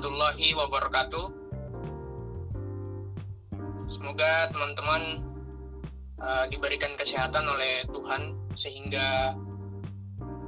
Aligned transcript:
warahmatullahi 0.00 0.56
wabarakatuh. 0.56 1.26
Semoga 3.92 4.48
teman-teman 4.48 5.02
uh, 6.24 6.48
diberikan 6.48 6.96
kesehatan 6.96 7.44
oleh 7.44 7.84
Tuhan 7.84 8.32
sehingga 8.56 9.36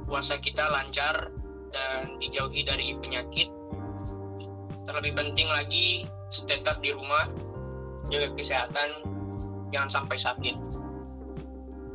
puasa 0.09 0.41
kita 0.41 0.65
lancar 0.73 1.29
dan 1.69 2.17
dijauhi 2.17 2.65
dari 2.65 2.97
penyakit. 2.97 3.53
Terlebih 4.89 5.21
penting 5.21 5.45
lagi 5.45 6.09
tetap 6.49 6.81
di 6.81 6.89
rumah, 6.89 7.29
jaga 8.09 8.33
kesehatan, 8.33 8.89
jangan 9.69 10.01
sampai 10.01 10.17
sakit. 10.17 10.55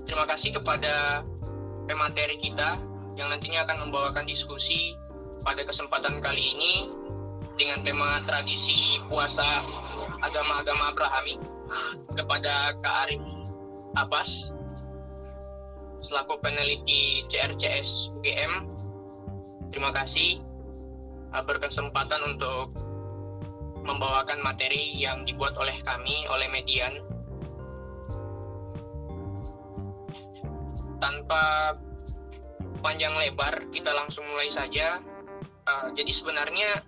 Terima 0.06 0.30
kasih 0.30 0.55
kepada 0.55 1.27
pemateri 1.91 2.38
kita 2.38 2.79
yang 3.19 3.34
nantinya 3.34 3.66
akan 3.66 3.91
membawakan 3.91 4.30
diskusi 4.30 4.95
pada 5.43 5.66
kesempatan 5.66 6.23
kali 6.23 6.55
ini 6.55 6.75
dengan 7.59 7.83
tema 7.83 8.23
tradisi 8.23 9.03
puasa 9.11 9.66
agama-agama 10.23 10.95
Abrahami 10.95 11.37
kepada 12.15 12.73
Kak 12.80 12.97
Arif 13.11 13.23
Abbas 13.99 14.30
selaku 16.09 16.41
peneliti 16.41 17.29
CRCS 17.29 17.89
UGM. 18.16 18.52
Terima 19.75 19.93
kasih 19.93 20.41
uh, 21.37 21.45
berkesempatan 21.45 22.21
untuk 22.25 22.73
membawakan 23.85 24.41
materi 24.41 24.97
yang 24.97 25.29
dibuat 25.29 25.52
oleh 25.61 25.77
kami 25.85 26.25
oleh 26.33 26.49
Median. 26.49 27.05
Tanpa 30.99 31.77
panjang 32.80 33.13
lebar, 33.15 33.54
kita 33.71 33.93
langsung 33.93 34.25
mulai 34.32 34.49
saja. 34.57 35.04
Uh, 35.69 35.93
jadi 35.93 36.10
sebenarnya 36.16 36.80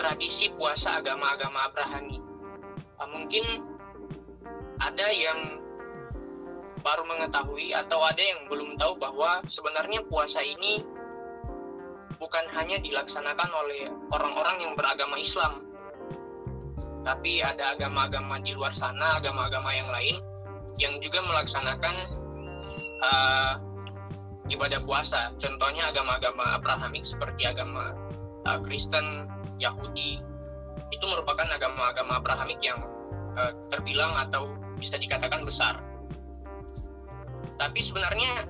tradisi 0.00 0.48
puasa 0.56 1.04
agama-agama 1.04 1.68
Abrahami 1.68 2.18
uh, 2.96 3.08
mungkin 3.12 3.44
ada 4.80 5.06
yang 5.12 5.60
baru 6.80 7.04
mengetahui 7.04 7.76
atau 7.76 8.00
ada 8.00 8.20
yang 8.20 8.48
belum 8.48 8.80
tahu 8.80 8.96
bahwa 8.96 9.44
sebenarnya 9.52 10.00
puasa 10.08 10.40
ini 10.40 10.80
bukan 12.16 12.44
hanya 12.56 12.80
dilaksanakan 12.80 13.50
oleh 13.52 13.92
orang-orang 14.12 14.56
yang 14.60 14.72
beragama 14.76 15.16
Islam, 15.20 15.64
tapi 17.04 17.40
ada 17.40 17.76
agama-agama 17.76 18.40
di 18.44 18.52
luar 18.52 18.72
sana, 18.76 19.20
agama-agama 19.20 19.70
yang 19.72 19.88
lain 19.88 20.16
yang 20.80 20.94
juga 21.00 21.20
melaksanakan 21.24 21.94
uh, 23.04 23.52
ibadah 24.52 24.80
puasa. 24.84 25.32
Contohnya 25.40 25.92
agama-agama 25.92 26.60
Abrahamik 26.60 27.04
seperti 27.08 27.48
agama 27.48 27.96
uh, 28.48 28.58
Kristen, 28.64 29.28
Yahudi, 29.60 30.18
itu 30.90 31.04
merupakan 31.04 31.46
agama-agama 31.46 32.18
Abrahamik 32.18 32.58
yang 32.64 32.80
uh, 33.36 33.52
terbilang 33.68 34.16
atau 34.16 34.50
bisa 34.80 34.96
dikatakan 34.96 35.44
besar. 35.44 35.78
Tapi 37.60 37.80
sebenarnya 37.84 38.48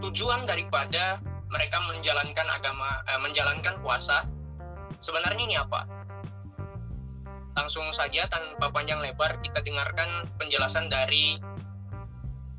tujuan 0.00 0.48
daripada 0.48 1.20
mereka 1.52 1.76
menjalankan 1.92 2.46
agama 2.48 2.88
eh, 3.04 3.20
menjalankan 3.20 3.74
puasa 3.84 4.24
sebenarnya 5.04 5.42
ini 5.44 5.56
apa? 5.60 5.84
Langsung 7.58 7.84
saja 7.92 8.24
tanpa 8.30 8.72
panjang 8.72 9.04
lebar 9.04 9.36
kita 9.44 9.60
dengarkan 9.60 10.24
penjelasan 10.40 10.88
dari 10.88 11.36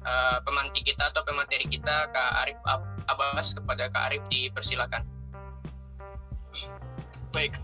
uh, 0.05 0.37
pemanti 0.45 0.85
kita 0.85 1.09
atau 1.09 1.25
pemateri 1.25 1.65
kita 1.65 2.11
Kak 2.11 2.31
Arif 2.45 2.59
Abbas 3.09 3.57
kepada 3.57 3.89
Kak 3.89 4.03
Arif 4.11 4.23
dipersilakan 4.29 5.02
baik. 7.31 7.55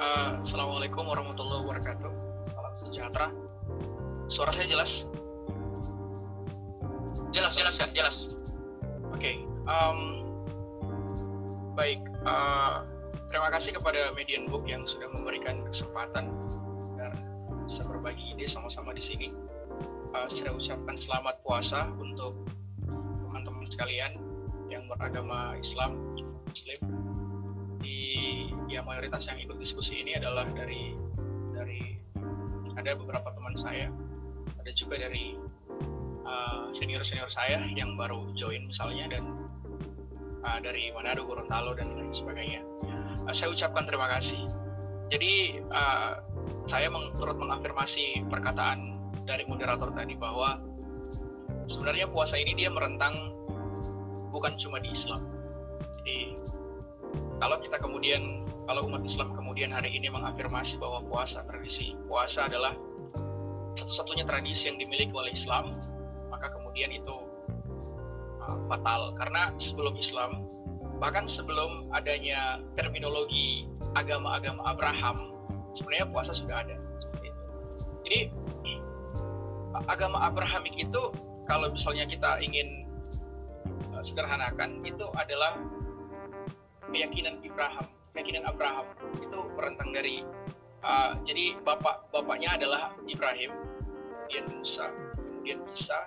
Uh, 0.00 0.40
Assalamualaikum 0.40 1.04
warahmatullahi 1.04 1.68
wabarakatuh. 1.68 2.12
Salam 2.48 2.72
sejahtera. 2.88 3.28
Suara 4.32 4.50
saya 4.56 4.66
jelas? 4.72 5.04
Jelas 7.36 7.60
jelas 7.60 7.76
kan 7.76 7.92
jelas. 7.92 8.40
Oke 9.12 9.20
okay. 9.20 9.36
um, 9.68 10.24
baik. 11.76 12.00
Uh, 12.24 12.88
terima 13.28 13.52
kasih 13.52 13.76
kepada 13.76 14.16
Median 14.16 14.48
Book 14.48 14.64
yang 14.64 14.88
sudah 14.88 15.12
memberikan 15.12 15.60
kesempatan 15.68 16.32
agar 16.96 17.12
bisa 17.68 17.84
berbagi 17.84 18.32
ide 18.32 18.48
sama-sama 18.48 18.96
di 18.96 19.04
sini. 19.04 19.28
Uh, 20.16 20.24
saya 20.32 20.56
ucapkan 20.56 20.96
selamat 20.96 21.36
puasa 21.44 21.84
untuk 22.00 22.32
teman-teman 23.28 23.68
sekalian 23.68 24.16
yang 24.72 24.88
beragama 24.88 25.52
Islam 25.60 26.00
Muslim 26.48 27.09
ya 28.70 28.80
mayoritas 28.84 29.26
yang 29.30 29.38
ikut 29.40 29.56
diskusi 29.60 30.00
ini 30.02 30.16
adalah 30.16 30.46
dari 30.50 30.94
dari 31.54 31.98
ada 32.76 32.96
beberapa 32.96 33.28
teman 33.34 33.54
saya 33.60 33.92
ada 34.60 34.70
juga 34.76 35.00
dari 35.00 35.36
Eh, 36.30 36.64
senior 36.78 37.02
senior 37.02 37.26
saya 37.34 37.58
yang 37.74 37.98
baru 37.98 38.30
join 38.38 38.70
misalnya 38.70 39.10
dan 39.10 39.34
uh, 40.46 40.58
dari 40.62 40.94
Manado, 40.94 41.26
Gorontalo 41.26 41.74
dan 41.74 41.90
lain 41.90 42.14
sebagainya. 42.14 42.62
Uh, 43.26 43.34
saya 43.34 43.50
ucapkan 43.50 43.82
terima 43.90 44.06
kasih. 44.06 44.46
Jadi 45.10 45.58
uh, 45.74 46.22
saya 46.70 46.86
meng 46.86 47.10
turut 47.18 47.34
mengafirmasi 47.34 48.30
perkataan 48.30 48.94
dari 49.26 49.42
moderator 49.50 49.90
tadi 49.90 50.14
bahwa 50.14 50.62
sebenarnya 51.66 52.06
puasa 52.06 52.38
ini 52.38 52.54
dia 52.54 52.70
merentang 52.70 53.34
bukan 54.30 54.54
cuma 54.62 54.78
di 54.78 54.94
Islam. 54.94 55.26
Jadi 55.98 56.38
kalau 57.40 57.56
kita 57.62 57.76
kemudian 57.80 58.44
kalau 58.68 58.86
umat 58.86 59.02
Islam 59.02 59.34
kemudian 59.34 59.70
hari 59.74 59.90
ini 59.94 60.12
mengafirmasi 60.12 60.78
bahwa 60.78 61.02
puasa 61.08 61.42
tradisi 61.48 61.96
puasa 62.06 62.46
adalah 62.46 62.76
satu-satunya 63.78 64.28
tradisi 64.28 64.68
yang 64.70 64.78
dimiliki 64.78 65.12
oleh 65.14 65.32
Islam 65.34 65.74
maka 66.30 66.52
kemudian 66.52 66.92
itu 66.94 67.16
uh, 68.46 68.56
fatal 68.70 69.14
karena 69.18 69.50
sebelum 69.58 69.94
Islam 69.98 70.46
bahkan 71.00 71.24
sebelum 71.24 71.88
adanya 71.96 72.60
terminologi 72.76 73.64
agama-agama 73.96 74.60
Abraham 74.68 75.32
sebenarnya 75.74 76.06
puasa 76.12 76.32
sudah 76.36 76.60
ada. 76.60 76.76
Jadi 78.04 78.28
agama 79.88 80.18
Abrahamik 80.28 80.76
itu 80.76 81.02
kalau 81.48 81.72
misalnya 81.72 82.04
kita 82.04 82.42
ingin 82.44 82.84
uh, 83.96 84.02
sederhanakan 84.04 84.84
itu 84.84 85.06
adalah 85.16 85.56
keyakinan 86.90 87.38
Abraham, 87.42 87.86
keyakinan 88.12 88.44
Abraham 88.46 88.86
itu 89.18 89.38
berentang 89.54 89.90
dari 89.94 90.26
uh, 90.82 91.16
jadi 91.24 91.58
bapak 91.62 92.10
bapaknya 92.10 92.54
adalah 92.58 92.94
Ibrahim, 93.06 93.52
kemudian 94.26 94.46
Musa, 94.54 94.86
kemudian 95.40 95.58
Isa 95.74 96.00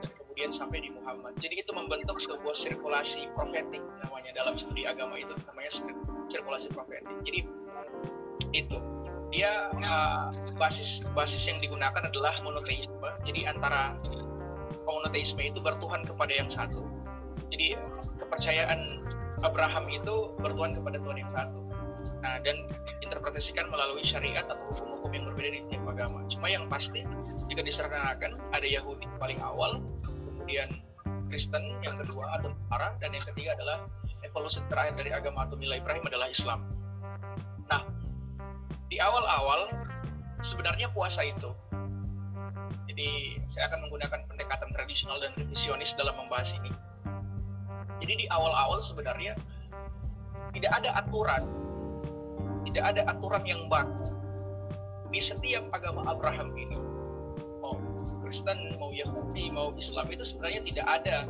dan 0.00 0.10
kemudian 0.16 0.50
sampai 0.56 0.78
di 0.80 0.90
Muhammad. 0.94 1.36
Jadi 1.42 1.60
itu 1.60 1.70
membentuk 1.74 2.16
sebuah 2.22 2.56
sirkulasi 2.56 3.28
profetik 3.36 3.82
namanya 4.06 4.30
dalam 4.36 4.54
studi 4.56 4.86
agama 4.86 5.18
itu 5.18 5.34
namanya 5.50 5.70
sirkulasi 6.30 6.68
profetik. 6.72 7.16
Jadi 7.26 7.40
itu 8.56 8.78
dia 9.30 9.70
uh, 9.90 10.32
basis 10.58 11.02
basis 11.14 11.46
yang 11.46 11.58
digunakan 11.62 12.02
adalah 12.02 12.34
monoteisme. 12.42 13.10
Jadi 13.26 13.46
antara 13.46 13.94
monoteisme 14.86 15.42
itu 15.42 15.58
bertuhan 15.62 16.02
kepada 16.02 16.32
yang 16.34 16.50
satu. 16.50 16.82
Jadi 17.50 17.74
kepercayaan 18.18 19.02
Abraham 19.40 19.84
itu 19.88 20.36
bertuhan 20.40 20.76
kepada 20.76 21.00
Tuhan 21.00 21.16
yang 21.20 21.30
satu. 21.32 21.60
Nah, 22.20 22.36
dan 22.44 22.56
interpretasikan 23.00 23.68
melalui 23.72 24.04
syariat 24.04 24.44
atau 24.44 24.60
hukum-hukum 24.72 25.10
yang 25.12 25.24
berbeda 25.32 25.48
di 25.56 25.60
tiap 25.72 25.84
agama. 25.88 26.24
Cuma 26.28 26.46
yang 26.48 26.64
pasti 26.68 27.04
jika 27.48 27.64
diserahkan 27.64 28.36
ada 28.52 28.68
Yahudi 28.68 29.08
paling 29.16 29.40
awal, 29.40 29.80
kemudian 30.04 30.80
Kristen 31.28 31.62
yang 31.84 31.96
kedua 32.00 32.40
atau 32.40 32.52
Arab 32.72 32.96
dan 33.00 33.12
yang 33.16 33.24
ketiga 33.32 33.56
adalah 33.56 33.88
evolusi 34.24 34.60
terakhir 34.68 34.94
dari 35.00 35.10
agama 35.12 35.48
atau 35.48 35.56
nilai 35.56 35.80
Ibrahim 35.80 36.04
adalah 36.08 36.28
Islam. 36.28 36.60
Nah, 37.68 37.82
di 38.92 38.96
awal-awal 39.00 39.68
sebenarnya 40.44 40.92
puasa 40.92 41.24
itu. 41.24 41.50
Jadi 42.90 43.40
saya 43.54 43.70
akan 43.72 43.88
menggunakan 43.88 44.20
pendekatan 44.28 44.68
tradisional 44.76 45.18
dan 45.22 45.32
revisionis 45.38 45.94
dalam 45.96 46.18
membahas 46.18 46.50
ini. 46.58 46.70
Jadi 48.00 48.24
di 48.24 48.26
awal-awal 48.32 48.80
sebenarnya 48.84 49.36
tidak 50.56 50.72
ada 50.82 50.90
aturan. 50.98 51.42
Tidak 52.66 52.84
ada 52.84 53.02
aturan 53.08 53.44
yang 53.44 53.68
baku 53.68 54.20
di 55.10 55.18
setiap 55.18 55.66
agama 55.74 56.06
Abraham 56.06 56.54
ini 56.54 56.78
mau 57.58 57.74
Kristen 58.22 58.78
mau 58.78 58.94
Yahudi 58.94 59.50
mau 59.50 59.74
Islam 59.74 60.06
itu 60.06 60.22
sebenarnya 60.22 60.62
tidak 60.62 60.86
ada 60.86 61.26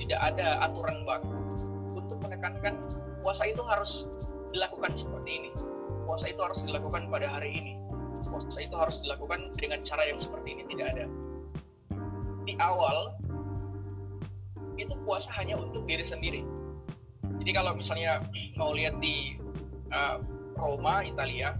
tidak 0.00 0.20
ada 0.24 0.64
aturan 0.64 1.04
baku 1.04 1.36
untuk 1.92 2.16
menekankan 2.24 2.80
puasa 3.20 3.44
itu 3.44 3.60
harus 3.68 4.08
dilakukan 4.52 4.96
seperti 4.96 5.30
ini. 5.44 5.50
Puasa 6.08 6.32
itu 6.32 6.40
harus 6.40 6.58
dilakukan 6.64 7.12
pada 7.12 7.28
hari 7.28 7.50
ini. 7.52 7.72
Puasa 8.24 8.58
itu 8.64 8.72
harus 8.72 8.96
dilakukan 9.04 9.44
dengan 9.60 9.84
cara 9.84 10.08
yang 10.08 10.16
seperti 10.16 10.56
ini 10.56 10.62
tidak 10.72 10.86
ada. 10.96 11.04
Di 12.48 12.56
awal 12.56 13.12
itu 14.78 14.94
puasa 15.02 15.28
hanya 15.36 15.58
untuk 15.58 15.84
diri 15.84 16.06
sendiri 16.06 16.46
jadi 17.48 17.64
kalau 17.64 17.72
misalnya 17.78 18.20
mau 18.58 18.74
lihat 18.74 18.98
di 18.98 19.38
uh, 19.94 20.20
Roma, 20.58 21.06
Italia, 21.06 21.54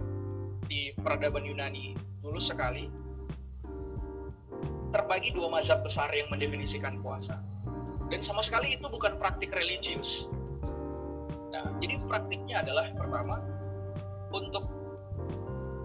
di 0.67 0.93
peradaban 0.99 1.47
Yunani 1.47 1.95
dulu 2.19 2.37
sekali 2.43 2.91
terbagi 4.91 5.31
dua 5.33 5.47
mazhab 5.49 5.81
besar 5.85 6.11
yang 6.11 6.27
mendefinisikan 6.33 6.99
puasa. 6.99 7.39
Dan 8.09 8.25
sama 8.25 8.41
sekali 8.41 8.73
itu 8.73 8.85
bukan 8.89 9.21
praktik 9.21 9.53
religius. 9.53 10.25
Nah, 11.53 11.73
jadi 11.77 12.01
praktiknya 12.09 12.65
adalah 12.65 12.89
pertama 12.97 13.37
untuk 14.33 14.65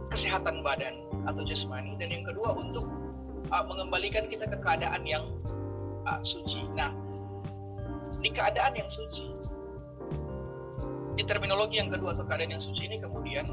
kesehatan 0.09 0.65
badan 0.65 1.05
atau 1.29 1.43
jasmani 1.45 1.97
dan 2.01 2.13
yang 2.13 2.25
kedua 2.25 2.57
untuk 2.57 2.85
uh, 3.53 3.65
mengembalikan 3.65 4.29
kita 4.29 4.49
ke 4.49 4.57
keadaan 4.61 5.05
yang 5.05 5.25
uh, 6.09 6.21
suci. 6.25 6.65
Nah, 6.77 7.04
di 8.25 8.33
keadaan 8.33 8.73
yang 8.73 8.89
suci, 8.89 9.37
di 11.15 11.23
terminologi 11.29 11.77
yang 11.77 11.93
kedua 11.93 12.17
atau 12.17 12.25
keadaan 12.25 12.57
yang 12.57 12.65
suci 12.65 12.89
ini 12.89 12.97
kemudian 12.99 13.45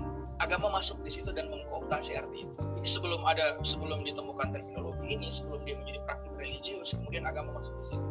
agama 0.42 0.82
masuk 0.82 0.98
di 1.06 1.12
situ 1.14 1.30
dan 1.36 1.52
mengkooptasi 1.52 2.18
arti 2.18 2.48
itu. 2.48 2.54
Jadi 2.82 2.90
sebelum 2.90 3.22
ada 3.28 3.60
sebelum 3.62 4.02
ditemukan 4.02 4.48
terminologi 4.56 5.06
ini, 5.12 5.28
sebelum 5.30 5.62
dia 5.68 5.76
menjadi 5.78 6.00
praktik 6.08 6.34
religius, 6.40 6.90
kemudian 6.98 7.28
agama 7.28 7.60
masuk 7.60 7.74
di 7.76 7.86
situ. 7.94 8.08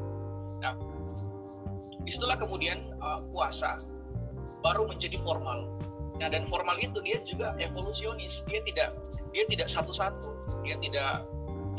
Nah, 0.61 0.73
di 2.05 2.11
situlah 2.13 2.39
kemudian 2.39 2.79
uh, 3.01 3.25
puasa 3.33 3.81
baru 4.61 4.87
menjadi 4.87 5.17
formal. 5.25 5.67
Nah, 6.21 6.29
dan 6.29 6.45
formal 6.53 6.77
itu 6.77 7.01
dia 7.01 7.19
juga 7.25 7.57
evolusionis. 7.57 8.45
Dia 8.47 8.61
tidak 8.69 8.95
dia 9.33 9.45
tidak 9.49 9.73
satu-satu. 9.73 10.29
Dia 10.63 10.77
tidak 10.79 11.25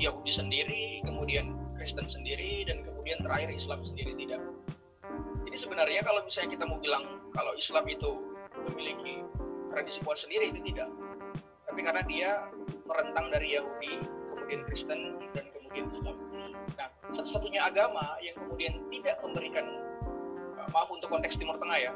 Yahudi 0.01 0.33
sendiri, 0.33 0.83
kemudian 1.05 1.53
Kristen 1.77 2.09
sendiri, 2.09 2.65
dan 2.65 2.81
kemudian 2.81 3.21
terakhir 3.21 3.53
Islam 3.53 3.85
sendiri 3.85 4.17
tidak. 4.17 4.41
Jadi 5.51 5.67
sebenarnya 5.67 5.99
kalau 6.07 6.23
misalnya 6.23 6.55
kita 6.55 6.63
mau 6.63 6.79
bilang 6.79 7.03
kalau 7.35 7.51
Islam 7.59 7.83
itu 7.91 8.11
memiliki 8.71 9.19
tradisi 9.75 9.99
puasa 9.99 10.23
sendiri 10.23 10.55
itu 10.55 10.63
tidak. 10.71 10.87
Tapi 11.67 11.79
karena 11.83 12.03
dia 12.07 12.29
merentang 12.87 13.27
dari 13.35 13.59
Yahudi, 13.59 13.99
kemudian 14.31 14.63
Kristen, 14.71 15.19
dan 15.35 15.45
kemudian 15.51 15.91
Islam. 15.91 16.15
Nah, 16.79 16.87
satu-satunya 17.11 17.67
agama 17.67 18.15
yang 18.23 18.35
kemudian 18.39 18.79
tidak 18.95 19.19
memberikan 19.19 19.65
maaf 20.71 20.87
untuk 20.87 21.11
konteks 21.11 21.35
Timur 21.35 21.59
Tengah 21.59 21.79
ya, 21.79 21.91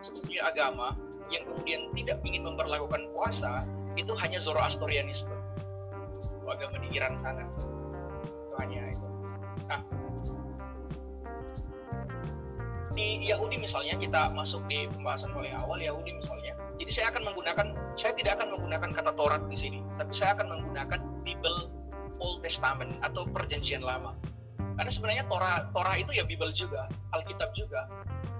satu-satunya 0.00 0.42
agama 0.48 0.96
yang 1.28 1.44
kemudian 1.44 1.92
tidak 1.92 2.18
ingin 2.24 2.42
memperlakukan 2.48 3.04
puasa 3.12 3.68
itu 4.00 4.12
hanya 4.16 4.40
Zoroastrianisme 4.40 5.40
agama 6.50 6.82
di 6.82 6.98
Iran 6.98 7.14
sana 7.22 7.46
itu 7.46 7.62
hanya 8.58 8.82
itu 8.90 9.06
nah 9.70 9.80
di 12.94 13.30
Yahudi 13.30 13.56
misalnya 13.62 13.94
kita 13.98 14.34
masuk 14.34 14.62
di 14.66 14.90
pembahasan 14.90 15.30
paling 15.30 15.54
awal 15.54 15.78
Yahudi 15.78 16.16
misalnya 16.18 16.58
jadi 16.80 16.90
saya 16.90 17.06
akan 17.14 17.22
menggunakan 17.30 17.66
saya 17.94 18.12
tidak 18.18 18.40
akan 18.40 18.48
menggunakan 18.58 18.90
kata 18.90 19.10
Taurat 19.14 19.42
di 19.46 19.58
sini 19.58 19.78
tapi 19.98 20.12
saya 20.16 20.34
akan 20.34 20.46
menggunakan 20.58 21.00
Bible 21.22 21.58
Old 22.18 22.42
Testament 22.42 22.98
atau 23.06 23.22
perjanjian 23.30 23.84
lama 23.84 24.16
karena 24.80 24.90
sebenarnya 24.90 25.24
Torah 25.28 25.70
Torah 25.70 25.94
itu 25.98 26.10
ya 26.16 26.24
Bible 26.26 26.50
juga 26.56 26.90
Alkitab 27.14 27.52
juga 27.54 27.86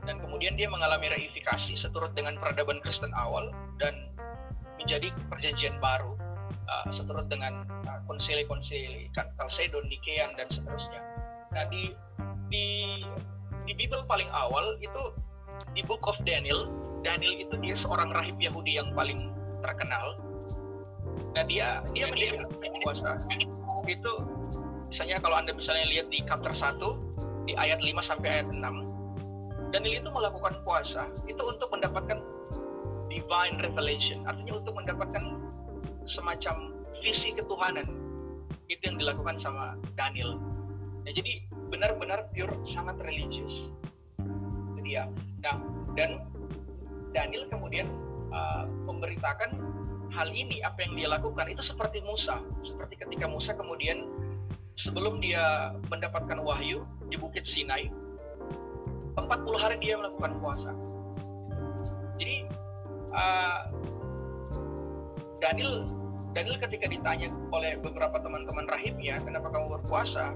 dan 0.09 0.19
kemudian 0.19 0.57
dia 0.57 0.67
mengalami 0.67 1.13
reifikasi 1.13 1.77
seturut 1.77 2.11
dengan 2.17 2.41
peradaban 2.41 2.81
Kristen 2.81 3.13
awal 3.15 3.53
dan 3.77 4.11
menjadi 4.81 5.13
perjanjian 5.29 5.77
baru 5.79 6.17
uh, 6.67 6.89
seturut 6.89 7.29
dengan 7.29 7.69
uh, 7.85 8.01
konsili-konsili 8.09 9.13
Kalsedon, 9.13 9.85
Nikean 9.93 10.33
dan 10.41 10.49
seterusnya. 10.49 11.01
Nah 11.53 11.65
di 11.69 11.93
di 12.49 12.67
di 13.71 13.79
Bible 13.79 14.03
paling 14.11 14.27
awal 14.35 14.75
itu 14.83 15.15
di 15.79 15.87
Book 15.87 16.03
of 16.11 16.19
Daniel, 16.27 16.67
Daniel 17.07 17.39
itu 17.39 17.55
dia 17.63 17.79
seorang 17.79 18.11
rahib 18.11 18.35
Yahudi 18.43 18.83
yang 18.83 18.91
paling 18.99 19.31
terkenal. 19.63 20.19
Nah 21.39 21.47
dia 21.47 21.79
dia 21.95 22.11
menjadi 22.11 22.43
puasa 22.83 23.23
itu 23.87 24.13
misalnya 24.91 25.23
kalau 25.23 25.39
anda 25.39 25.55
misalnya 25.55 25.87
lihat 25.87 26.11
di 26.11 26.19
chapter 26.27 26.51
1 26.51 27.47
di 27.47 27.55
ayat 27.55 27.79
5 27.79 27.95
sampai 28.03 28.43
ayat 28.43 28.51
6 28.51 28.59
Daniel 29.71 30.03
itu 30.03 30.11
melakukan 30.11 30.55
puasa 30.67 31.07
itu 31.31 31.39
untuk 31.39 31.71
mendapatkan 31.71 32.19
divine 33.07 33.59
revelation, 33.63 34.27
artinya 34.27 34.59
untuk 34.59 34.75
mendapatkan 34.75 35.39
semacam 36.11 36.75
visi 37.03 37.35
ketuhanan. 37.35 37.87
Itu 38.67 38.83
yang 38.87 38.99
dilakukan 38.99 39.39
sama 39.39 39.79
Daniel. 39.95 40.39
Ya, 41.07 41.15
jadi 41.15 41.43
benar-benar 41.71 42.27
pure 42.35 42.53
sangat 42.75 42.99
religius. 43.01 43.71
Jadi 44.77 44.91
ya. 44.99 45.07
Nah, 45.41 45.57
dan 45.95 46.21
Daniel 47.15 47.47
kemudian 47.49 47.87
uh, 48.35 48.67
memberitakan 48.87 49.57
hal 50.11 50.29
ini 50.35 50.59
apa 50.67 50.83
yang 50.85 50.99
dia 50.99 51.09
lakukan 51.11 51.47
itu 51.47 51.63
seperti 51.63 52.03
Musa, 52.03 52.43
seperti 52.67 52.99
ketika 52.99 53.31
Musa 53.31 53.55
kemudian 53.55 54.11
sebelum 54.75 55.23
dia 55.23 55.75
mendapatkan 55.87 56.43
wahyu 56.43 56.83
di 57.07 57.17
Bukit 57.19 57.47
Sinai, 57.47 57.91
40 59.15 59.63
hari 59.63 59.77
dia 59.79 59.95
melakukan 59.99 60.39
puasa. 60.43 60.71
Jadi 62.19 62.47
uh, 63.15 63.61
Daniel 65.41 65.87
Daniel 66.31 66.59
ketika 66.63 66.87
ditanya 66.87 67.29
oleh 67.51 67.75
beberapa 67.83 68.23
teman-teman 68.23 68.67
rahibnya 68.71 69.19
kenapa 69.23 69.51
kamu 69.51 69.79
berpuasa, 69.79 70.35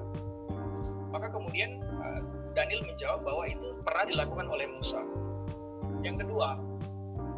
maka 1.15 1.31
kemudian 1.31 1.79
uh, 2.03 2.19
Daniel 2.59 2.83
menjawab 2.83 3.23
bahwa 3.23 3.47
itu 3.47 3.79
pernah 3.87 4.05
dilakukan 4.11 4.47
oleh 4.51 4.67
Musa. 4.75 5.01
Yang 6.03 6.27
kedua, 6.27 6.59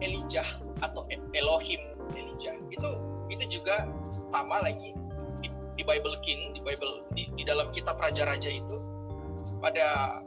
Elijah 0.00 0.48
atau 0.80 1.04
Elohim 1.36 1.80
Elijah 2.16 2.56
itu 2.72 2.90
itu 3.28 3.44
juga 3.60 3.84
sama 4.32 4.64
lagi 4.64 4.96
di, 5.44 5.48
di 5.76 5.82
Bible 5.84 6.16
King 6.24 6.56
di 6.56 6.60
Bible 6.64 7.04
di, 7.16 7.28
di 7.36 7.42
dalam 7.44 7.72
kitab 7.72 8.00
raja-raja 8.00 8.48
itu 8.48 8.76
pada 9.60 10.20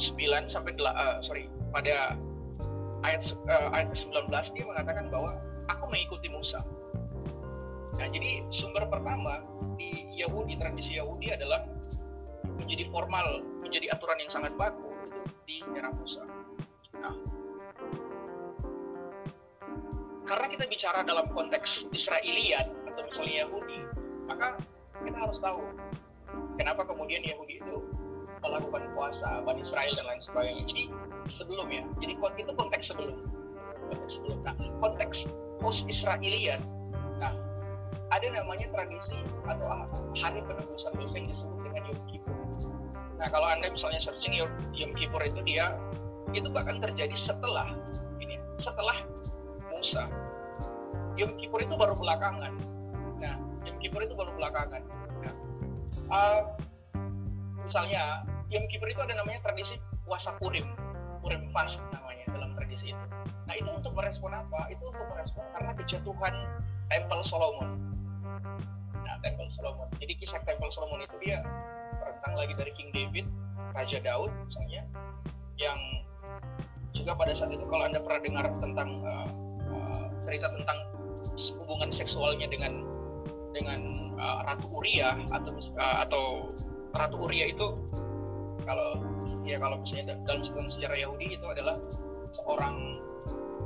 9 0.00 0.48
sampai 0.48 0.72
uh, 0.80 1.20
sorry 1.20 1.48
pada 1.72 2.16
ayat 3.04 3.22
uh, 3.48 3.68
ayat 3.76 3.92
19 3.92 4.28
dia 4.30 4.64
mengatakan 4.64 5.08
bahwa 5.12 5.36
aku 5.68 5.84
mengikuti 5.92 6.28
Musa. 6.32 6.60
Nah, 8.00 8.08
jadi 8.08 8.40
sumber 8.56 8.88
pertama 8.88 9.44
di 9.76 10.08
Yahudi 10.16 10.56
tradisi 10.56 10.96
Yahudi 10.96 11.28
adalah 11.28 11.68
menjadi 12.58 12.84
formal, 12.92 13.44
menjadi 13.62 13.94
aturan 13.94 14.18
yang 14.20 14.30
sangat 14.32 14.52
baku 14.56 14.90
itu 15.08 15.20
di 15.48 15.56
era 15.76 15.90
Musa. 15.92 16.24
Nah, 16.98 17.14
karena 20.28 20.46
kita 20.48 20.64
bicara 20.68 21.00
dalam 21.04 21.28
konteks 21.32 21.88
Israeliat 21.92 22.68
atau 22.88 23.02
misalnya 23.08 23.48
Yahudi, 23.48 23.80
maka 24.28 24.56
kita 25.02 25.18
harus 25.18 25.38
tahu 25.42 25.60
kenapa 26.56 26.86
kemudian 26.86 27.20
Yahudi 27.26 27.60
itu 27.60 27.76
melakukan 28.42 28.82
puasa 28.94 29.42
Bani 29.46 29.62
Israel 29.62 29.92
dan 29.94 30.04
lain 30.08 30.22
sebagainya. 30.22 30.62
Jadi 30.66 30.84
sebelum 31.30 31.66
ya, 31.70 31.82
jadi 32.02 32.12
itu 32.18 32.52
konteks 32.58 32.84
sebelum. 32.90 33.16
Konteks 33.92 34.12
sebelum. 34.18 34.38
Nah, 34.42 34.54
konteks 34.82 35.18
post 35.62 35.86
Israelian. 35.86 36.58
Nah, 37.22 37.32
ada 38.12 38.26
namanya 38.28 38.68
tradisi 38.74 39.16
atau 39.46 39.66
hari 40.18 40.40
penebusan 40.44 40.92
dosa 40.98 41.14
yang 41.16 41.28
disebut 41.30 41.58
dengan 41.64 41.82
Yom 41.88 42.00
Kippur. 42.10 42.21
Nah, 43.22 43.30
kalau 43.30 43.46
anda 43.46 43.70
misalnya 43.70 44.02
searching 44.02 44.34
Yom, 44.34 44.50
Yom 44.74 44.90
Kippur 44.98 45.22
itu 45.22 45.38
dia 45.46 45.78
itu 46.34 46.50
bahkan 46.50 46.82
terjadi 46.82 47.14
setelah 47.14 47.70
ini, 48.18 48.34
setelah 48.58 48.98
Musa. 49.70 50.10
Yom 51.14 51.38
Kippur 51.38 51.62
itu 51.62 51.70
baru 51.78 51.94
belakangan. 51.94 52.50
Nah, 53.22 53.34
Yom 53.62 53.78
Kippur 53.78 54.02
itu 54.02 54.18
baru 54.18 54.34
belakangan. 54.34 54.82
Nah, 55.22 55.32
uh, 56.10 56.40
misalnya 57.62 58.26
Yom 58.50 58.66
Kippur 58.66 58.90
itu 58.90 58.98
ada 58.98 59.14
namanya 59.14 59.38
tradisi 59.46 59.78
puasa 60.02 60.34
Purim, 60.42 60.66
Purim 61.22 61.46
fast 61.54 61.78
namanya 61.94 62.26
dalam 62.34 62.58
tradisi 62.58 62.90
itu. 62.90 63.06
Nah 63.46 63.54
itu 63.54 63.70
untuk 63.70 63.94
merespon 63.94 64.34
apa? 64.34 64.66
Itu 64.66 64.90
untuk 64.90 65.06
merespon 65.14 65.46
karena 65.54 65.72
kejatuhan 65.78 66.34
Tempel 66.90 67.20
Solomon. 67.30 67.70
Tempel 69.22 69.48
Solomon. 69.54 69.88
Jadi 70.02 70.12
kisah 70.18 70.42
Tempel 70.44 70.70
Solomon 70.74 71.06
itu 71.06 71.16
dia 71.22 71.40
terentang 72.02 72.34
lagi 72.34 72.52
dari 72.58 72.72
King 72.74 72.90
David, 72.90 73.26
Raja 73.72 73.98
Daud 74.02 74.30
misalnya, 74.46 74.82
yang 75.56 75.80
juga 76.92 77.16
pada 77.16 77.32
saat 77.32 77.50
itu 77.54 77.64
kalau 77.66 77.84
anda 77.88 77.98
pernah 78.02 78.20
dengar 78.20 78.46
tentang 78.60 78.90
uh, 79.02 79.28
uh, 79.72 80.04
cerita 80.28 80.46
tentang 80.52 80.78
hubungan 81.64 81.90
seksualnya 81.94 82.46
dengan 82.50 82.84
dengan 83.56 83.80
uh, 84.20 84.44
Ratu 84.44 84.68
Uria 84.68 85.16
atau 85.32 85.50
uh, 85.56 85.96
atau 86.04 86.24
Ratu 86.92 87.16
Uria 87.24 87.48
itu 87.48 87.80
kalau 88.62 89.00
ya 89.42 89.58
kalau 89.58 89.80
misalnya 89.82 90.14
dalam 90.28 90.46
sejarah 90.46 90.98
Yahudi 90.98 91.34
itu 91.34 91.46
adalah 91.48 91.80
seorang 92.36 93.00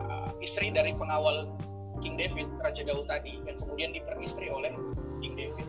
uh, 0.00 0.30
istri 0.40 0.72
dari 0.72 0.94
pengawal 0.96 1.50
King 2.00 2.14
David 2.20 2.48
Raja 2.60 2.82
Daud 2.84 3.06
tadi 3.08 3.40
yang 3.44 3.56
kemudian 3.56 3.90
diperistri 3.92 4.48
oleh 4.52 4.72
King 5.20 5.34
David 5.34 5.66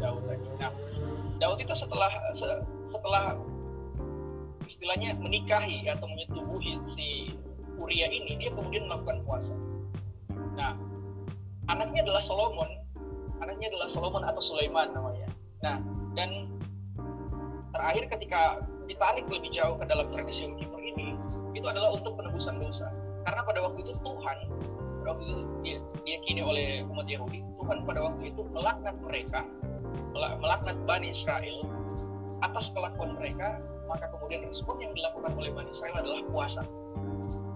Daud 0.00 0.22
tadi. 0.28 0.46
Nah 0.60 0.70
Daud 1.40 1.58
itu 1.60 1.74
setelah 1.74 2.10
setelah 2.86 3.38
istilahnya 4.64 5.16
menikahi 5.20 5.84
atau 5.88 6.08
menyetubuhi 6.08 6.80
si 6.96 7.36
Uria 7.78 8.08
ini 8.08 8.38
dia 8.38 8.50
kemudian 8.54 8.86
melakukan 8.86 9.20
puasa. 9.26 9.54
Nah, 10.54 10.78
anaknya 11.68 12.06
adalah 12.06 12.22
Solomon, 12.22 12.70
anaknya 13.42 13.74
adalah 13.74 13.88
Solomon 13.92 14.22
atau 14.24 14.42
Sulaiman 14.44 14.94
namanya. 14.94 15.28
Nah, 15.60 15.76
dan 16.14 16.48
terakhir 17.74 18.04
ketika 18.14 18.62
ditarik 18.86 19.26
lebih 19.26 19.50
jauh 19.50 19.74
ke 19.80 19.84
dalam 19.90 20.06
tradisi 20.14 20.46
Yom 20.46 20.54
Kippur 20.60 20.80
ini, 20.80 21.18
itu 21.52 21.66
adalah 21.66 21.98
untuk 21.98 22.14
penebusan 22.14 22.62
dosa. 22.62 22.88
Karena 23.26 23.42
pada 23.42 23.60
waktu 23.66 23.82
itu 23.82 23.92
Tuhan, 24.04 24.38
itu 25.04 25.44
dia, 25.60 25.78
diyakini 26.04 26.40
oleh 26.40 26.66
umat 26.88 27.06
Yahudi, 27.06 27.44
Tuhan 27.60 27.84
pada 27.84 28.00
waktu 28.08 28.32
itu 28.32 28.42
melaknat 28.50 28.96
mereka, 29.04 29.40
melaknat 30.14 30.76
Bani 30.88 31.12
Israel 31.12 31.68
atas 32.40 32.72
kelakuan 32.72 33.16
mereka, 33.20 33.60
maka 33.88 34.08
kemudian 34.12 34.44
respon 34.48 34.80
yang 34.80 34.92
dilakukan 34.96 35.32
oleh 35.36 35.50
Bani 35.52 35.70
Israel 35.72 35.94
adalah 36.00 36.20
puasa. 36.32 36.62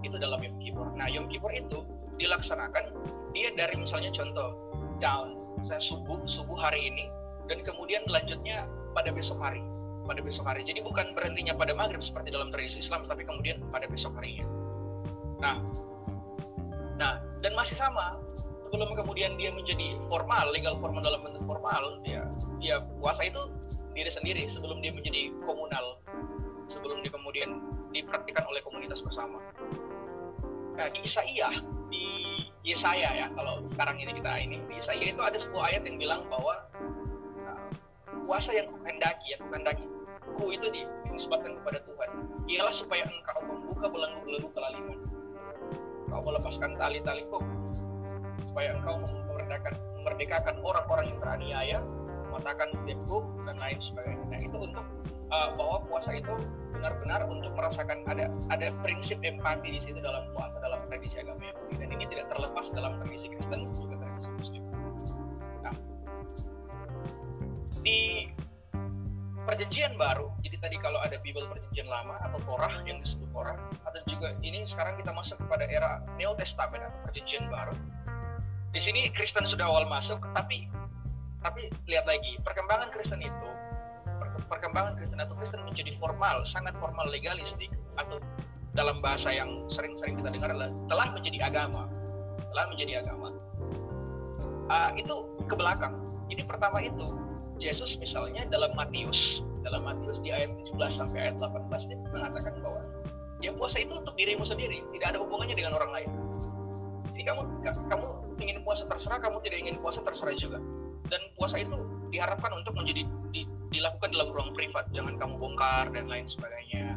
Itu 0.04 0.16
dalam 0.20 0.40
Yom 0.40 0.56
Kippur. 0.60 0.86
Nah, 0.94 1.08
Yom 1.08 1.28
Kippur 1.28 1.52
itu 1.52 1.84
dilaksanakan 2.20 2.92
dia 3.32 3.52
dari 3.56 3.74
misalnya 3.76 4.10
contoh 4.12 4.56
down, 4.98 5.36
saya 5.68 5.80
subuh 5.84 6.18
subuh 6.26 6.58
hari 6.58 6.90
ini 6.92 7.04
dan 7.46 7.60
kemudian 7.64 8.02
lanjutnya 8.08 8.66
pada 8.96 9.12
besok 9.12 9.38
hari 9.40 9.62
pada 10.08 10.24
besok 10.24 10.48
hari. 10.48 10.64
Jadi 10.64 10.80
bukan 10.80 11.12
berhentinya 11.12 11.52
pada 11.52 11.76
maghrib 11.76 12.00
seperti 12.00 12.32
dalam 12.32 12.48
tradisi 12.48 12.80
Islam, 12.80 13.04
tapi 13.04 13.28
kemudian 13.28 13.60
pada 13.68 13.84
besok 13.92 14.16
harinya. 14.16 14.48
Nah, 15.44 15.60
nah 16.98 17.22
dan 17.40 17.54
masih 17.54 17.78
sama. 17.78 18.18
Sebelum 18.68 18.92
kemudian 18.92 19.40
dia 19.40 19.48
menjadi 19.48 19.96
formal, 20.12 20.52
legal 20.52 20.76
formal 20.76 21.00
dalam 21.00 21.24
bentuk 21.24 21.40
formal, 21.48 22.04
dia 22.04 22.28
dia 22.60 22.84
puasa 23.00 23.24
itu 23.24 23.48
diri 23.96 24.12
sendiri 24.12 24.44
sebelum 24.44 24.84
dia 24.84 24.92
menjadi 24.92 25.32
komunal, 25.48 25.96
sebelum 26.68 27.00
dia 27.00 27.08
kemudian 27.08 27.64
dipraktikkan 27.96 28.44
oleh 28.44 28.60
komunitas 28.60 29.00
bersama. 29.00 29.40
Nah, 30.76 30.86
di 30.92 31.00
Isaia, 31.00 31.48
di 31.88 32.04
Yesaya 32.62 33.10
ya, 33.16 33.26
kalau 33.32 33.64
sekarang 33.72 33.96
ini 33.98 34.12
kita 34.20 34.32
ini, 34.36 34.60
di 34.68 34.76
Yesaya 34.76 35.00
itu 35.00 35.22
ada 35.24 35.40
sebuah 35.40 35.72
ayat 35.72 35.82
yang 35.88 35.96
bilang 35.96 36.28
bahwa 36.28 36.60
nah, 37.40 37.58
puasa 38.28 38.52
yang 38.52 38.68
kuhendaki, 38.68 39.32
yang 39.32 39.42
kuhendaki 39.48 39.84
ku 40.36 40.52
itu 40.52 40.68
dinisbatkan 40.68 41.56
kepada 41.64 41.80
Tuhan. 41.88 42.10
Ialah 42.46 42.74
supaya 42.76 43.08
engkau 43.08 43.40
membuka 43.48 43.88
belenggu-belenggu 43.88 44.52
kelaliman 44.52 45.17
engkau 46.08 46.24
melepaskan 46.24 46.72
tali-tali 46.80 47.22
kok 47.28 47.44
supaya 48.48 48.74
engkau 48.80 48.96
memerdekakan, 48.96 49.74
memerdekakan 50.00 50.56
orang-orang 50.64 51.04
yang 51.12 51.18
teraniaya 51.20 51.78
mematahkan 52.28 52.68
setiap 52.80 53.00
kuk 53.08 53.24
dan 53.44 53.56
lain 53.60 53.78
sebagainya 53.80 54.24
nah 54.32 54.40
itu 54.40 54.56
untuk 54.56 54.84
uh, 55.28 55.48
bahwa 55.56 55.76
puasa 55.88 56.10
itu 56.16 56.34
benar-benar 56.72 57.20
untuk 57.28 57.52
merasakan 57.56 58.04
ada 58.08 58.32
ada 58.48 58.72
prinsip 58.84 59.20
empati 59.20 59.76
di 59.76 59.80
situ 59.84 59.98
dalam 60.00 60.24
puasa 60.32 60.56
dalam 60.64 60.80
tradisi 60.88 61.16
agama 61.20 61.44
Yahudi 61.44 61.74
dan 61.76 61.88
ini 61.92 62.04
tidak 62.08 62.26
terlepas 62.32 62.66
dalam 62.72 62.92
tradisi 63.02 63.26
Kristen 63.32 63.60
juga 63.74 63.94
tradisi 63.98 64.30
Muslim. 64.38 64.62
Nah, 65.64 65.74
di 67.82 68.30
perjanjian 69.48 69.96
baru. 69.96 70.28
Jadi 70.44 70.56
tadi 70.60 70.76
kalau 70.76 71.00
ada 71.00 71.16
Bible 71.24 71.48
perjanjian 71.48 71.88
lama 71.88 72.20
atau 72.20 72.36
Torah 72.44 72.84
yang 72.84 73.00
disebut 73.00 73.32
Torah, 73.32 73.56
atau 73.88 74.00
juga 74.04 74.36
ini 74.44 74.68
sekarang 74.68 75.00
kita 75.00 75.08
masuk 75.16 75.40
kepada 75.40 75.64
era 75.64 76.04
Neo 76.20 76.36
Testament 76.36 76.84
atau 76.84 76.98
perjanjian 77.08 77.48
baru. 77.48 77.72
Di 78.76 78.80
sini 78.84 79.08
Kristen 79.16 79.48
sudah 79.48 79.72
awal 79.72 79.88
masuk, 79.88 80.20
tapi 80.36 80.68
tapi 81.40 81.72
lihat 81.88 82.04
lagi 82.04 82.36
perkembangan 82.44 82.92
Kristen 82.92 83.24
itu 83.24 83.48
perkembangan 84.52 84.96
Kristen 85.00 85.20
atau 85.20 85.32
Kristen 85.36 85.64
menjadi 85.64 85.96
formal, 85.96 86.44
sangat 86.44 86.76
formal 86.76 87.08
legalistik 87.08 87.72
atau 87.96 88.20
dalam 88.76 89.00
bahasa 89.00 89.32
yang 89.32 89.48
sering-sering 89.72 90.20
kita 90.20 90.28
dengar 90.28 90.52
adalah 90.52 90.70
telah 90.92 91.08
menjadi 91.16 91.38
agama, 91.48 91.88
telah 92.52 92.64
menjadi 92.68 92.92
agama. 93.00 93.28
Uh, 94.68 94.90
itu 95.00 95.14
ke 95.48 95.54
belakang. 95.56 95.96
Jadi 96.28 96.42
pertama 96.44 96.84
itu 96.84 97.08
Yesus 97.58 97.98
misalnya 97.98 98.46
dalam 98.48 98.70
Matius, 98.78 99.42
dalam 99.66 99.82
Matius 99.82 100.18
di 100.22 100.30
ayat 100.30 100.54
17 100.70 100.78
sampai 100.94 101.18
ayat 101.28 101.36
18 101.42 101.90
dia 101.90 101.98
mengatakan 102.14 102.54
bahwa 102.62 102.80
ya 103.42 103.50
puasa 103.54 103.82
itu 103.82 103.92
untuk 103.98 104.14
dirimu 104.14 104.46
sendiri, 104.46 104.82
tidak 104.94 105.14
ada 105.14 105.18
hubungannya 105.22 105.54
dengan 105.58 105.74
orang 105.78 105.90
lain. 105.90 106.10
Jadi 107.14 107.22
kamu 107.26 107.42
kamu 107.90 108.06
ingin 108.38 108.56
puasa 108.62 108.86
terserah, 108.86 109.18
kamu 109.18 109.42
tidak 109.42 109.58
ingin 109.66 109.76
puasa 109.82 110.00
terserah 110.06 110.34
juga. 110.38 110.58
Dan 111.08 111.20
puasa 111.34 111.56
itu 111.58 111.74
diharapkan 112.14 112.52
untuk 112.54 112.78
menjadi 112.78 113.02
di, 113.34 113.42
dilakukan 113.74 114.14
dalam 114.14 114.28
ruang 114.30 114.50
privat, 114.54 114.86
jangan 114.94 115.18
kamu 115.18 115.34
bongkar 115.40 115.90
dan 115.90 116.06
lain 116.06 116.30
sebagainya. 116.30 116.94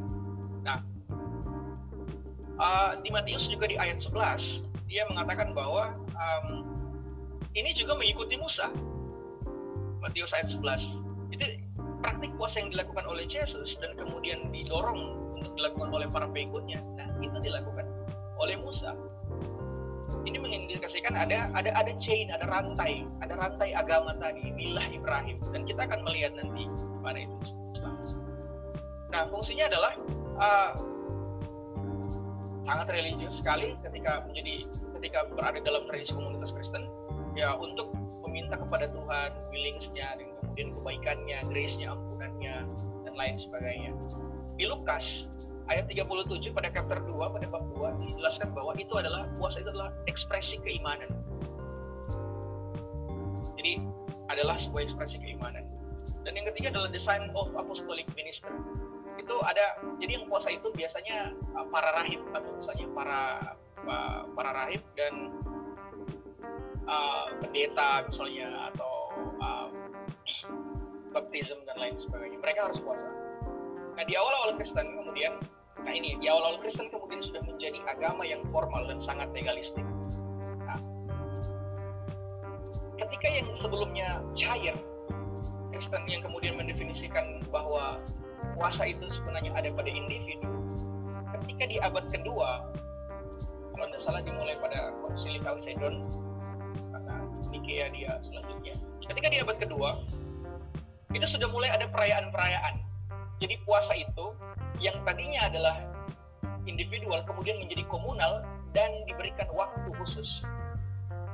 Nah, 0.61 0.77
uh, 2.61 2.91
di 3.01 3.09
Matius 3.09 3.49
juga 3.49 3.65
di 3.65 3.81
ayat 3.81 3.97
11 4.03 4.69
dia 4.91 5.07
mengatakan 5.07 5.55
bahwa 5.55 5.95
um, 6.19 6.67
ini 7.55 7.71
juga 7.73 7.95
mengikuti 7.95 8.35
Musa 8.35 8.69
Matius 10.01 10.33
ayat 10.33 10.49
11 10.49 11.31
itu 11.31 11.45
praktik 12.01 12.33
puasa 12.35 12.59
yang 12.59 12.73
dilakukan 12.73 13.05
oleh 13.05 13.29
Yesus 13.29 13.77
dan 13.79 13.93
kemudian 13.95 14.49
didorong 14.49 15.31
untuk 15.37 15.53
dilakukan 15.55 15.89
oleh 15.93 16.07
para 16.09 16.25
pengikutnya 16.27 16.81
nah 16.97 17.07
itu 17.21 17.37
dilakukan 17.39 17.85
oleh 18.41 18.57
Musa. 18.57 18.97
Ini 20.25 20.37
mengindikasikan 20.41 21.13
ada 21.13 21.47
ada 21.55 21.71
ada 21.77 21.93
chain 22.01 22.33
ada 22.33 22.43
rantai 22.49 23.05
ada 23.21 23.37
rantai 23.37 23.71
agama 23.77 24.17
tadi 24.17 24.49
milah 24.51 24.83
Ibrahim. 24.89 25.37
Dan 25.53 25.63
kita 25.69 25.85
akan 25.87 26.01
melihat 26.03 26.33
nanti 26.35 26.65
mana 26.99 27.23
itu. 27.23 27.37
Nah 29.13 29.29
fungsinya 29.29 29.69
adalah 29.69 29.93
uh, 30.41 30.71
sangat 32.65 32.87
religius 32.91 33.39
sekali 33.39 33.77
ketika 33.85 34.25
menjadi 34.25 34.65
ketika 34.99 35.19
berada 35.31 35.59
dalam 35.61 35.85
tradisi 35.89 36.11
komunitas 36.13 36.51
Kristen 36.53 36.89
ya 37.37 37.55
untuk 37.55 37.93
meminta 38.31 38.55
kepada 38.55 38.87
Tuhan 38.87 39.29
willingsnya 39.51 40.07
dan 40.15 40.27
kemudian 40.39 40.71
kebaikannya, 40.79 41.37
grace-nya, 41.51 41.91
ampunannya 41.91 42.55
dan 43.03 43.13
lain 43.19 43.35
sebagainya. 43.43 43.91
Di 44.55 44.71
Lukas 44.71 45.27
ayat 45.67 45.91
37 45.91 46.55
pada 46.55 46.71
chapter 46.71 47.03
2 47.03 47.11
pada 47.11 47.45
bab 47.51 47.67
2 47.75 48.07
dijelaskan 48.07 48.55
bahwa 48.55 48.71
itu 48.79 48.95
adalah 48.95 49.27
puasa 49.35 49.59
itu 49.59 49.69
adalah 49.75 49.91
ekspresi 50.07 50.63
keimanan. 50.63 51.11
Jadi 53.59 53.83
adalah 54.31 54.55
sebuah 54.55 54.87
ekspresi 54.87 55.19
keimanan. 55.19 55.67
Dan 56.23 56.39
yang 56.39 56.47
ketiga 56.55 56.71
adalah 56.71 56.87
design 56.87 57.27
of 57.35 57.51
apostolic 57.59 58.07
minister. 58.15 58.55
Itu 59.19 59.43
ada 59.43 59.75
jadi 59.99 60.23
yang 60.23 60.25
puasa 60.31 60.55
itu 60.55 60.71
biasanya 60.71 61.35
uh, 61.59 61.67
para 61.67 61.91
rahib 61.99 62.23
atau 62.31 62.51
misalnya 62.63 62.87
para 62.95 63.19
uh, 63.91 64.21
para 64.33 64.51
rahib 64.55 64.81
dan 64.95 65.35
uh, 66.87 67.25
pendeta 67.41 68.05
misalnya 68.09 68.71
atau 68.73 68.93
uh, 69.41 69.67
baptism 71.11 71.57
dan 71.67 71.77
lain 71.77 71.95
sebagainya. 71.99 72.37
Mereka 72.39 72.59
harus 72.71 72.79
puasa. 72.81 73.07
Nah 73.97 74.03
di 74.07 74.13
awal-awal 74.15 74.57
Kristen 74.57 74.87
kemudian 74.97 75.33
nah 75.81 75.93
ini 75.93 76.13
di 76.21 76.29
awal-awal 76.29 76.61
Kristen 76.61 76.93
kemudian 76.93 77.25
sudah 77.25 77.41
menjadi 77.43 77.79
agama 77.89 78.23
yang 78.23 78.41
formal 78.53 78.85
dan 78.85 79.01
sangat 79.01 79.27
legalistik. 79.33 79.83
Nah, 80.61 80.77
ketika 83.01 83.27
yang 83.33 83.47
sebelumnya 83.57 84.21
cair 84.37 84.77
Kristen 85.73 86.01
yang 86.05 86.21
kemudian 86.21 86.53
mendefinisikan 86.61 87.41
bahwa 87.49 87.97
puasa 88.53 88.93
itu 88.93 89.05
sebenarnya 89.09 89.51
ada 89.57 89.69
pada 89.73 89.89
individu 89.89 90.51
ketika 91.41 91.63
di 91.65 91.77
abad 91.81 92.05
kedua 92.13 92.69
kalau 93.73 93.85
tidak 93.89 94.01
salah 94.05 94.21
dimulai 94.21 94.55
pada 94.61 94.93
konsili 95.01 95.41
Chalcedon 95.41 96.05
Nikea 97.51 97.91
dia 97.91 98.17
selanjutnya. 98.23 98.75
Ketika 99.05 99.27
di 99.27 99.37
abad 99.43 99.57
kedua, 99.59 99.89
itu 101.11 101.27
sudah 101.27 101.51
mulai 101.51 101.69
ada 101.71 101.85
perayaan-perayaan. 101.91 102.79
Jadi 103.43 103.59
puasa 103.67 103.93
itu 103.97 104.31
yang 104.79 104.95
tadinya 105.03 105.51
adalah 105.51 105.75
individual 106.63 107.19
kemudian 107.27 107.59
menjadi 107.59 107.83
komunal 107.89 108.45
dan 108.71 108.89
diberikan 109.09 109.49
waktu 109.51 109.89
khusus. 109.99 110.45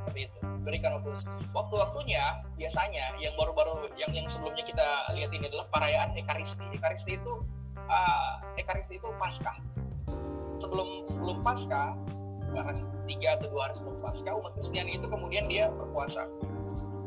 Seperti 0.08 0.32
itu, 0.32 0.38
diberikan 0.64 0.98
waktu 0.98 1.14
khusus. 1.14 1.28
Waktu-waktunya 1.54 2.42
biasanya 2.58 3.20
yang 3.22 3.36
baru-baru 3.38 3.92
yang 4.00 4.10
yang 4.16 4.26
sebelumnya 4.32 4.64
kita 4.66 4.88
lihat 5.14 5.32
ini 5.36 5.46
adalah 5.52 5.68
perayaan 5.70 6.16
Ekaristi. 6.18 6.66
Ekaristi 6.74 7.12
itu 7.20 7.34
uh, 7.86 8.34
Ekaristi 8.58 8.98
itu 8.98 9.10
Paskah. 9.20 9.58
Sebelum 10.58 10.88
sebelum 11.12 11.38
Paskah 11.46 11.94
bahkan 12.51 12.75
tiga 13.08 13.39
atau 13.39 13.48
dua 13.51 13.62
hari 13.70 13.74
sebelum 13.80 13.98
pasca 14.00 14.30
umat 14.32 14.51
Kristiani 14.60 14.92
itu 15.00 15.08
kemudian 15.08 15.46
dia 15.48 15.72
berpuasa. 15.72 16.27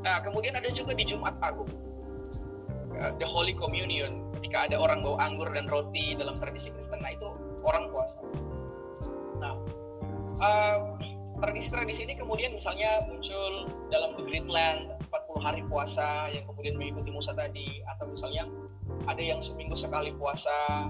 Nah 0.00 0.16
kemudian 0.24 0.56
ada 0.56 0.68
juga 0.72 0.96
di 0.96 1.04
Jumat 1.04 1.36
Agung, 1.44 1.68
uh, 2.96 3.12
the 3.20 3.26
Holy 3.28 3.52
Communion, 3.52 4.24
ketika 4.40 4.70
ada 4.70 4.76
orang 4.80 5.04
bawa 5.04 5.20
anggur 5.20 5.48
dan 5.52 5.68
roti 5.68 6.16
dalam 6.16 6.36
tradisi 6.40 6.72
Kristen, 6.72 7.00
nah 7.00 7.12
itu 7.12 7.28
orang 7.64 7.92
puasa. 7.92 8.18
Nah 9.40 9.52
uh, 10.40 10.78
tradisi-tradisi 11.40 12.04
ini 12.04 12.14
kemudian 12.16 12.52
misalnya 12.52 13.00
muncul 13.08 13.68
dalam 13.88 14.16
The 14.16 14.24
Great 14.28 14.48
Land 14.48 15.00
40 15.08 15.46
hari 15.46 15.62
puasa 15.66 16.28
yang 16.30 16.44
kemudian 16.46 16.76
mengikuti 16.76 17.10
Musa 17.10 17.32
tadi, 17.32 17.80
atau 17.96 18.12
misalnya 18.12 18.44
ada 19.08 19.22
yang 19.22 19.40
seminggu 19.40 19.74
sekali 19.74 20.12
puasa, 20.16 20.88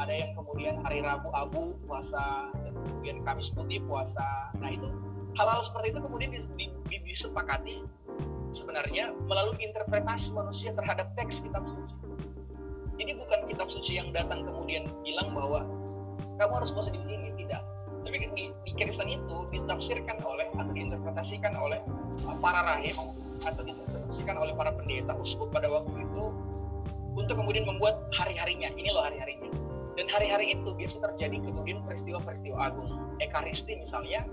ada 0.00 0.12
yang 0.12 0.32
kemudian 0.32 0.80
hari 0.80 1.04
Rabu 1.04 1.28
Abu 1.36 1.76
puasa 1.84 2.48
dan 2.64 2.72
kemudian 2.88 3.20
Kamis 3.28 3.52
Putih 3.52 3.84
puasa. 3.84 4.52
Nah 4.56 4.70
itu 4.72 4.88
hal-hal 5.36 5.60
seperti 5.68 5.92
itu 5.92 6.00
kemudian 6.00 6.30
disepakati 6.88 7.84
sebenarnya 8.56 9.12
melalui 9.28 9.56
interpretasi 9.60 10.32
manusia 10.32 10.72
terhadap 10.72 11.12
teks 11.16 11.40
kitab 11.44 11.64
suci. 11.64 11.96
Jadi 13.00 13.12
bukan 13.18 13.40
kitab 13.48 13.68
suci 13.72 13.92
yang 14.00 14.12
datang 14.12 14.44
kemudian 14.44 14.88
bilang 15.04 15.32
bahwa 15.32 15.64
kamu 16.36 16.52
harus 16.60 16.70
puasa 16.72 16.92
di 16.92 17.00
sini, 17.02 17.28
tidak. 17.44 17.62
Tapi 18.02 18.16
di, 18.36 18.44
di 18.52 18.70
Kristen 18.76 19.08
itu 19.08 19.36
ditafsirkan 19.52 20.16
oleh 20.24 20.48
atau 20.56 20.72
diinterpretasikan 20.72 21.52
oleh 21.56 21.80
para 22.40 22.60
rahib 22.66 22.96
atau 23.42 23.62
diinterpretasikan 23.64 24.36
oleh 24.36 24.52
para 24.56 24.70
pendeta 24.76 25.12
uskup 25.16 25.48
pada 25.50 25.68
waktu 25.72 25.92
itu 26.04 26.24
untuk 27.16 27.34
kemudian 27.40 27.64
membuat 27.64 28.04
hari-harinya. 28.12 28.68
Ini 28.76 28.88
loh 28.92 29.04
hari-harinya 29.04 29.71
dan 29.92 30.06
hari-hari 30.08 30.56
itu 30.56 30.70
biasa 30.72 30.96
terjadi 31.00 31.36
kemudian 31.44 31.78
peristiwa-peristiwa 31.84 32.56
agung. 32.56 32.88
Ekaristi 33.20 33.76
misalnya 33.84 34.24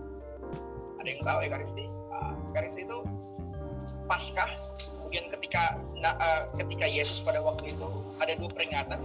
ada 0.99 1.07
yang 1.07 1.21
tahu 1.23 1.39
ekaristi? 1.43 1.85
Uh, 2.11 2.33
ekaristi 2.51 2.87
itu 2.87 2.97
paskah 4.07 4.51
kemudian 4.99 5.25
ketika 5.37 5.77
nah, 5.99 6.15
uh, 6.17 6.41
ketika 6.55 6.85
Yesus 6.87 7.27
pada 7.27 7.43
waktu 7.43 7.75
itu 7.75 7.87
ada 8.23 8.33
dua 8.39 8.49
peringatan. 8.55 8.99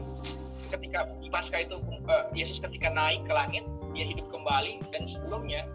Ketika 0.64 1.06
di 1.20 1.28
paskah 1.28 1.61
itu 1.62 1.76
uh, 2.11 2.25
Yesus 2.34 2.62
ketika 2.62 2.90
naik 2.90 3.23
ke 3.26 3.32
langit 3.34 3.64
dia 3.94 4.06
hidup 4.11 4.26
kembali 4.30 4.82
dan 4.90 5.06
sebelumnya 5.06 5.66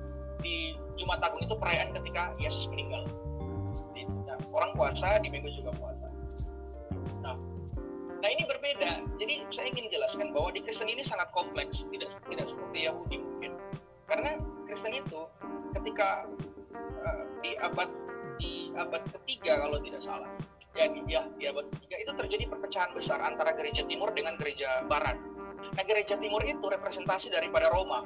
di 0.44 0.76
Jumat 1.00 1.24
Agung 1.24 1.40
itu 1.44 1.56
perayaan 1.56 1.96
ketika 1.96 2.36
Yesus 2.40 2.68
meninggal. 2.72 3.08
Nah, 4.28 4.38
orang 4.52 4.72
puasa 4.76 5.20
di 5.24 5.32
minggu 5.32 5.48
juga 5.56 5.72
puasa 5.76 5.89
Nah 8.20 8.30
ini 8.30 8.44
berbeda. 8.44 8.92
Jadi 9.16 9.34
saya 9.52 9.68
ingin 9.72 9.88
jelaskan 9.88 10.36
bahwa 10.36 10.52
di 10.52 10.60
Kristen 10.64 10.92
ini 10.92 11.04
sangat 11.08 11.32
kompleks, 11.32 11.88
tidak 11.88 12.12
tidak 12.28 12.46
seperti 12.52 12.78
Yahudi 12.92 13.18
mungkin. 13.24 13.52
Karena 14.12 14.32
Kristen 14.68 14.94
itu 14.96 15.20
ketika 15.80 16.28
uh, 17.08 17.24
di 17.40 17.56
abad 17.64 17.90
di 18.40 18.72
abad 18.76 19.04
ketiga 19.20 19.64
kalau 19.64 19.80
tidak 19.80 20.02
salah, 20.04 20.32
ya 20.76 20.92
di, 20.92 21.00
ya, 21.08 21.28
di 21.40 21.48
abad 21.48 21.68
ketiga 21.80 21.96
itu 22.04 22.12
terjadi 22.20 22.44
perpecahan 22.52 22.92
besar 22.92 23.20
antara 23.24 23.56
gereja 23.56 23.88
timur 23.88 24.12
dengan 24.12 24.36
gereja 24.36 24.84
barat. 24.92 25.16
Nah 25.60 25.84
gereja 25.88 26.20
timur 26.20 26.44
itu 26.44 26.64
representasi 26.64 27.32
daripada 27.32 27.72
Roma, 27.72 28.04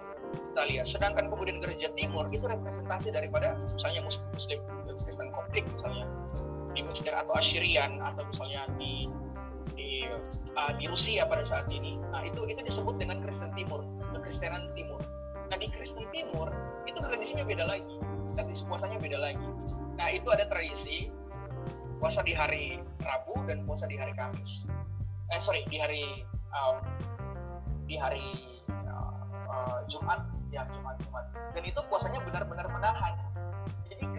Italia. 0.53 0.85
Sedangkan 0.85 1.29
kemudian 1.33 1.57
gereja 1.57 1.89
timur 1.97 2.29
itu 2.29 2.45
representasi 2.45 3.09
daripada 3.09 3.57
misalnya 3.73 4.05
Muslim, 4.05 4.59
Kristen 5.05 5.29
Koptik 5.33 5.65
misalnya 5.73 6.05
di 6.73 6.81
Mesir 6.81 7.13
atau 7.13 7.33
Assyrian 7.37 8.01
atau 8.01 8.25
misalnya 8.33 8.65
di 8.81 9.05
di 9.93 10.09
uh, 10.57 10.71
di 10.81 10.85
Rusia 10.89 11.29
pada 11.29 11.45
saat 11.45 11.69
ini. 11.69 12.01
Nah 12.09 12.25
itu 12.25 12.49
itu 12.49 12.61
disebut 12.65 12.97
dengan 12.97 13.21
Kristen 13.21 13.53
Timur, 13.53 13.85
kekristenan 14.17 14.73
Timur. 14.73 15.01
Nah 15.53 15.57
di 15.61 15.69
Kristen 15.69 16.09
Timur 16.09 16.49
itu 16.89 16.97
tradisinya 16.97 17.45
beda 17.45 17.69
lagi, 17.69 17.97
tradisi 18.33 18.65
puasanya 18.65 18.97
beda 18.97 19.17
lagi. 19.21 19.49
Nah 20.01 20.07
itu 20.09 20.27
ada 20.33 20.49
tradisi 20.49 21.13
puasa 22.01 22.25
di 22.25 22.33
hari 22.33 22.81
Rabu 23.05 23.37
dan 23.45 23.61
puasa 23.69 23.85
di 23.85 23.95
hari 24.01 24.17
Kamis. 24.17 24.65
Eh 25.29 25.39
sorry 25.45 25.61
di 25.69 25.77
hari 25.77 26.25
um, 26.57 26.81
di 27.85 27.95
hari 28.01 28.49
uh, 28.89 29.21
uh, 29.45 29.79
Jumat 29.85 30.25
ya 30.49 30.65
Jumat 30.73 30.97
Jumat. 31.05 31.25
Dan 31.53 31.63
itu 31.69 31.79
puasanya 31.85 32.19
benar-benar 32.25 32.65
menahan. 32.65 33.13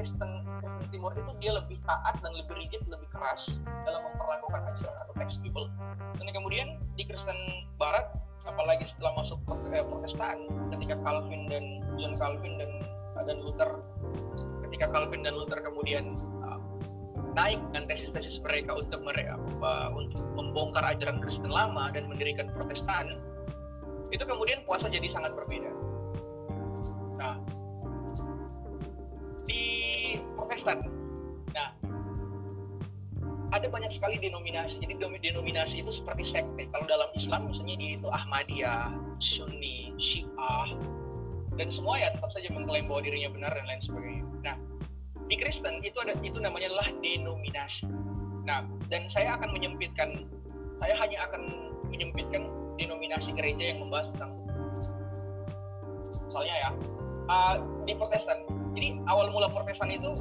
Kristen 0.04 0.44
Kristen 0.60 0.88
Timur 0.92 1.16
itu 1.16 1.32
dia 1.40 1.56
lebih 1.56 1.80
taat 1.88 2.20
dan 2.20 2.36
lebih 2.36 2.60
rigid, 2.60 2.84
lebih 2.92 3.08
keras 3.08 3.56
dalam 3.88 4.04
memperlakukan 4.04 4.60
ajaran 4.76 4.96
atau 5.00 5.14
teks 5.16 5.40
Bible. 5.40 5.72
Dan 6.20 6.28
kemudian 6.28 6.76
di 6.92 7.08
Kristen 7.08 7.64
Barat, 7.80 8.12
apalagi 8.44 8.84
setelah 8.84 9.16
masuk 9.24 9.40
eh, 9.72 9.80
Protestan, 9.80 10.44
ketika 10.76 11.00
Calvin 11.00 11.48
dan 11.48 11.64
John 11.96 12.20
Calvin 12.20 12.60
dan 12.60 12.70
dan 13.24 13.40
Luther, 13.40 13.80
ketika 14.68 14.92
Calvin 14.92 15.24
dan 15.24 15.32
Luther 15.32 15.56
kemudian 15.64 16.12
uh, 16.44 16.60
naik 17.32 17.56
dengan 17.72 17.88
tesis-tesis 17.88 18.44
mereka 18.44 18.76
untuk 18.76 19.00
mereka 19.00 19.40
uh, 19.64 19.88
untuk 19.96 20.20
membongkar 20.36 20.84
ajaran 20.84 21.24
Kristen 21.24 21.48
lama 21.48 21.88
dan 21.96 22.04
mendirikan 22.12 22.52
Protestan, 22.52 23.16
itu 24.12 24.20
kemudian 24.20 24.60
puasa 24.68 24.92
jadi 24.92 25.08
sangat 25.08 25.32
berbeda. 25.32 25.72
Protestan. 30.64 30.88
Nah, 31.52 31.68
ada 33.52 33.66
banyak 33.68 33.92
sekali 33.92 34.16
denominasi. 34.16 34.80
Jadi 34.80 34.96
denominasi 34.96 35.84
itu 35.84 35.92
seperti 35.92 36.32
sekte. 36.32 36.64
Kalau 36.72 36.88
dalam 36.88 37.12
Islam 37.12 37.52
misalnya 37.52 37.76
dia 37.76 37.90
itu 38.00 38.08
Ahmadiyah, 38.08 38.96
Sunni, 39.20 39.92
Syiah, 40.00 40.72
dan 41.60 41.68
semua 41.68 42.00
ya 42.00 42.16
tetap 42.16 42.32
saja 42.32 42.48
mengklaim 42.48 42.88
bahwa 42.88 43.04
dirinya 43.04 43.30
benar 43.30 43.52
dan 43.52 43.64
lain 43.68 43.82
sebagainya. 43.84 44.24
Nah, 44.40 44.56
di 45.28 45.36
Kristen 45.36 45.84
itu 45.84 46.00
ada 46.00 46.16
itu 46.24 46.40
namanya 46.40 46.72
adalah 46.72 46.88
denominasi. 47.04 47.84
Nah, 48.48 48.64
dan 48.88 49.04
saya 49.12 49.36
akan 49.36 49.52
menyempitkan, 49.52 50.24
saya 50.80 50.94
hanya 50.96 51.28
akan 51.28 51.42
menyempitkan 51.92 52.48
denominasi 52.80 53.36
gereja 53.36 53.76
yang 53.76 53.84
membahas 53.84 54.10
tentang 54.16 54.32
misalnya 56.26 56.54
ya 56.66 56.70
uh, 57.30 57.54
di 57.86 57.94
Protestan 57.94 58.42
jadi 58.74 58.98
awal 59.06 59.30
mula 59.30 59.46
Protestan 59.46 59.94
itu 59.94 60.18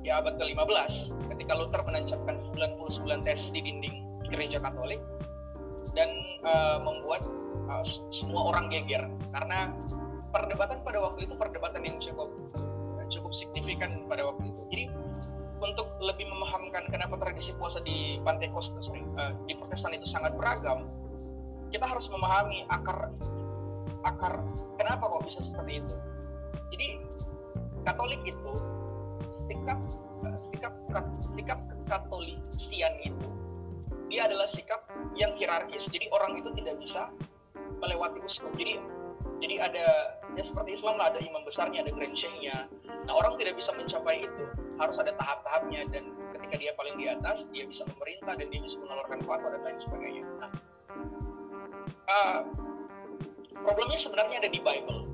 ya 0.00 0.20
abad 0.20 0.40
ke-15 0.40 0.92
ketika 1.36 1.52
Luther 1.56 1.82
menancapkan 1.84 2.36
99 2.56 3.26
tes 3.26 3.40
di 3.52 3.60
dinding 3.60 3.96
gereja 4.30 4.58
Katolik 4.62 5.00
dan 5.92 6.08
uh, 6.46 6.78
membuat 6.80 7.26
uh, 7.68 7.84
semua 8.14 8.54
orang 8.54 8.70
geger 8.70 9.04
karena 9.34 9.74
perdebatan 10.30 10.78
pada 10.86 10.98
waktu 11.02 11.26
itu 11.26 11.34
perdebatan 11.34 11.82
yang 11.82 11.98
cukup 11.98 12.30
cukup 13.10 13.32
signifikan 13.34 14.06
pada 14.06 14.22
waktu 14.22 14.54
itu. 14.54 14.62
Jadi 14.70 14.84
untuk 15.60 15.92
lebih 16.00 16.24
memahamkan 16.30 16.88
kenapa 16.88 17.18
tradisi 17.20 17.52
puasa 17.58 17.82
di 17.82 18.22
Pantai 18.22 18.48
Costa 18.54 18.78
uh, 18.80 19.34
di 19.44 19.52
Protestan 19.58 19.92
itu 19.92 20.06
sangat 20.08 20.32
beragam, 20.38 20.86
kita 21.74 21.84
harus 21.84 22.06
memahami 22.08 22.64
akar 22.70 23.10
akar 24.06 24.40
kenapa 24.80 25.04
kok 25.10 25.22
bisa 25.26 25.42
seperti 25.44 25.84
itu. 25.84 25.94
Jadi 26.72 26.88
Katolik 27.80 28.22
itu 28.28 28.52
sikap 29.50 29.78
sikap 30.54 30.74
sikap 31.34 31.58
kekatolisian 31.66 32.94
itu 33.02 33.28
dia 34.10 34.26
adalah 34.26 34.50
sikap 34.50 34.90
yang 35.14 35.30
hierarkis. 35.38 35.86
Jadi 35.86 36.10
orang 36.10 36.42
itu 36.42 36.50
tidak 36.58 36.82
bisa 36.82 37.10
melewati 37.78 38.18
uskup. 38.26 38.50
Jadi 38.58 38.82
jadi 39.40 39.56
ada 39.62 39.86
ya 40.36 40.42
seperti 40.44 40.76
Islam 40.76 41.00
lah 41.00 41.14
ada 41.14 41.22
imam 41.22 41.46
besarnya, 41.46 41.86
ada 41.86 41.94
grand 41.94 42.12
nya 42.42 42.66
Nah 43.06 43.12
orang 43.16 43.38
tidak 43.38 43.56
bisa 43.56 43.70
mencapai 43.72 44.26
itu. 44.26 44.44
Harus 44.82 44.98
ada 44.98 45.14
tahap-tahapnya 45.16 45.88
dan 45.94 46.12
ketika 46.36 46.54
dia 46.58 46.72
paling 46.74 46.98
di 46.98 47.06
atas 47.06 47.46
dia 47.54 47.64
bisa 47.64 47.86
memerintah 47.86 48.34
dan 48.36 48.46
dia 48.50 48.60
bisa 48.60 48.76
mengeluarkan 48.82 49.18
fatwa 49.24 49.48
dan 49.54 49.62
lain 49.62 49.78
sebagainya. 49.80 50.24
Nah, 50.42 50.50
uh, 52.10 52.40
problemnya 53.62 53.98
sebenarnya 54.02 54.36
ada 54.44 54.50
di 54.50 54.60
Bible. 54.60 55.06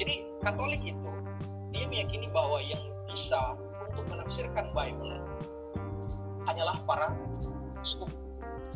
Jadi 0.00 0.14
Katolik 0.40 0.80
itu 0.80 1.10
dia 1.74 1.84
meyakini 1.84 2.32
bahwa 2.32 2.62
yang 2.64 2.80
bisa 3.10 3.58
untuk 3.90 4.06
menafsirkan 4.06 4.70
Bible 4.70 5.18
hanyalah 6.48 6.78
para 6.88 7.12
uskup 7.82 8.10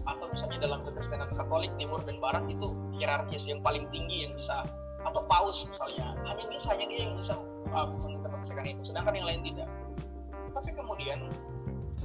atau 0.04 0.26
misalnya 0.28 0.58
dalam 0.68 0.84
kekristenan 0.84 1.28
Katolik 1.32 1.72
Timur 1.80 2.00
dan 2.04 2.20
Barat 2.20 2.44
itu 2.50 2.68
hierarkis 3.00 3.48
yang 3.48 3.64
paling 3.64 3.88
tinggi 3.88 4.28
yang 4.28 4.36
bisa 4.36 4.68
atau 5.04 5.20
paus 5.24 5.64
misalnya. 5.68 6.12
Hanya 6.28 6.44
bisa 6.48 6.76
hanya 6.76 6.86
dia 6.88 7.00
yang 7.08 7.14
bisa 7.20 7.34
uh, 7.72 7.88
menginterpretasikan 8.04 8.64
itu 8.68 8.82
sedangkan 8.92 9.14
yang 9.16 9.26
lain 9.28 9.40
tidak. 9.44 9.68
Tapi 10.52 10.70
kemudian 10.76 11.18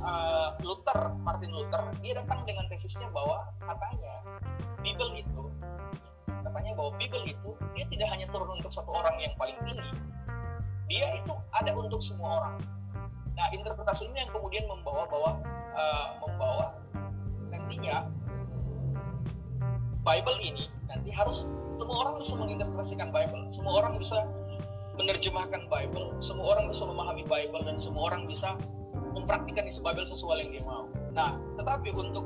uh, 0.03 0.55
Luther 0.63 0.99
Martin 1.23 1.51
Luther 1.51 1.83
dia 1.99 2.19
datang 2.19 2.43
dengan 2.47 2.65
tesisnya 2.71 3.07
bahwa 3.11 3.43
katanya 3.63 4.13
Bible 4.79 5.11
itu 5.19 5.43
katanya 6.39 6.71
bahwa 6.79 6.91
Bible 6.95 7.25
itu 7.27 7.49
dia 7.75 7.85
tidak 7.91 8.07
hanya 8.15 8.25
turun 8.31 8.57
untuk 8.57 8.71
satu 8.71 8.89
orang 8.95 9.15
yang 9.19 9.33
paling 9.35 9.59
tinggi 9.67 9.91
dia 10.89 11.07
itu 11.21 11.33
ada 11.55 11.71
untuk 11.77 12.01
semua 12.01 12.43
orang. 12.43 12.57
Nah, 13.37 13.47
interpretasi 13.55 14.09
ini 14.09 14.25
yang 14.25 14.31
kemudian 14.35 14.65
membawa 14.67 15.07
bawa 15.07 15.31
uh, 15.77 16.07
membawa 16.19 16.75
nantinya 17.53 18.09
Bible 20.03 20.39
ini 20.41 20.67
nanti 20.89 21.13
harus 21.13 21.45
semua 21.79 21.97
orang 22.03 22.15
bisa 22.19 22.33
menginterpretasikan 22.35 23.09
Bible, 23.13 23.43
semua 23.53 23.73
orang 23.85 23.93
bisa 24.01 24.17
menerjemahkan 24.99 25.61
Bible, 25.71 26.11
semua 26.19 26.57
orang 26.57 26.67
bisa 26.73 26.83
memahami 26.83 27.23
Bible 27.23 27.63
dan 27.63 27.77
semua 27.79 28.11
orang 28.11 28.27
bisa 28.27 28.59
mempraktikkan 29.15 29.69
isi 29.71 29.79
Bible 29.79 30.09
sesuai 30.11 30.43
yang 30.43 30.49
dia 30.51 30.63
mau. 30.67 30.85
Nah, 31.15 31.39
tetapi 31.55 31.95
untuk 31.95 32.25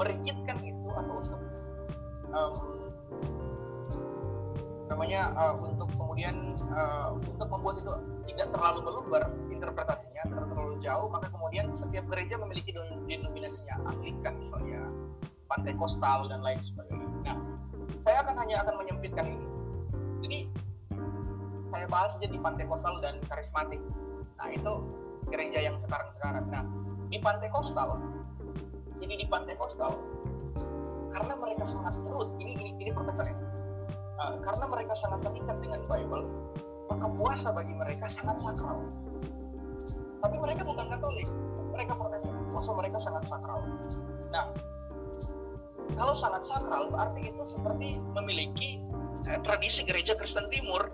merigidkan 0.00 0.58
itu 0.64 0.88
atau 0.90 1.14
untuk 1.20 1.40
um, 2.34 2.81
namanya 4.90 5.30
uh, 5.38 5.54
untuk 5.58 5.88
kemudian 5.94 6.52
uh, 6.74 7.14
untuk 7.16 7.48
membuat 7.48 7.80
itu 7.80 7.92
tidak 8.32 8.48
terlalu 8.54 8.80
meluber 8.86 9.22
interpretasinya 9.48 10.22
terlalu 10.28 10.78
jauh 10.82 11.08
maka 11.08 11.30
kemudian 11.30 11.70
setiap 11.74 12.04
gereja 12.10 12.36
memiliki 12.36 12.74
denominasinya 13.08 13.76
Anglikan 13.88 14.34
misalnya 14.42 14.82
Pantai 15.46 15.74
Kostal 15.78 16.28
dan 16.28 16.40
lain 16.42 16.60
sebagainya 16.60 17.08
nah 17.22 17.36
saya 18.02 18.26
akan 18.26 18.34
hanya 18.42 18.66
akan 18.66 18.74
menyempitkan 18.82 19.26
ini 19.30 19.46
Jadi 20.22 20.38
saya 21.72 21.88
bahas 21.88 22.12
di 22.20 22.38
Pantekostal 22.38 23.00
dan 23.00 23.16
Karismatik. 23.26 23.80
Nah 24.36 24.48
itu 24.52 24.72
gereja 25.32 25.58
yang 25.72 25.76
sekarang-sekarang. 25.80 26.44
Nah 26.52 26.62
di 27.08 27.18
Pantekostal, 27.18 27.96
jadi 29.00 29.14
di 29.24 29.26
Pantekostal 29.26 29.96
karena 31.10 31.34
mereka 31.36 31.64
sangat 31.64 31.96
perut, 32.04 32.36
ini 32.40 32.56
ini 32.60 32.70
ini 32.76 32.90
uh, 34.22 34.34
karena 34.46 34.64
mereka 34.70 34.94
sangat 35.02 35.20
terikat 35.26 35.56
dengan 35.58 35.80
Bible, 35.90 36.24
maka 36.86 37.06
puasa 37.18 37.48
bagi 37.50 37.74
mereka 37.74 38.06
sangat 38.06 38.38
sakral. 38.38 38.86
Tapi 40.22 40.36
mereka 40.38 40.62
bukan 40.62 40.86
Katolik, 40.86 41.28
mereka 41.74 41.92
Protestan, 41.98 42.34
puasa 42.54 42.70
mereka 42.78 42.98
sangat 43.02 43.24
sakral. 43.26 43.60
Nah, 44.30 44.46
kalau 45.98 46.14
sangat 46.16 46.42
sakral 46.46 46.88
berarti 46.88 47.20
itu 47.28 47.42
seperti 47.50 47.88
memiliki 48.14 48.78
eh, 49.28 49.38
tradisi 49.42 49.82
gereja 49.82 50.14
Kristen 50.16 50.46
Timur 50.48 50.88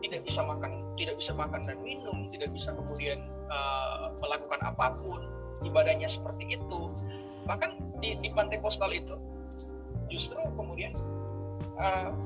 tidak 0.00 0.24
bisa 0.24 0.40
makan 0.44 0.72
tidak 0.96 1.16
bisa 1.20 1.32
makan 1.36 1.60
dan 1.64 1.78
minum 1.84 2.28
tidak 2.32 2.50
bisa 2.56 2.72
kemudian 2.72 3.20
uh, 3.52 4.08
melakukan 4.20 4.60
apa 4.64 4.96
pun 4.96 5.28
ibadahnya 5.60 6.08
seperti 6.08 6.56
itu 6.56 6.80
bahkan 7.44 7.76
di, 8.00 8.16
di 8.20 8.28
pantai 8.32 8.56
postal 8.64 8.92
itu 8.92 9.16
justru 10.08 10.40
kemudian 10.56 10.92
uh, 11.76 12.16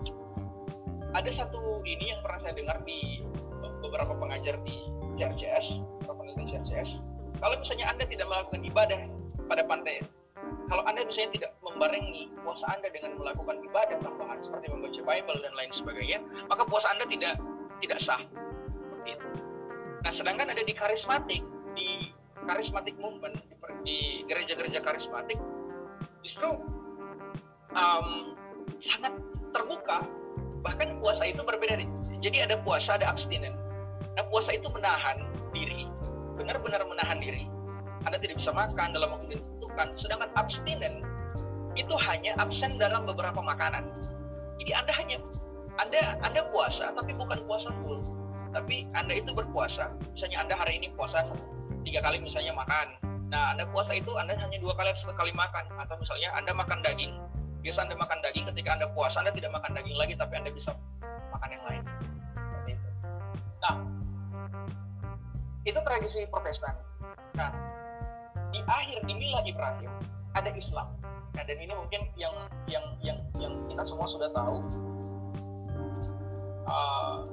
ada 1.14 1.30
satu 1.30 1.80
ini 1.86 2.10
yang 2.10 2.20
pernah 2.26 2.42
saya 2.42 2.54
dengar 2.58 2.78
di 2.82 3.22
beberapa 3.80 4.12
pengajar 4.18 4.58
di 4.66 4.90
CRCS 5.14 5.78
beberapa 6.02 6.26
peneliti 6.26 6.58
CRCS 6.58 6.90
kalau 7.38 7.54
misalnya 7.62 7.86
anda 7.94 8.04
tidak 8.06 8.26
melakukan 8.26 8.60
ibadah 8.66 9.00
pada 9.46 9.62
pantai 9.64 10.02
kalau 10.68 10.82
anda 10.90 11.06
misalnya 11.06 11.30
tidak 11.38 11.50
membarengi 11.62 12.32
puasa 12.42 12.66
anda 12.74 12.88
dengan 12.90 13.16
melakukan 13.20 13.62
ibadah 13.62 13.96
tambahan 14.02 14.38
seperti 14.42 14.66
membaca 14.72 15.00
Bible 15.00 15.38
dan 15.40 15.52
lain 15.54 15.72
sebagainya 15.72 16.18
maka 16.50 16.62
puasa 16.66 16.88
anda 16.92 17.06
tidak 17.08 17.36
tidak 17.84 18.00
sah. 18.00 18.22
Nah 20.04 20.12
sedangkan 20.12 20.52
ada 20.52 20.62
di 20.64 20.72
karismatik 20.72 21.42
di 21.76 22.12
karismatik 22.48 22.96
movement 22.96 23.36
di 23.84 24.24
gereja-gereja 24.28 24.80
karismatik 24.80 25.36
justru 26.24 26.48
um, 27.76 28.36
sangat 28.80 29.12
terbuka 29.52 30.04
bahkan 30.64 30.96
puasa 30.98 31.28
itu 31.28 31.44
berbeda 31.44 31.84
jadi 32.24 32.48
ada 32.48 32.56
puasa 32.64 32.96
ada 32.96 33.12
abstinen 33.12 33.52
nah 34.16 34.24
puasa 34.32 34.56
itu 34.56 34.66
menahan 34.72 35.34
diri. 35.54 35.86
Benar-benar 36.34 36.82
menahan 36.84 37.22
diri. 37.22 37.46
Anda 38.04 38.18
tidak 38.18 38.42
bisa 38.42 38.50
makan 38.50 38.92
dalam 38.92 39.16
waktu 39.16 39.38
ditentukan 39.38 39.88
sedangkan 39.96 40.30
abstinen 40.36 41.06
itu 41.78 41.94
hanya 42.10 42.34
absen 42.42 42.76
dalam 42.76 43.06
beberapa 43.06 43.38
makanan. 43.38 43.94
Jadi 44.60 44.72
anda 44.74 44.92
hanya 44.98 45.16
anda 45.80 46.02
anda 46.26 46.40
puasa 46.50 46.90
tapi 46.92 47.14
bukan 47.14 47.46
puasa 47.46 47.70
full. 47.80 48.02
Tapi 48.52 48.90
anda 48.98 49.14
itu 49.14 49.30
berpuasa. 49.32 49.94
Misalnya 50.12 50.46
anda 50.46 50.54
hari 50.58 50.82
ini 50.82 50.92
puasa 50.98 51.24
tiga 51.86 52.02
kali 52.02 52.20
misalnya 52.20 52.52
makan. 52.54 52.98
Nah 53.32 53.56
anda 53.56 53.64
puasa 53.70 53.96
itu 53.96 54.10
anda 54.18 54.36
hanya 54.36 54.58
dua 54.60 54.74
kali 54.76 54.90
sekali 54.98 55.32
makan. 55.32 55.64
Atau 55.80 55.96
misalnya 56.02 56.28
anda 56.36 56.52
makan 56.52 56.78
daging 56.84 57.14
biasa 57.64 57.88
anda 57.88 57.96
makan 57.96 58.20
daging 58.20 58.44
ketika 58.52 58.76
anda 58.76 58.86
puasa 58.92 59.24
anda 59.24 59.32
tidak 59.32 59.56
makan 59.56 59.72
daging 59.72 59.96
lagi 59.96 60.12
tapi 60.20 60.36
anda 60.36 60.52
bisa 60.52 60.76
makan 61.32 61.48
yang 61.48 61.64
lain. 61.64 61.82
Nah 63.64 63.76
itu 65.64 65.80
tradisi 65.80 66.28
protestan. 66.28 66.76
Nah 67.40 67.48
di 68.52 68.60
akhir 68.68 69.08
di 69.08 69.14
milah 69.16 69.40
Ibrahim 69.48 69.88
ada 70.36 70.52
Islam. 70.52 70.92
Nah 71.32 71.42
dan 71.42 71.56
ini 71.56 71.72
mungkin 71.72 72.04
yang 72.20 72.36
yang 72.68 72.84
yang 73.00 73.18
yang 73.40 73.52
kita 73.72 73.82
semua 73.88 74.06
sudah 74.12 74.28
tahu. 74.36 74.60
Uh, 76.68 77.24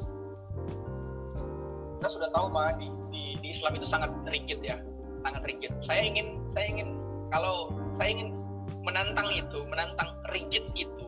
kita 1.99 2.07
sudah 2.17 2.29
tahu 2.33 2.51
bahwa 2.51 2.71
di, 2.75 2.87
di, 3.13 3.23
di 3.39 3.47
Islam 3.55 3.77
itu 3.79 3.87
sangat 3.87 4.11
rigid 4.31 4.63
ya 4.63 4.79
sangat 5.27 5.43
rigid. 5.45 5.71
Saya 5.85 6.01
ingin 6.01 6.41
saya 6.55 6.65
ingin 6.71 6.97
kalau 7.29 7.69
saya 7.95 8.15
ingin 8.15 8.40
menantang 8.81 9.29
itu 9.33 9.59
menantang 9.69 10.09
rigid 10.33 10.65
itu 10.73 11.05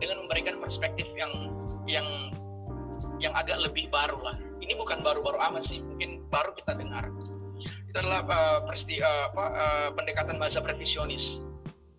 dengan 0.00 0.24
memberikan 0.26 0.58
perspektif 0.58 1.06
yang 1.14 1.32
yang 1.86 2.06
yang 3.22 3.32
agak 3.38 3.62
lebih 3.62 3.86
baru 3.92 4.18
lah. 4.22 4.36
Ini 4.62 4.74
bukan 4.78 5.02
baru-baru 5.02 5.38
amat 5.50 5.66
sih 5.66 5.78
mungkin 5.82 6.22
baru 6.30 6.54
kita 6.58 6.74
dengar. 6.74 7.06
Itu 7.62 7.96
adalah 8.00 8.24
uh, 8.24 8.58
persti, 8.64 8.98
uh, 8.98 9.30
apa, 9.30 9.44
uh, 9.52 9.88
pendekatan 9.94 10.40
bahasa 10.40 10.64
revisionis 10.64 11.38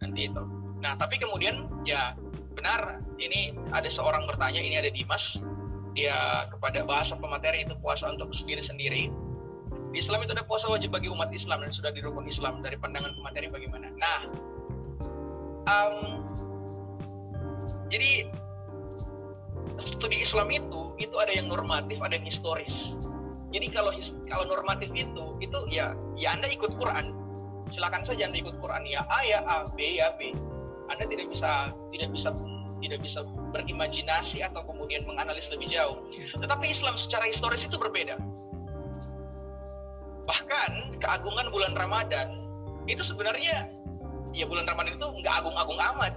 nanti 0.04 0.28
itu. 0.28 0.44
Nah 0.84 1.00
tapi 1.00 1.22
kemudian 1.22 1.70
ya 1.88 2.18
benar 2.58 3.00
ini 3.20 3.56
ada 3.72 3.88
seorang 3.88 4.28
bertanya 4.28 4.60
ini 4.60 4.76
ada 4.80 4.92
Dimas. 4.92 5.40
Dia 5.94 6.50
kepada 6.50 6.82
bahasa 6.84 7.14
pemateri 7.14 7.70
itu 7.70 7.78
puasa 7.78 8.10
untuk 8.10 8.34
sendiri 8.34 8.66
sendiri 8.66 9.14
di 9.94 10.02
Islam 10.02 10.26
itu 10.26 10.34
ada 10.34 10.42
puasa 10.42 10.66
wajib 10.74 10.90
bagi 10.90 11.06
umat 11.06 11.30
Islam 11.30 11.62
dan 11.62 11.70
sudah 11.70 11.94
di 11.94 12.02
rukun 12.02 12.26
Islam 12.26 12.66
dari 12.66 12.74
pandangan 12.82 13.14
pemateri 13.14 13.54
bagaimana. 13.54 13.94
Nah 13.94 14.26
um, 15.70 16.26
jadi 17.92 18.28
studi 19.80 20.24
Islam 20.24 20.50
itu 20.54 20.96
itu 21.02 21.16
ada 21.18 21.34
yang 21.34 21.50
normatif 21.50 21.98
ada 22.02 22.16
yang 22.16 22.28
historis 22.28 22.94
jadi 23.54 23.70
kalau 23.70 23.94
kalau 24.30 24.46
normatif 24.50 24.90
itu 24.94 25.26
itu 25.40 25.60
ya 25.70 25.94
ya 26.18 26.34
anda 26.34 26.50
ikut 26.50 26.74
Quran 26.78 27.14
silakan 27.70 28.04
saja 28.06 28.30
anda 28.30 28.38
ikut 28.42 28.58
Quran 28.60 28.84
ya 28.86 29.06
A 29.08 29.20
ya 29.26 29.40
A 29.46 29.56
B 29.74 29.98
ya 30.02 30.14
B 30.18 30.34
anda 30.90 31.06
tidak 31.08 31.30
bisa 31.32 31.72
tidak 31.94 32.10
bisa 32.12 32.30
tidak 32.84 33.00
bisa 33.00 33.24
berimajinasi 33.56 34.44
atau 34.44 34.68
kemudian 34.68 35.08
menganalisis 35.08 35.48
lebih 35.56 35.72
jauh. 35.72 36.04
Tetapi 36.36 36.68
Islam 36.68 37.00
secara 37.00 37.24
historis 37.32 37.64
itu 37.64 37.80
berbeda. 37.80 38.20
Bahkan 40.28 41.00
keagungan 41.00 41.48
bulan 41.48 41.72
Ramadan 41.80 42.44
itu 42.92 43.00
sebenarnya 43.00 43.72
ya 44.34 44.46
bulan 44.50 44.66
Ramadan 44.66 44.98
itu 44.98 45.08
nggak 45.22 45.36
agung-agung 45.46 45.80
amat. 45.80 46.14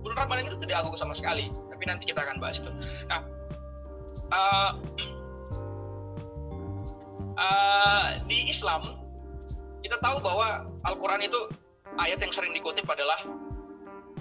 Bulan 0.00 0.16
Ramadan 0.26 0.44
itu 0.48 0.56
tidak 0.64 0.86
agung 0.86 0.96
sama 0.96 1.12
sekali. 1.12 1.50
Tapi 1.50 1.82
nanti 1.84 2.04
kita 2.08 2.22
akan 2.24 2.36
bahas 2.40 2.62
itu. 2.62 2.70
Nah, 3.10 3.20
uh, 4.32 4.70
uh, 7.36 8.06
di 8.24 8.48
Islam 8.48 8.96
kita 9.84 9.98
tahu 10.00 10.22
bahwa 10.22 10.70
Al-Quran 10.86 11.26
itu 11.26 11.40
ayat 11.98 12.22
yang 12.22 12.32
sering 12.32 12.54
dikutip 12.54 12.86
adalah 12.86 13.18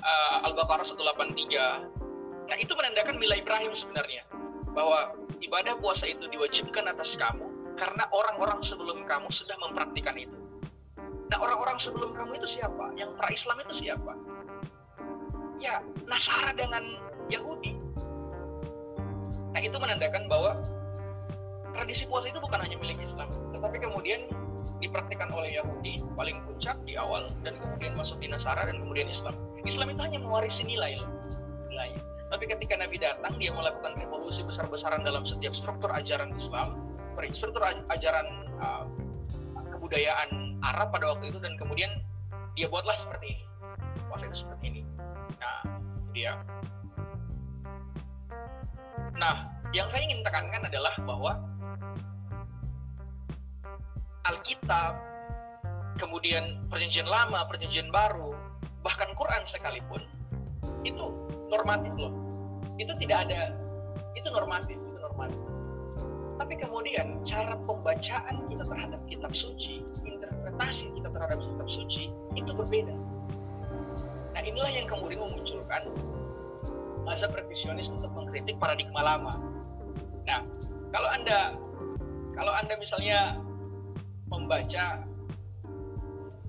uh, 0.01 0.47
Al-Baqarah 0.49 0.83
183. 0.83 2.49
Nah, 2.49 2.57
itu 2.57 2.73
menandakan 2.73 3.21
milah 3.21 3.37
Ibrahim 3.37 3.77
sebenarnya 3.77 4.25
bahwa 4.73 5.13
ibadah 5.45 5.77
puasa 5.77 6.09
itu 6.09 6.25
diwajibkan 6.33 6.89
atas 6.89 7.13
kamu 7.17 7.45
karena 7.77 8.03
orang-orang 8.11 8.59
sebelum 8.65 9.05
kamu 9.05 9.29
sudah 9.29 9.55
mempraktikkan 9.61 10.17
itu. 10.17 10.35
Nah, 11.29 11.37
orang-orang 11.37 11.77
sebelum 11.77 12.17
kamu 12.17 12.41
itu 12.41 12.57
siapa? 12.59 12.89
Yang 12.97 13.13
pra-Islam 13.21 13.57
itu 13.61 13.73
siapa? 13.85 14.13
Ya, 15.61 15.83
Nasara 16.09 16.55
dengan 16.57 16.81
Yahudi. 17.29 17.77
Nah, 19.53 19.61
itu 19.61 19.77
menandakan 19.77 20.25
bahwa 20.25 20.57
tradisi 21.77 22.09
puasa 22.09 22.33
itu 22.33 22.41
bukan 22.41 22.59
hanya 22.65 22.77
milik 22.81 22.97
Islam, 23.05 23.29
tetapi 23.53 23.77
kemudian 23.77 24.25
dipraktikkan 24.81 25.29
oleh 25.35 25.59
Yahudi 25.59 26.01
paling 26.15 26.39
puncak 26.47 26.75
di 26.87 26.95
awal 26.95 27.27
dan 27.45 27.53
kemudian 27.59 27.93
masuk 27.93 28.17
di 28.17 28.27
Nasara 28.31 28.65
dan 28.65 28.81
kemudian 28.81 29.07
Islam. 29.11 29.35
Islam 29.67 29.91
itu 29.93 30.01
hanya 30.01 30.19
mewarisi 30.23 30.63
nilai 30.65 30.97
nilai. 31.69 31.91
Tapi 32.29 32.45
ketika 32.45 32.77
Nabi 32.77 33.01
datang, 33.01 33.33
dia 33.41 33.49
melakukan 33.49 33.97
revolusi 33.97 34.45
besar-besaran 34.45 35.01
dalam 35.01 35.25
setiap 35.25 35.53
struktur 35.57 35.89
ajaran 35.89 36.29
Islam, 36.37 36.77
struktur 37.33 37.61
ajaran 37.65 38.27
uh, 38.61 38.85
kebudayaan 39.75 40.48
Arab 40.63 40.91
pada 40.91 41.15
waktu 41.15 41.31
itu 41.31 41.39
dan 41.39 41.55
kemudian 41.55 41.89
dia 42.53 42.67
buatlah 42.67 42.95
seperti 42.99 43.37
ini. 43.37 43.43
Puasa 44.11 44.23
itu 44.27 44.37
seperti 44.43 44.63
ini. 44.69 44.81
Nah, 45.39 45.59
dia. 46.11 46.31
Nah, 49.19 49.35
yang 49.71 49.87
saya 49.91 50.01
ingin 50.03 50.21
tekankan 50.23 50.63
adalah 50.67 50.93
bahwa 51.03 51.31
Alkitab, 54.27 54.93
kemudian 55.97 56.61
perjanjian 56.69 57.07
lama, 57.09 57.47
perjanjian 57.49 57.89
baru, 57.89 58.35
bahkan 58.83 59.09
Quran 59.15 59.43
sekalipun 59.47 60.01
itu 60.87 61.05
normatif 61.51 61.91
loh 61.99 62.13
itu 62.79 62.93
tidak 63.03 63.27
ada 63.27 63.51
itu 64.15 64.27
normatif 64.31 64.75
itu 64.79 64.97
normatif 64.99 65.41
tapi 66.39 66.53
kemudian 66.55 67.19
cara 67.27 67.53
pembacaan 67.67 68.35
kita 68.47 68.63
terhadap 68.63 69.01
kitab 69.11 69.31
suci 69.35 69.83
interpretasi 70.39 70.87
kita 70.95 71.11
terhadap 71.11 71.37
kitab 71.43 71.67
suci 71.67 72.03
itu 72.39 72.51
berbeda. 72.55 72.95
Nah 74.31 74.41
inilah 74.41 74.71
yang 74.71 74.87
kemudian 74.87 75.19
memunculkan 75.19 75.83
masa 77.03 77.27
revisionis 77.27 77.91
untuk 77.91 78.07
mengkritik 78.15 78.55
paradigma 78.55 79.03
lama. 79.03 79.33
Nah 80.23 80.39
kalau 80.95 81.09
anda 81.11 81.59
kalau 82.39 82.55
anda 82.55 82.73
misalnya 82.79 83.35
membaca 84.31 85.03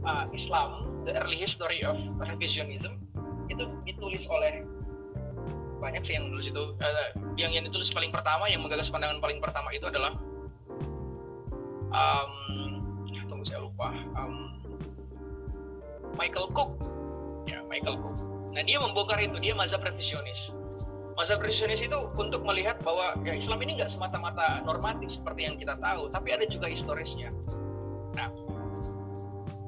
uh, 0.07 0.25
Islam, 0.31 0.87
The 1.03 1.19
Early 1.19 1.43
History 1.43 1.83
of 1.83 1.99
Revisionism, 2.23 3.03
itu 3.51 3.65
ditulis 3.83 4.23
oleh 4.31 4.63
banyak 5.83 6.05
sih 6.07 6.15
yang 6.15 6.31
nulis 6.31 6.47
itu 6.47 6.63
uh, 6.79 7.11
yang 7.41 7.51
yang 7.51 7.65
ditulis 7.67 7.91
paling 7.91 8.13
pertama 8.13 8.47
yang 8.47 8.61
menggagas 8.61 8.93
pandangan 8.93 9.19
paling 9.19 9.41
pertama 9.41 9.73
itu 9.73 9.89
adalah 9.89 10.13
um, 11.91 12.70
saya 13.47 13.65
lupa. 13.65 13.95
Um, 14.17 14.61
Michael 16.17 16.49
Cook. 16.53 16.71
Ya 17.49 17.61
Michael 17.69 18.01
Cook. 18.01 18.17
Nah 18.53 18.63
dia 18.67 18.79
membongkar 18.83 19.21
itu. 19.23 19.37
Dia 19.41 19.55
mazhab 19.55 19.85
revisionis 19.85 20.53
mazhab 21.21 21.45
revisionis 21.45 21.85
itu 21.85 21.99
untuk 22.17 22.41
melihat 22.49 22.81
bahwa 22.81 23.13
ya 23.29 23.37
Islam 23.37 23.61
ini 23.61 23.77
nggak 23.77 23.93
semata-mata 23.93 24.65
normatif 24.65 25.13
seperti 25.13 25.45
yang 25.45 25.61
kita 25.61 25.77
tahu 25.77 26.09
tapi 26.09 26.33
ada 26.33 26.49
juga 26.49 26.73
historisnya. 26.73 27.29
Nah 28.17 28.33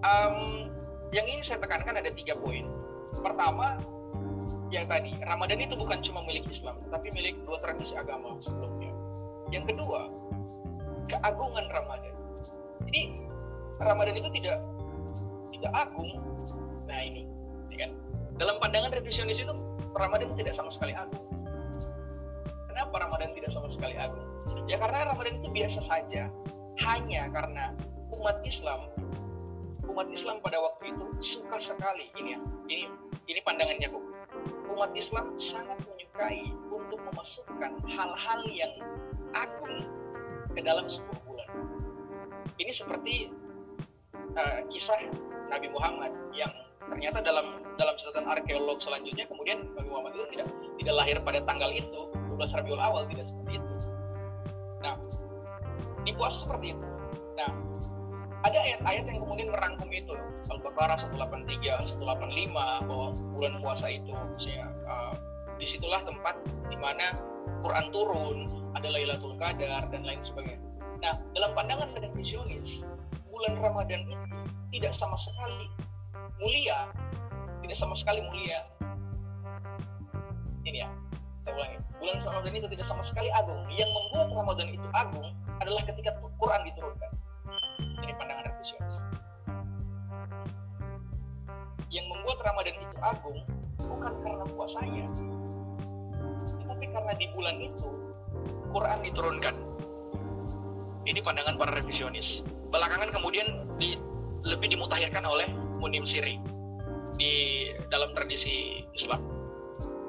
um, 0.00 0.72
yang 1.12 1.28
ini 1.28 1.44
saya 1.44 1.60
tekankan 1.60 2.00
ada 2.00 2.08
tiga 2.08 2.40
poin. 2.40 2.72
Pertama 3.20 3.76
yang 4.72 4.88
tadi 4.88 5.12
Ramadan 5.28 5.60
itu 5.60 5.76
bukan 5.76 6.00
cuma 6.00 6.24
milik 6.24 6.48
Islam 6.48 6.80
tapi 6.88 7.12
milik 7.12 7.36
dua 7.44 7.60
tradisi 7.60 7.92
agama 8.00 8.40
sebelumnya. 8.40 8.88
Yang 9.52 9.76
kedua 9.76 10.08
keagungan 11.12 11.68
Ramadan. 11.68 12.16
Jadi 12.88 13.02
Ramadan 13.84 14.14
itu 14.18 14.30
tidak 14.40 14.58
tidak 15.52 15.72
agung. 15.74 16.10
Nah 16.88 17.00
ini 17.02 17.22
ya 17.70 17.86
kan? 17.86 17.90
Dalam 18.40 18.56
pandangan 18.58 18.90
revisionis 18.94 19.38
itu 19.38 19.54
Ramadan 19.92 20.32
tidak 20.38 20.54
sama 20.56 20.70
sekali 20.74 20.96
agung. 20.96 21.22
Kenapa 22.72 22.94
Ramadan 23.04 23.30
tidak 23.36 23.50
sama 23.52 23.68
sekali 23.70 23.94
agung? 23.98 24.24
Ya 24.66 24.80
karena 24.80 25.12
Ramadan 25.12 25.42
itu 25.42 25.48
biasa 25.52 25.80
saja. 25.84 26.32
Hanya 26.80 27.28
karena 27.30 27.76
umat 28.10 28.40
Islam 28.48 28.90
umat 29.92 30.08
Islam 30.08 30.40
pada 30.40 30.56
waktu 30.56 30.94
itu 30.94 31.04
suka 31.20 31.60
sekali. 31.60 32.08
Ini 32.16 32.30
ya 32.32 32.38
ini 32.72 32.86
ini 33.28 33.40
pandangannya 33.44 33.88
kok 33.92 34.04
umat 34.72 34.90
Islam 34.96 35.36
sangat 35.36 35.78
menyukai 35.84 36.48
untuk 36.72 36.98
memasukkan 37.02 37.72
hal-hal 37.92 38.40
yang 38.48 38.72
agung 39.36 39.84
ke 40.56 40.60
dalam 40.64 40.88
sebuah 40.88 41.20
bulan. 41.28 41.48
Ini 42.56 42.72
seperti 42.72 43.28
uh, 44.36 44.60
kisah 44.72 45.00
Nabi 45.48 45.68
Muhammad 45.72 46.12
yang 46.32 46.50
ternyata 46.88 47.24
dalam 47.24 47.62
dalam 47.80 47.94
catatan 47.96 48.26
arkeolog 48.28 48.78
selanjutnya 48.82 49.24
kemudian 49.28 49.64
Nabi 49.78 49.88
Muhammad 49.88 50.12
itu 50.18 50.26
tidak 50.36 50.48
tidak 50.80 50.94
lahir 50.98 51.16
pada 51.22 51.40
tanggal 51.46 51.70
itu 51.72 52.00
12 52.36 52.56
Rabiul 52.58 52.80
Awal 52.80 53.02
tidak 53.08 53.26
seperti 53.28 53.52
itu. 53.60 53.74
Nah 54.82 54.94
di 56.02 56.12
puasa 56.16 56.36
seperti 56.44 56.76
itu. 56.76 56.86
Nah 57.38 57.50
ada 58.42 58.58
ayat-ayat 58.58 59.04
yang 59.06 59.18
kemudian 59.22 59.48
merangkum 59.54 59.90
itu. 59.94 60.14
Al-Baqarah 60.50 60.98
183, 61.14 61.94
185 61.94 62.90
bahwa 62.90 63.08
bulan 63.38 63.54
puasa 63.62 63.86
itu 63.86 64.10
ya, 64.42 64.66
uh, 64.90 65.14
di 65.62 65.66
situlah 65.70 66.02
tempat 66.02 66.42
di 66.66 66.74
mana 66.74 67.14
Quran 67.62 67.86
turun, 67.94 68.36
ada 68.74 68.88
Lailatul 68.90 69.38
Qadar 69.38 69.86
dan 69.94 70.02
lain 70.02 70.18
sebagainya. 70.26 70.58
Nah, 71.02 71.14
dalam 71.38 71.50
pandangan 71.54 71.94
revisionis, 71.94 72.82
bulan 73.42 73.58
Ramadan 73.58 74.06
itu 74.06 74.26
tidak 74.78 74.94
sama 74.94 75.18
sekali 75.18 75.66
mulia, 76.38 76.78
tidak 77.66 77.74
sama 77.74 77.98
sekali 77.98 78.22
mulia. 78.22 78.62
Ini 80.62 80.86
ya, 80.86 80.90
saya 81.42 81.58
ulangi. 81.58 81.76
Bulan 81.98 82.18
Ramadan 82.22 82.54
itu 82.54 82.68
tidak 82.70 82.86
sama 82.86 83.02
sekali 83.02 83.26
agung. 83.34 83.58
Yang 83.74 83.90
membuat 83.90 84.30
Ramadan 84.30 84.70
itu 84.70 84.86
agung 84.94 85.34
adalah 85.58 85.82
ketika 85.90 86.14
Quran 86.38 86.62
diturunkan 86.70 87.10
ini 88.02 88.14
pandangan 88.18 88.46
revisionis 88.46 88.94
yang 91.90 92.06
membuat 92.10 92.38
Ramadan 92.42 92.74
itu 92.78 92.96
agung 92.98 93.38
bukan 93.78 94.12
karena 94.22 94.44
puasanya 94.54 95.06
tetapi 96.62 96.84
karena 96.90 97.12
di 97.14 97.26
bulan 97.30 97.56
itu 97.62 97.90
Quran 98.74 98.98
diturunkan 99.06 99.54
ini 101.06 101.18
pandangan 101.22 101.58
para 101.58 101.72
revisionis. 101.78 102.42
Belakangan 102.70 103.10
kemudian 103.10 103.66
di, 103.76 103.98
lebih 104.46 104.72
dimutakhirkan 104.72 105.26
oleh 105.26 105.48
Munim 105.82 106.06
Siri 106.06 106.38
di 107.18 107.68
dalam 107.90 108.14
tradisi 108.14 108.86
Islam. 108.94 109.20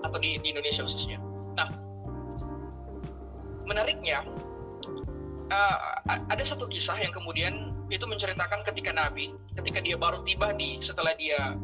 Atau 0.04 0.20
di, 0.20 0.38
di 0.44 0.54
Indonesia 0.54 0.84
khususnya. 0.84 1.18
Nah 1.56 1.70
menariknya 3.64 4.22
uh, 5.50 5.78
ada 6.08 6.44
satu 6.44 6.68
kisah 6.68 7.00
yang 7.00 7.16
kemudian 7.16 7.72
itu 7.88 8.04
menceritakan 8.04 8.66
ketika 8.68 8.92
Nabi, 8.92 9.32
ketika 9.56 9.80
dia 9.80 9.96
baru 9.96 10.24
tiba 10.28 10.52
di 10.56 10.82
setelah 10.84 11.16
dia 11.16 11.56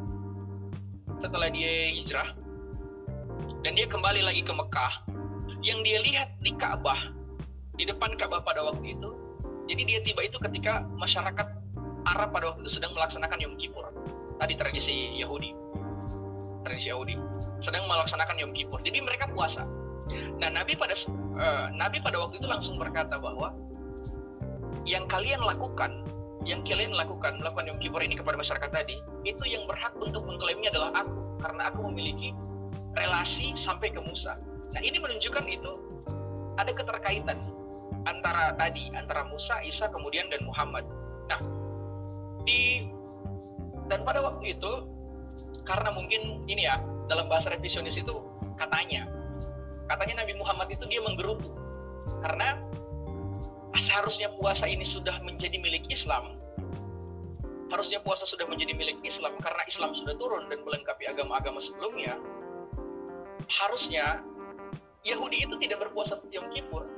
setelah 1.19 1.51
dia 1.51 1.91
hijrah 1.91 2.31
dan 3.65 3.75
dia 3.75 3.87
kembali 3.89 4.23
lagi 4.23 4.39
ke 4.39 4.53
Mekah, 4.55 4.93
yang 5.59 5.83
dia 5.83 5.99
lihat 5.99 6.31
di 6.39 6.55
Ka'bah 6.55 7.18
di 7.79 7.87
depan 7.87 8.11
Ka'bah 8.19 8.43
pada 8.43 8.59
waktu 8.59 8.99
itu, 8.99 9.15
jadi 9.71 9.81
dia 9.87 9.99
tiba 10.03 10.27
itu 10.27 10.35
ketika 10.43 10.83
masyarakat 10.99 11.47
Arab 12.11 12.35
pada 12.35 12.51
waktu 12.51 12.67
itu 12.67 12.75
sedang 12.75 12.91
melaksanakan 12.91 13.39
Yom 13.39 13.55
Kippur, 13.55 13.87
tadi 14.35 14.59
tradisi 14.59 15.15
Yahudi, 15.15 15.55
tradisi 16.67 16.91
Yahudi. 16.91 17.15
Sedang 17.63 17.87
melaksanakan 17.87 18.35
Yom 18.39 18.51
Kippur, 18.51 18.83
jadi 18.83 18.99
mereka 18.99 19.31
puasa. 19.31 19.63
Nah 20.43 20.49
Nabi 20.51 20.75
pada 20.75 20.95
uh, 21.39 21.71
Nabi 21.71 22.03
pada 22.03 22.19
waktu 22.19 22.43
itu 22.43 22.47
langsung 22.51 22.75
berkata 22.75 23.15
bahwa 23.15 23.55
yang 24.83 25.07
kalian 25.07 25.39
lakukan 25.39 26.03
yang 26.47 26.63
kalian 26.63 26.95
lakukan 26.95 27.39
melakukan 27.39 27.67
Yom 27.67 27.79
Kippur 27.79 28.03
ini 28.03 28.15
kepada 28.15 28.35
masyarakat 28.39 28.71
tadi 28.71 28.99
itu 29.23 29.43
yang 29.47 29.63
berhak 29.67 29.91
untuk 29.99 30.23
mengklaimnya 30.27 30.71
adalah 30.71 31.03
aku. 31.03 31.19
Karena 31.39 31.71
aku 31.71 31.79
memiliki 31.87 32.35
relasi 32.99 33.55
sampai 33.55 33.91
ke 33.91 33.99
Musa. 34.03 34.35
Nah 34.75 34.81
ini 34.83 34.99
menunjukkan 34.99 35.45
itu 35.47 35.71
ada 36.59 36.71
keterkaitan 36.75 37.39
antara 38.07 38.55
tadi 38.55 38.87
antara 38.95 39.27
Musa, 39.27 39.59
Isa 39.65 39.91
kemudian 39.91 40.29
dan 40.31 40.45
Muhammad. 40.45 40.85
Nah 41.27 41.39
di 42.47 42.87
dan 43.89 44.05
pada 44.05 44.21
waktu 44.21 44.55
itu 44.55 44.71
karena 45.65 45.89
mungkin 45.91 46.45
ini 46.45 46.65
ya 46.69 46.79
dalam 47.09 47.27
bahasa 47.27 47.51
revisionis 47.51 47.97
itu 47.99 48.15
katanya. 48.55 49.09
Katanya 49.89 50.21
Nabi 50.21 50.37
Muhammad 50.37 50.69
itu 50.69 50.85
dia 50.85 51.01
menggerutu. 51.01 51.49
Karena 52.21 52.61
seharusnya 53.79 54.29
puasa 54.37 54.69
ini 54.69 54.85
sudah 54.85 55.17
menjadi 55.25 55.57
milik 55.57 55.89
Islam 55.89 56.39
harusnya 57.69 58.01
puasa 58.01 58.25
sudah 58.25 58.49
menjadi 58.49 58.73
milik 58.73 58.97
Islam 59.05 59.37
karena 59.39 59.61
Islam 59.69 59.93
sudah 59.93 60.17
turun 60.17 60.49
dan 60.49 60.59
melengkapi 60.65 61.05
agama-agama 61.05 61.61
sebelumnya 61.61 62.17
harusnya 63.45 64.25
Yahudi 65.05 65.45
itu 65.47 65.55
tidak 65.61 65.87
berpuasa 65.87 66.17
Yom 66.33 66.49
Kippur 66.51 66.89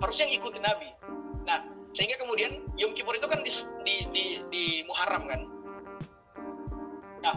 harusnya 0.00 0.26
ikuti 0.28 0.58
Nabi 0.60 0.88
nah 1.44 1.64
sehingga 1.94 2.16
kemudian 2.20 2.64
Yom 2.76 2.92
Kippur 2.96 3.16
itu 3.16 3.26
kan 3.26 3.40
di, 3.44 3.52
di, 3.84 3.94
di, 4.12 4.24
di 4.52 4.64
Muharram 4.88 5.24
kan 5.28 5.40
nah 7.20 7.36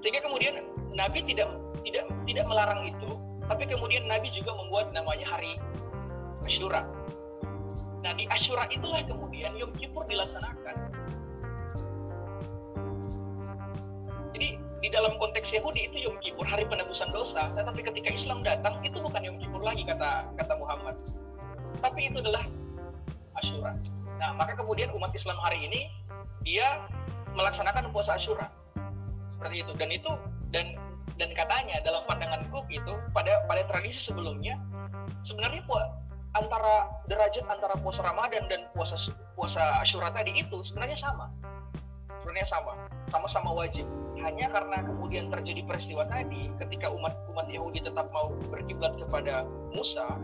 sehingga 0.00 0.22
kemudian 0.22 0.62
Nabi 0.94 1.26
tidak 1.26 1.50
tidak 1.82 2.06
tidak 2.26 2.44
melarang 2.46 2.88
itu 2.88 3.10
tapi 3.44 3.68
kemudian 3.68 4.08
Nabi 4.08 4.32
juga 4.32 4.56
membuat 4.56 4.88
namanya 4.96 5.28
hari 5.28 5.60
Asyura. 6.44 6.84
Nah 8.04 8.12
di 8.16 8.24
Asyura 8.28 8.68
itulah 8.68 9.00
kemudian 9.04 9.56
Yom 9.56 9.72
Kippur 9.76 10.04
dilaksanakan. 10.08 10.76
Jadi 14.34 14.48
di 14.84 14.88
dalam 14.92 15.16
konteks 15.16 15.48
Yahudi 15.56 15.88
itu 15.92 16.08
Yom 16.08 16.16
Kippur 16.20 16.44
hari 16.44 16.68
penebusan 16.68 17.08
dosa, 17.12 17.48
tetapi 17.56 17.80
ketika 17.80 18.08
Islam 18.12 18.44
datang 18.44 18.80
itu 18.84 18.96
bukan 19.00 19.20
Yom 19.24 19.36
Kippur 19.40 19.60
lagi 19.64 19.84
kata 19.88 20.28
kata 20.36 20.54
Muhammad, 20.60 20.96
tapi 21.84 22.08
itu 22.08 22.16
adalah 22.24 22.40
Asyura. 23.44 23.76
Nah 24.16 24.32
maka 24.40 24.56
kemudian 24.56 24.88
umat 24.96 25.12
Islam 25.12 25.36
hari 25.44 25.68
ini 25.68 25.92
dia 26.48 26.88
melaksanakan 27.36 27.92
puasa 27.92 28.16
Asyura 28.16 28.48
seperti 29.36 29.60
itu 29.60 29.72
dan 29.76 29.88
itu 29.92 30.12
dan 30.48 30.66
dan 31.20 31.30
katanya 31.36 31.84
dalam 31.84 32.00
pandangan 32.08 32.48
Cook 32.48 32.64
itu 32.72 32.96
pada 33.12 33.44
pada 33.44 33.68
tradisi 33.68 34.00
sebelumnya 34.00 34.56
sebenarnya 35.28 35.60
antara 36.34 36.90
derajat 37.06 37.44
antara 37.46 37.76
puasa 37.78 38.00
Ramadan 38.02 38.48
dan 38.48 38.66
puasa 38.72 38.96
puasa 39.36 39.60
Asyura 39.84 40.08
tadi 40.10 40.32
itu 40.34 40.64
sebenarnya 40.64 40.96
sama. 40.96 41.28
Sebenarnya 42.34 42.50
sama, 42.50 42.74
sama-sama 43.14 43.50
wajib. 43.62 43.86
Hanya 44.18 44.50
karena 44.50 44.82
kemudian 44.82 45.30
terjadi 45.30 45.62
peristiwa 45.70 46.02
tadi 46.10 46.50
ketika 46.58 46.90
umat 46.90 47.14
umat 47.30 47.46
Yahudi 47.46 47.78
tetap 47.78 48.10
mau 48.10 48.34
berkiblat 48.50 48.90
kepada 48.98 49.46
Musa 49.70 50.18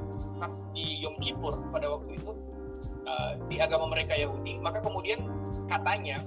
di 0.74 1.06
Yom 1.06 1.14
Kippur 1.22 1.54
pada 1.70 1.86
waktu 1.86 2.18
itu 2.18 2.34
uh, 3.06 3.38
di 3.46 3.62
agama 3.62 3.94
mereka 3.94 4.18
Yahudi, 4.18 4.58
maka 4.58 4.82
kemudian 4.82 5.22
katanya 5.70 6.18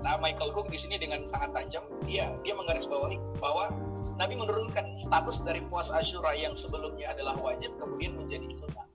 kata 0.00 0.16
Michael 0.16 0.48
Cook 0.56 0.72
di 0.72 0.80
sini 0.80 0.96
dengan 0.96 1.20
sangat 1.28 1.52
tajam 1.52 1.84
dia 2.08 2.32
dia 2.40 2.54
menggarisbawahi 2.56 3.20
bahwa 3.36 3.68
Nabi 4.16 4.32
menurunkan 4.32 5.04
status 5.04 5.44
dari 5.44 5.60
puasa 5.68 6.00
Asyura 6.00 6.32
yang 6.40 6.56
sebelumnya 6.56 7.12
adalah 7.12 7.36
wajib 7.36 7.76
kemudian 7.76 8.16
menjadi 8.16 8.48
sunnah 8.64 8.88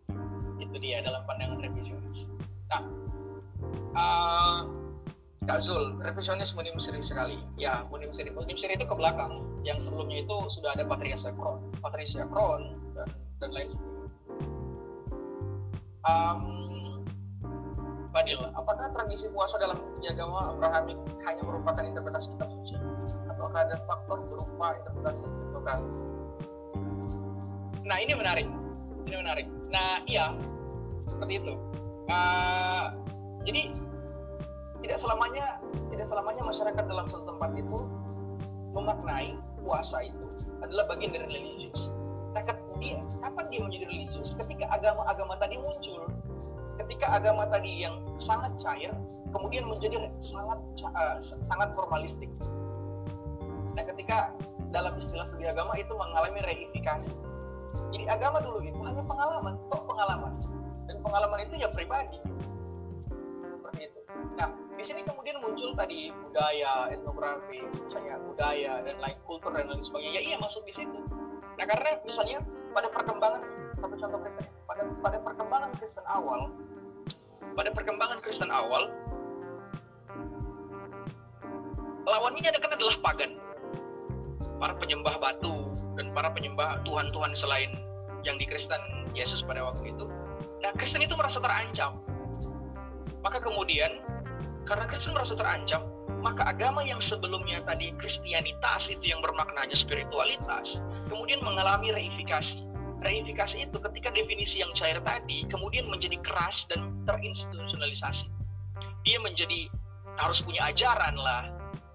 itu 0.58 0.76
dia 0.82 0.98
dalam 1.06 1.22
pandangan 1.30 1.62
revisionis. 1.62 2.26
Nah, 2.74 2.82
uh, 3.94 4.83
Kak 5.44 5.60
Zul, 5.60 6.00
revisionis 6.00 6.56
Munim 6.56 6.76
Siri 6.80 7.04
sekali. 7.04 7.36
Ya, 7.60 7.84
Munim 7.92 8.16
Siri. 8.16 8.32
Munim 8.32 8.56
Siri 8.56 8.80
itu 8.80 8.88
ke 8.88 8.96
belakang. 8.96 9.44
Yang 9.68 9.88
sebelumnya 9.88 10.24
itu 10.24 10.38
sudah 10.56 10.72
ada 10.76 10.88
Patricia 10.88 11.32
Kron, 11.36 11.60
Patricia 11.84 12.24
Kron 12.32 12.80
dan, 12.96 13.08
dan 13.44 13.50
lain 13.52 13.68
sebagainya. 13.76 14.08
Um, 16.04 16.42
Badil, 18.12 18.40
apakah 18.54 18.94
tradisi 18.94 19.26
puasa 19.34 19.58
dalam 19.58 19.80
agama 20.04 20.54
Abrahamik 20.54 21.00
hanya 21.26 21.42
merupakan 21.42 21.82
interpretasi 21.82 22.28
kitab 22.36 22.50
suci? 22.62 22.76
Ataukah 23.32 23.66
ada 23.66 23.76
faktor 23.88 24.18
berupa 24.30 24.78
interpretasi 24.80 25.24
bukan? 25.56 25.80
Nah, 27.84 27.98
ini 28.00 28.14
menarik. 28.16 28.48
Ini 29.08 29.16
menarik. 29.18 29.48
Nah, 29.74 30.00
iya, 30.08 30.36
seperti 31.04 31.42
itu. 31.42 31.54
Uh, 32.12 32.92
jadi 33.48 33.72
tidak 34.84 35.00
selamanya 35.00 35.58
tidak 35.90 36.06
selamanya 36.12 36.44
masyarakat 36.44 36.84
dalam 36.84 37.06
satu 37.08 37.24
tempat 37.32 37.52
itu 37.56 37.80
memaknai 38.76 39.40
puasa 39.64 40.04
itu 40.04 40.26
adalah 40.60 40.84
bagian 40.92 41.16
dari 41.16 41.28
religius. 41.30 41.90
Nah, 42.34 42.44
dia, 42.82 43.00
kapan 43.22 43.46
dia 43.48 43.60
menjadi 43.64 43.86
religius? 43.88 44.30
Ketika 44.36 44.66
agama-agama 44.74 45.38
tadi 45.40 45.56
muncul, 45.62 46.04
ketika 46.84 47.06
agama 47.16 47.48
tadi 47.48 47.86
yang 47.86 48.02
sangat 48.20 48.52
cair, 48.60 48.92
kemudian 49.32 49.64
menjadi 49.70 50.10
sangat 50.20 50.60
uh, 50.84 51.18
sangat 51.24 51.70
formalistik. 51.78 52.30
Nah, 53.74 53.84
ketika 53.88 54.34
dalam 54.74 54.98
istilah 54.98 55.30
studi 55.30 55.46
agama 55.46 55.78
itu 55.78 55.94
mengalami 55.94 56.40
reifikasi. 56.44 57.14
Jadi 57.94 58.06
agama 58.10 58.42
dulu 58.42 58.62
itu 58.62 58.80
hanya 58.86 59.02
pengalaman, 59.06 59.54
toh 59.70 59.82
pengalaman. 59.86 60.34
Dan 60.90 60.98
pengalaman 61.02 61.40
itu 61.46 61.56
ya 61.62 61.70
pribadi. 61.70 62.18
Seperti 63.42 63.82
itu. 63.90 64.00
Nah, 64.38 64.50
di 64.84 64.92
sini 64.92 65.08
kemudian 65.08 65.40
muncul 65.40 65.72
tadi 65.80 66.12
budaya, 66.12 66.92
etnografi, 66.92 67.64
misalnya 67.72 68.20
budaya 68.20 68.84
dan 68.84 69.00
lain 69.00 69.16
kultur 69.24 69.56
dan 69.56 69.72
lain 69.72 69.80
sebagainya. 69.80 70.20
Ya 70.20 70.22
iya 70.28 70.38
masuk 70.44 70.60
di 70.68 70.76
situ. 70.76 71.00
Nah 71.56 71.64
karena 71.64 72.04
misalnya 72.04 72.44
pada 72.76 72.92
perkembangan 72.92 73.48
satu 73.80 73.96
contoh 73.96 74.20
Kristen, 74.20 74.52
pada 74.68 74.84
pada 75.00 75.18
perkembangan 75.24 75.72
Kristen 75.80 76.04
awal, 76.04 76.52
pada 77.56 77.72
perkembangan 77.72 78.20
Kristen 78.28 78.52
awal, 78.52 78.92
lawannya 82.04 82.52
kan 82.52 82.72
adalah 82.76 82.96
pagan, 83.00 83.40
para 84.60 84.76
penyembah 84.84 85.16
batu 85.16 85.64
dan 85.96 86.12
para 86.12 86.28
penyembah 86.36 86.84
tuhan-tuhan 86.84 87.32
selain 87.40 87.72
yang 88.28 88.36
di 88.36 88.44
Kristen 88.44 88.84
Yesus 89.16 89.48
pada 89.48 89.64
waktu 89.64 89.96
itu. 89.96 90.12
Nah 90.60 90.76
Kristen 90.76 91.00
itu 91.00 91.16
merasa 91.16 91.40
terancam. 91.40 92.04
Maka 93.24 93.40
kemudian 93.40 94.04
karena 94.64 94.88
Kristen 94.88 95.12
merasa 95.12 95.36
terancam, 95.36 95.84
maka 96.24 96.48
agama 96.48 96.84
yang 96.88 97.04
sebelumnya 97.04 97.60
tadi 97.68 97.92
Kristianitas 98.00 98.88
itu 98.88 99.12
yang 99.12 99.20
bermaknanya 99.20 99.76
spiritualitas, 99.76 100.80
kemudian 101.12 101.44
mengalami 101.44 101.92
reifikasi. 101.92 102.64
Reifikasi 103.04 103.68
itu 103.68 103.78
ketika 103.92 104.16
definisi 104.16 104.64
yang 104.64 104.72
cair 104.80 104.96
tadi 105.04 105.44
kemudian 105.52 105.92
menjadi 105.92 106.16
keras 106.24 106.64
dan 106.72 106.96
terinstitusionalisasi. 107.04 108.32
Dia 109.04 109.20
menjadi 109.20 109.68
harus 110.16 110.40
punya 110.40 110.72
ajaran 110.72 111.20
lah. 111.20 111.52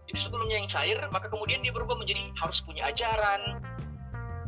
Jadi 0.08 0.18
sebelumnya 0.20 0.60
yang 0.60 0.68
cair, 0.68 1.00
maka 1.08 1.32
kemudian 1.32 1.64
dia 1.64 1.72
berubah 1.72 1.96
menjadi 1.96 2.28
harus 2.36 2.60
punya 2.60 2.92
ajaran, 2.92 3.64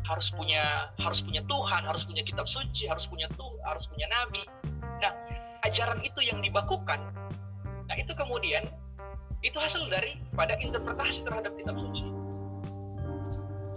harus 0.04 0.28
punya 0.36 0.92
harus 1.00 1.24
punya 1.24 1.40
Tuhan, 1.48 1.82
harus 1.88 2.04
punya 2.04 2.20
kitab 2.28 2.44
suci, 2.44 2.84
harus 2.84 3.08
punya 3.08 3.24
tuh, 3.36 3.56
harus 3.64 3.88
punya 3.88 4.04
nabi. 4.12 4.44
Nah, 5.00 5.12
ajaran 5.64 6.04
itu 6.04 6.20
yang 6.20 6.44
dibakukan 6.44 7.00
Nah 7.90 7.96
itu 7.98 8.12
kemudian 8.14 8.62
itu 9.42 9.58
hasil 9.58 9.90
dari 9.90 10.14
pada 10.38 10.54
interpretasi 10.62 11.26
terhadap 11.26 11.50
kitab 11.58 11.74
suci. 11.74 12.06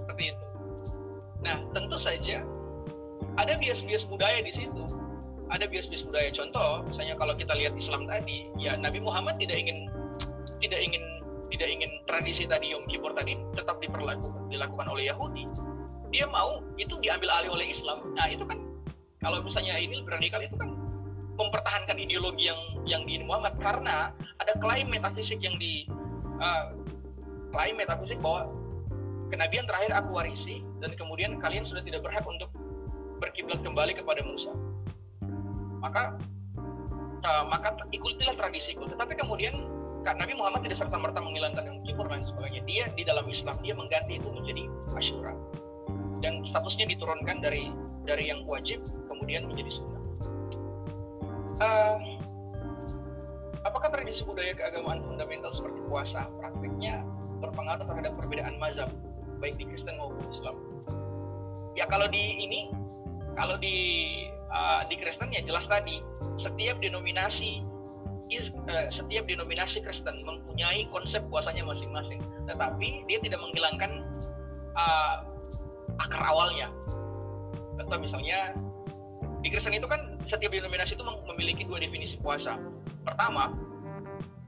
Seperti 0.06 0.24
itu. 0.38 0.44
Nah 1.42 1.58
tentu 1.74 1.98
saja 1.98 2.46
ada 3.42 3.58
bias-bias 3.58 4.06
budaya 4.06 4.46
di 4.46 4.54
situ. 4.54 4.84
Ada 5.50 5.66
bias-bias 5.66 6.06
budaya. 6.06 6.30
Contoh, 6.34 6.86
misalnya 6.86 7.18
kalau 7.18 7.34
kita 7.34 7.54
lihat 7.58 7.74
Islam 7.74 8.06
tadi, 8.06 8.50
ya 8.62 8.78
Nabi 8.78 9.02
Muhammad 9.02 9.42
tidak 9.42 9.58
ingin 9.58 9.90
tidak 10.62 10.80
ingin 10.80 11.04
tidak 11.50 11.70
ingin 11.70 11.92
tradisi 12.10 12.50
tadi 12.50 12.74
Yom 12.74 12.82
Kippur 12.90 13.14
tadi 13.14 13.38
tetap 13.54 13.78
diperlakukan 13.82 14.50
dilakukan 14.50 14.88
oleh 14.90 15.10
Yahudi. 15.10 15.46
Dia 16.14 16.30
mau 16.30 16.62
itu 16.78 16.98
diambil 17.02 17.30
alih 17.42 17.50
oleh 17.54 17.70
Islam. 17.70 18.14
Nah 18.14 18.30
itu 18.30 18.46
kan 18.46 18.62
kalau 19.22 19.42
misalnya 19.42 19.78
ini 19.78 20.02
radikal 20.06 20.42
itu 20.42 20.54
kan 20.58 20.73
mempertahankan 21.38 21.98
ideologi 21.98 22.50
yang 22.50 22.62
yang 22.86 23.02
di 23.10 23.22
Muhammad 23.26 23.58
karena 23.58 24.14
ada 24.38 24.54
klaim 24.62 24.90
metafisik 24.90 25.42
yang 25.42 25.58
di 25.58 25.90
uh, 26.38 26.74
klaim 27.50 27.78
metafisik 27.78 28.22
bahwa 28.22 28.50
kenabian 29.34 29.66
terakhir 29.66 29.92
aku 29.98 30.14
warisi 30.14 30.62
dan 30.82 30.94
kemudian 30.94 31.42
kalian 31.42 31.66
sudah 31.66 31.82
tidak 31.82 32.06
berhak 32.06 32.26
untuk 32.26 32.54
berkiblat 33.18 33.62
kembali 33.66 33.98
kepada 33.98 34.22
Musa. 34.22 34.52
Maka 35.82 36.20
uh, 37.26 37.44
maka 37.50 37.82
ikutilah 37.90 38.38
tradisiku. 38.38 38.86
Tetapi 38.86 39.18
kemudian 39.18 39.56
Nabi 40.04 40.36
Muhammad 40.36 40.68
tidak 40.68 40.84
serta 40.84 41.00
merta 41.00 41.24
menghilangkan 41.24 41.64
yang 41.64 41.80
kibur 41.88 42.06
dan 42.12 42.22
sebagainya. 42.22 42.62
Dia 42.68 42.84
di 42.94 43.04
dalam 43.08 43.26
Islam 43.26 43.56
dia 43.64 43.74
mengganti 43.74 44.20
itu 44.20 44.30
menjadi 44.30 44.64
asyura. 45.00 45.34
Dan 46.20 46.44
statusnya 46.44 46.92
diturunkan 46.92 47.40
dari 47.42 47.72
dari 48.04 48.30
yang 48.30 48.44
wajib 48.44 48.84
kemudian 49.08 49.48
menjadi 49.48 49.80
sunnah 49.80 49.93
uh, 51.62 51.98
apakah 53.68 53.90
tradisi 53.94 54.24
budaya 54.26 54.54
keagamaan 54.56 55.04
fundamental 55.04 55.52
seperti 55.54 55.80
puasa 55.88 56.30
praktiknya 56.40 57.04
berpengaruh 57.44 57.84
terhadap 57.86 58.14
perbedaan 58.16 58.56
mazhab 58.58 58.90
baik 59.44 59.60
di 59.60 59.68
Kristen 59.68 60.00
maupun 60.00 60.24
Islam? 60.32 60.56
Ya 61.74 61.90
kalau 61.90 62.08
di 62.08 62.38
ini, 62.40 62.70
kalau 63.36 63.58
di 63.58 63.76
uh, 64.54 64.86
di 64.88 64.96
Kristen 65.02 65.34
ya 65.34 65.42
jelas 65.44 65.66
tadi 65.66 66.00
setiap 66.38 66.80
denominasi 66.80 67.66
uh, 68.70 68.88
setiap 68.90 69.26
denominasi 69.26 69.82
Kristen 69.84 70.22
mempunyai 70.24 70.88
konsep 70.94 71.26
puasanya 71.28 71.66
masing-masing, 71.66 72.22
tetapi 72.48 73.04
dia 73.10 73.20
tidak 73.22 73.42
menghilangkan 73.42 73.92
uh, 74.78 75.16
akar 76.02 76.24
awalnya. 76.24 76.70
Contoh 77.74 77.98
misalnya 77.98 78.54
di 79.44 79.52
Kristen 79.52 79.76
itu 79.76 79.86
kan 79.92 80.16
setiap 80.32 80.56
denominasi 80.56 80.96
itu 80.96 81.04
memiliki 81.04 81.68
dua 81.68 81.84
definisi 81.84 82.16
puasa. 82.24 82.56
Pertama, 83.04 83.52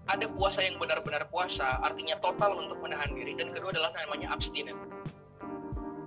ada 0.08 0.26
puasa 0.32 0.64
yang 0.64 0.80
benar-benar 0.80 1.28
puasa, 1.28 1.84
artinya 1.84 2.16
total 2.24 2.56
untuk 2.56 2.80
menahan 2.80 3.12
diri, 3.12 3.36
dan 3.36 3.52
kedua 3.52 3.76
adalah 3.76 3.92
namanya 4.00 4.32
abstinen. 4.32 4.78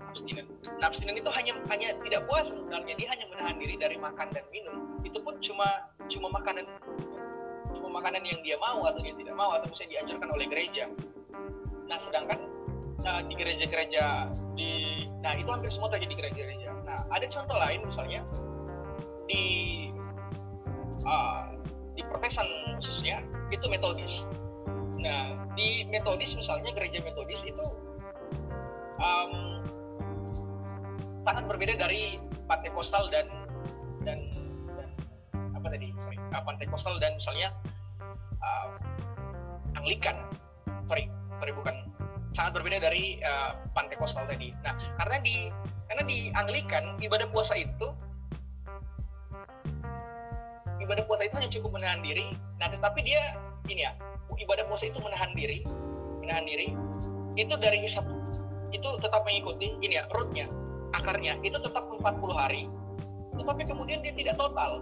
Abstinen. 0.08 0.48
Nah, 0.80 0.88
abstinen 0.88 1.20
itu 1.20 1.30
hanya 1.34 1.52
hanya 1.68 1.88
tidak 2.00 2.24
puasa 2.24 2.56
sebenarnya, 2.56 2.94
dia 2.96 3.08
hanya 3.12 3.26
menahan 3.28 3.56
diri 3.60 3.74
dari 3.76 3.96
makan 4.00 4.32
dan 4.32 4.44
minum. 4.48 4.96
Itu 5.04 5.20
pun 5.20 5.36
cuma 5.44 5.92
cuma 6.08 6.32
makanan 6.32 6.64
cuma 7.76 7.88
makanan 8.00 8.24
yang 8.24 8.40
dia 8.40 8.56
mau 8.56 8.88
atau 8.88 9.04
dia 9.04 9.12
tidak 9.12 9.36
mau 9.36 9.52
atau 9.52 9.68
bisa 9.68 9.84
dianjurkan 9.84 10.32
oleh 10.32 10.46
gereja. 10.48 10.88
Nah, 11.90 11.98
sedangkan 12.00 12.40
nah, 13.04 13.20
di 13.20 13.34
gereja-gereja 13.36 14.32
di 14.56 14.70
nah 15.18 15.34
itu 15.34 15.50
hampir 15.50 15.68
semua 15.74 15.90
terjadi 15.90 16.14
di 16.14 16.16
gereja-gereja. 16.22 16.70
Nah, 16.86 17.02
ada 17.12 17.26
contoh 17.28 17.58
lain 17.58 17.82
misalnya 17.84 18.22
di 19.28 19.44
uh, 21.04 21.52
di 21.94 22.02
Protestan 22.08 22.48
khususnya 22.80 23.22
itu 23.52 23.66
metodis. 23.68 24.24
Nah 24.98 25.36
di 25.54 25.86
metodis 25.86 26.34
misalnya 26.34 26.72
gereja 26.74 27.04
metodis 27.04 27.38
itu 27.44 27.64
um, 28.98 29.62
sangat 31.28 31.44
berbeda 31.46 31.76
dari 31.76 32.16
Pantekostal 32.48 33.12
dan 33.12 33.28
dan, 34.02 34.24
dan 34.72 34.88
apa 35.52 35.66
tadi 35.68 35.92
uh, 36.32 36.42
Pantekostal 36.42 36.96
dan 36.98 37.14
misalnya 37.20 37.52
uh, 38.40 38.80
Anglikan 39.76 40.16
sorry 40.88 41.12
sorry 41.38 41.52
bukan 41.52 41.76
sangat 42.32 42.60
berbeda 42.60 42.78
dari 42.80 43.20
uh, 43.22 43.58
Pantekostal 43.76 44.24
tadi. 44.24 44.54
Nah 44.64 44.74
karena 45.04 45.18
di 45.20 45.52
karena 45.88 46.02
di 46.04 46.18
Anglikan 46.36 46.96
ibadah 47.00 47.28
puasa 47.32 47.56
itu 47.58 47.92
ibadah 50.88 51.04
puasa 51.04 51.28
itu 51.28 51.34
hanya 51.36 51.50
cukup 51.52 51.70
menahan 51.76 52.00
diri. 52.00 52.32
Nah 52.56 52.72
tetapi 52.72 53.04
dia 53.04 53.36
ini 53.68 53.84
ya 53.84 53.92
ibadah 54.40 54.64
puasa 54.64 54.88
itu 54.88 54.96
menahan 55.04 55.36
diri 55.36 55.60
menahan 56.24 56.48
diri. 56.48 56.72
Itu 57.36 57.54
dari 57.60 57.84
hisap 57.84 58.08
itu 58.72 58.88
tetap 59.04 59.20
mengikuti 59.28 59.76
ini 59.84 60.00
ya 60.00 60.08
rootnya 60.16 60.48
akarnya 60.96 61.36
itu 61.44 61.60
tetap 61.60 61.84
40 61.84 62.00
hari. 62.32 62.72
Tetapi 63.36 63.62
kemudian 63.68 64.00
dia 64.00 64.16
tidak 64.16 64.40
total. 64.40 64.80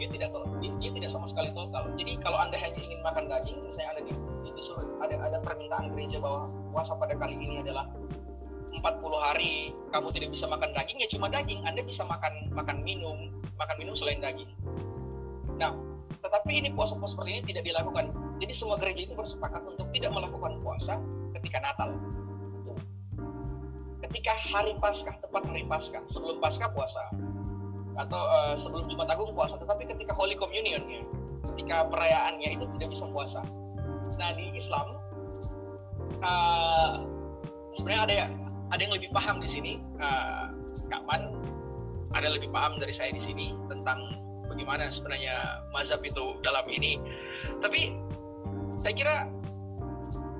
Dia 0.00 0.08
tidak 0.08 0.32
dia, 0.64 0.72
dia 0.80 0.90
tidak 0.96 1.10
sama 1.12 1.28
sekali 1.28 1.52
total. 1.52 1.92
Jadi 2.00 2.12
kalau 2.24 2.40
anda 2.40 2.56
hanya 2.56 2.80
ingin 2.80 3.00
makan 3.04 3.28
daging 3.28 3.60
misalnya 3.60 3.88
ada 3.92 4.00
di, 4.08 4.12
di 4.48 4.50
ada 5.04 5.14
ada 5.28 5.38
permintaan 5.44 5.92
gereja 5.92 6.16
bahwa 6.24 6.48
puasa 6.72 6.96
pada 6.96 7.14
kali 7.20 7.36
ini 7.36 7.60
adalah 7.60 7.84
40 8.78 8.82
hari 9.18 9.74
kamu 9.90 10.08
tidak 10.14 10.30
bisa 10.30 10.46
makan 10.46 10.70
daging 10.70 10.98
ya 11.02 11.08
cuma 11.10 11.26
daging. 11.26 11.60
Anda 11.66 11.82
bisa 11.82 12.06
makan 12.06 12.54
makan 12.54 12.86
minum 12.86 13.34
makan 13.58 13.76
minum 13.76 13.94
selain 13.98 14.22
daging. 14.22 14.50
Nah 15.58 15.74
tetapi 16.20 16.52
ini 16.62 16.68
puasa-puasa 16.76 17.16
seperti 17.16 17.30
ini 17.40 17.42
tidak 17.48 17.64
dilakukan. 17.66 18.14
Jadi 18.40 18.52
semua 18.56 18.76
gereja 18.80 19.10
itu 19.10 19.14
bersepakat 19.16 19.62
untuk 19.66 19.88
tidak 19.92 20.10
melakukan 20.14 20.52
puasa 20.62 21.00
ketika 21.40 21.58
Natal. 21.64 21.90
Ketika 24.08 24.32
hari 24.54 24.74
Paskah 24.78 25.16
tepat 25.22 25.42
hari 25.46 25.64
Paskah 25.66 26.02
sebelum 26.10 26.38
Paskah 26.38 26.70
puasa 26.72 27.04
atau 27.98 28.22
uh, 28.22 28.54
sebelum 28.56 28.86
Jumat 28.88 29.10
Agung 29.10 29.34
puasa 29.34 29.58
tetapi 29.58 29.84
ketika 29.84 30.14
Holy 30.14 30.38
Communionnya 30.38 31.04
ketika 31.52 31.88
perayaannya 31.88 32.56
itu 32.56 32.64
tidak 32.78 32.94
bisa 32.96 33.04
puasa. 33.10 33.40
Nah 34.16 34.30
di 34.36 34.52
Islam 34.56 34.86
uh, 36.22 36.92
sebenarnya 37.74 38.02
ada 38.06 38.14
ada 38.70 38.80
yang 38.80 38.94
lebih 38.94 39.10
paham 39.10 39.42
di 39.42 39.48
sini 39.50 39.72
uh, 39.98 40.54
Kak 40.90 41.02
Man 41.06 41.34
ada 42.14 42.28
lebih 42.30 42.50
paham 42.50 42.78
dari 42.82 42.90
saya 42.90 43.14
di 43.14 43.22
sini 43.22 43.54
tentang 43.70 44.18
bagaimana 44.50 44.90
sebenarnya 44.90 45.62
mazhab 45.70 46.02
itu 46.02 46.42
dalam 46.42 46.66
ini. 46.66 46.98
Tapi 47.62 47.94
saya 48.82 48.94
kira 48.94 49.16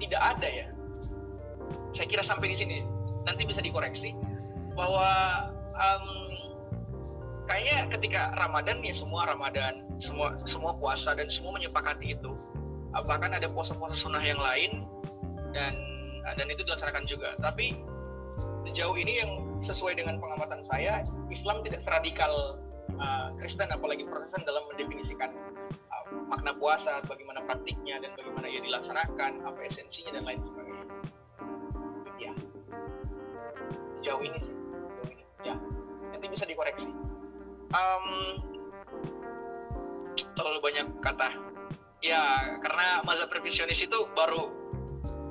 tidak 0.02 0.22
ada 0.36 0.48
ya. 0.50 0.66
Saya 1.94 2.06
kira 2.10 2.22
sampai 2.26 2.50
di 2.50 2.56
sini. 2.58 2.78
Nanti 3.22 3.46
bisa 3.46 3.62
dikoreksi. 3.62 4.10
Bahwa 4.74 5.06
um, 5.78 6.26
kayaknya 7.46 7.86
ketika 7.94 8.34
Ramadan 8.42 8.82
ya 8.82 8.94
semua 8.94 9.30
Ramadan 9.30 9.86
semua 10.02 10.34
semua 10.48 10.74
puasa 10.74 11.14
dan 11.14 11.30
semua 11.30 11.54
menyepakati 11.54 12.18
itu. 12.18 12.34
Bahkan 12.90 13.30
ada 13.30 13.46
puasa-puasa 13.46 13.94
sunnah 13.94 14.22
yang 14.26 14.42
lain 14.42 14.82
dan 15.54 15.78
dan 16.34 16.46
itu 16.50 16.66
dilaksanakan 16.66 17.06
juga. 17.06 17.38
Tapi 17.38 17.78
sejauh 18.66 18.96
ini 18.96 19.22
yang 19.22 19.30
sesuai 19.60 19.96
dengan 19.96 20.20
pengamatan 20.20 20.64
saya 20.68 21.04
Islam 21.28 21.60
tidak 21.64 21.84
seradikal 21.84 22.60
uh, 23.00 23.28
Kristen 23.40 23.68
apalagi 23.72 24.04
Protestan 24.08 24.44
dalam 24.44 24.64
mendefinisikan 24.72 25.30
uh, 25.92 26.04
makna 26.28 26.52
puasa, 26.56 27.04
bagaimana 27.06 27.44
praktiknya 27.44 28.00
dan 28.00 28.12
bagaimana 28.16 28.46
ia 28.48 28.60
dilaksanakan, 28.64 29.44
apa 29.44 29.58
esensinya 29.68 30.20
dan 30.20 30.24
lain 30.26 30.40
sebagainya. 30.42 30.86
Ya, 32.20 32.32
jauh 34.04 34.22
ini 34.24 34.38
sih, 34.44 34.54
jauh 34.54 35.08
ini. 35.08 35.24
Ya, 35.44 35.54
nanti 36.12 36.26
bisa 36.28 36.44
dikoreksi. 36.44 36.90
Um, 37.70 38.06
terlalu 40.36 40.58
banyak 40.60 40.86
kata. 41.00 41.30
Ya, 42.00 42.56
karena 42.64 43.04
mazhab 43.04 43.28
revisionis 43.28 43.84
itu 43.84 44.08
baru 44.16 44.48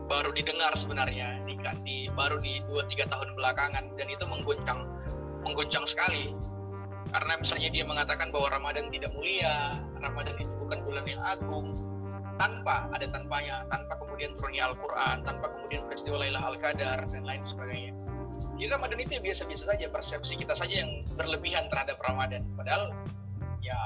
baru 0.05 0.33
didengar 0.33 0.73
sebenarnya 0.77 1.38
baru 2.19 2.35
di 2.43 2.59
2-3 2.67 3.07
tahun 3.07 3.29
belakangan 3.39 3.83
dan 3.95 4.07
itu 4.11 4.25
mengguncang 4.27 4.83
mengguncang 5.47 5.87
sekali 5.87 6.35
karena 7.09 7.33
misalnya 7.39 7.69
dia 7.73 7.83
mengatakan 7.87 8.29
bahwa 8.29 8.53
Ramadan 8.53 8.91
tidak 8.93 9.09
mulia, 9.17 9.81
Ramadan 9.97 10.35
itu 10.37 10.51
bukan 10.61 10.79
bulan 10.85 11.05
yang 11.09 11.21
agung, 11.25 11.65
tanpa 12.37 12.85
ada 12.93 13.05
tanpanya, 13.09 13.65
tanpa 13.67 13.97
kemudian 13.97 14.29
turunnya 14.37 14.69
Al-Quran, 14.69 15.25
tanpa 15.25 15.45
kemudian 15.49 15.81
peristiwa 15.89 16.21
Lailah 16.21 16.43
Al-Qadar 16.53 16.99
dan 17.09 17.23
lain 17.25 17.41
sebagainya. 17.43 17.93
Jadi 18.61 18.69
Ramadan 18.69 18.99
itu 19.01 19.11
ya 19.17 19.21
biasa-biasa 19.25 19.63
saja, 19.73 19.85
persepsi 19.89 20.33
kita 20.37 20.53
saja 20.53 20.85
yang 20.85 21.01
berlebihan 21.17 21.65
terhadap 21.73 21.97
Ramadan. 22.05 22.45
Padahal 22.53 22.93
ya 23.59 23.79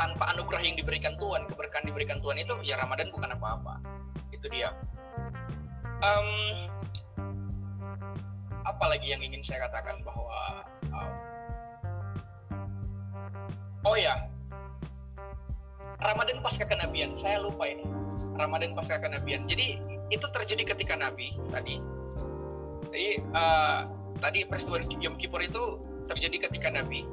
tanpa 0.00 0.32
anugerah 0.32 0.62
yang 0.64 0.74
diberikan 0.80 1.14
Tuhan, 1.20 1.46
keberkahan 1.52 1.84
diberikan 1.84 2.18
Tuhan 2.24 2.40
itu 2.40 2.54
ya 2.64 2.80
Ramadan 2.80 3.12
bukan 3.12 3.30
apa-apa. 3.36 3.74
Itu 4.32 4.48
dia. 4.48 4.72
Um, 6.02 6.28
apalagi 8.66 9.14
yang 9.14 9.22
ingin 9.22 9.42
saya 9.46 9.70
katakan 9.70 10.02
bahwa 10.02 10.66
um, 10.90 11.14
oh 13.86 13.94
ya 13.94 14.26
Ramadan 16.02 16.42
pasca 16.42 16.66
kenabian 16.66 17.14
saya 17.22 17.38
lupa 17.38 17.70
ini. 17.70 17.86
Ramadan 18.34 18.74
pasca 18.74 18.98
kenabian 18.98 19.46
jadi 19.46 19.78
itu 20.10 20.26
terjadi 20.34 20.74
ketika 20.74 20.98
Nabi 20.98 21.38
tadi. 21.54 21.78
Jadi 22.90 23.06
uh, 23.30 23.86
tadi 24.18 24.42
peristiwa 24.42 24.82
Yom 24.98 25.14
Kippur 25.22 25.38
itu 25.38 25.78
terjadi 26.10 26.50
ketika 26.50 26.74
Nabi. 26.74 27.06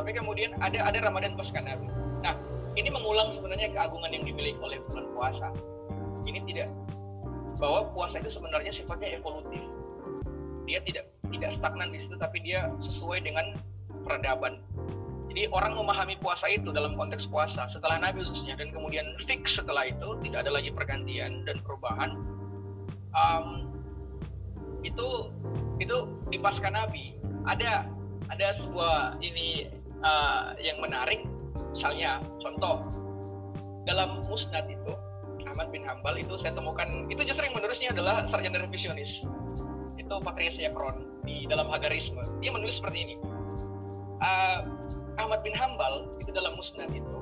Tapi 0.00 0.10
kemudian 0.16 0.56
ada 0.64 0.88
ada 0.88 1.04
Ramadan 1.04 1.36
pasca 1.36 1.60
Nabi 1.60 2.08
nah 2.18 2.34
ini 2.74 2.90
mengulang 2.90 3.34
sebenarnya 3.34 3.70
keagungan 3.74 4.10
yang 4.14 4.24
dimiliki 4.26 4.58
oleh 4.62 4.78
bulan 4.86 5.06
puasa. 5.14 5.48
Ini 6.26 6.40
tidak 6.46 6.68
bahwa 7.58 7.90
puasa 7.92 8.22
itu 8.22 8.30
sebenarnya 8.30 8.72
sifatnya 8.72 9.18
evolutif. 9.18 9.62
Dia 10.64 10.80
tidak 10.86 11.10
tidak 11.28 11.50
stagnan 11.58 11.90
di 11.92 11.98
situ 12.06 12.14
tapi 12.16 12.38
dia 12.40 12.70
sesuai 12.80 13.18
dengan 13.26 13.58
peradaban. 14.06 14.62
Jadi 15.28 15.44
orang 15.52 15.76
memahami 15.76 16.16
puasa 16.24 16.48
itu 16.48 16.72
dalam 16.72 16.96
konteks 16.96 17.28
puasa 17.28 17.68
setelah 17.68 18.00
Nabi 18.00 18.24
khususnya 18.24 18.56
dan 18.56 18.72
kemudian 18.72 19.04
fix 19.28 19.60
setelah 19.60 19.84
itu 19.84 20.16
tidak 20.24 20.48
ada 20.48 20.52
lagi 20.56 20.72
pergantian 20.72 21.44
dan 21.44 21.60
perubahan. 21.60 22.16
Um, 23.12 23.68
itu 24.80 25.28
itu 25.82 25.96
di 26.32 26.38
pasca 26.40 26.72
Nabi. 26.72 27.18
Ada 27.44 27.84
ada 28.32 28.46
sebuah 28.56 29.20
ini 29.20 29.68
uh, 30.00 30.56
yang 30.62 30.80
menarik. 30.80 31.28
Misalnya 31.76 32.24
contoh 32.40 32.82
dalam 33.84 34.16
musnad 34.26 34.66
itu 34.68 34.92
Ahmad 35.48 35.72
bin 35.72 35.82
Hambal 35.88 36.14
itu 36.20 36.34
saya 36.40 36.52
temukan 36.52 36.88
itu 37.08 37.20
justru 37.24 37.42
yang 37.48 37.56
menulisnya 37.56 37.88
adalah 37.96 38.24
sarjana 38.28 38.62
revisionis 38.62 39.24
itu 39.96 40.14
Patrias 40.22 40.56
Yakron 40.60 41.08
di 41.24 41.48
dalam 41.48 41.68
Hagarisme 41.72 42.20
dia 42.44 42.52
menulis 42.52 42.78
seperti 42.78 43.08
ini 43.08 43.14
uh, 44.20 44.60
Ahmad 45.18 45.40
bin 45.42 45.56
Hambal 45.56 46.12
itu 46.20 46.30
dalam 46.30 46.54
musnad 46.54 46.92
itu 46.92 47.16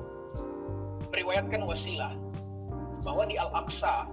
meriwayatkan 1.09 1.63
wasilah 1.63 2.13
bahwa 3.01 3.23
di 3.25 3.39
Al-Aqsa 3.39 4.11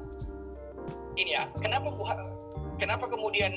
ini 1.14 1.38
ya, 1.38 1.46
kenapa 1.62 1.94
kenapa 2.82 3.06
kemudian 3.06 3.54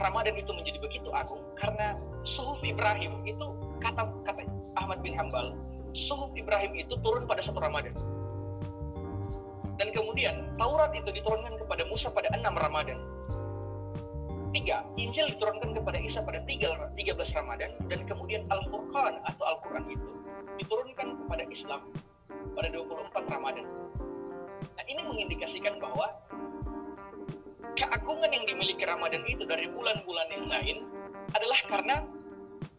Ramadan 0.00 0.34
itu 0.40 0.48
menjadi 0.56 0.78
begitu 0.80 1.08
agung? 1.12 1.44
Karena 1.60 2.00
suhuf 2.24 2.64
Ibrahim 2.64 3.20
itu 3.28 3.46
kata 3.84 4.08
kata 4.24 4.48
Ahmad 4.80 5.04
bin 5.04 5.12
Hambal, 5.12 5.52
suhuf 5.92 6.32
Ibrahim 6.32 6.72
itu 6.80 6.96
turun 7.04 7.28
pada 7.28 7.44
satu 7.44 7.60
Ramadan. 7.60 7.92
Dan 9.78 9.94
kemudian 9.94 10.50
Taurat 10.58 10.90
itu 10.90 11.08
diturunkan 11.14 11.54
kepada 11.54 11.86
Musa 11.86 12.10
pada 12.10 12.28
enam 12.34 12.58
Ramadan 12.58 12.98
tiga, 14.52 14.84
Injil 14.96 15.28
diturunkan 15.36 15.76
kepada 15.76 15.98
Isa 16.00 16.20
pada 16.24 16.40
13 16.44 16.96
Ramadan 17.36 17.70
dan 17.88 18.00
kemudian 18.08 18.42
Al-Furqan 18.48 19.20
atau 19.28 19.44
Al-Quran 19.44 19.84
itu 19.92 20.08
diturunkan 20.58 21.24
kepada 21.24 21.44
Islam 21.52 21.80
pada 22.56 22.68
24 22.72 23.28
Ramadan. 23.28 23.66
Nah 24.74 24.84
ini 24.88 25.02
mengindikasikan 25.04 25.78
bahwa 25.78 26.10
keagungan 27.76 28.30
yang 28.32 28.44
dimiliki 28.48 28.82
Ramadan 28.88 29.22
itu 29.28 29.44
dari 29.44 29.68
bulan-bulan 29.70 30.28
yang 30.32 30.46
lain 30.48 30.76
adalah 31.36 31.60
karena 31.68 31.96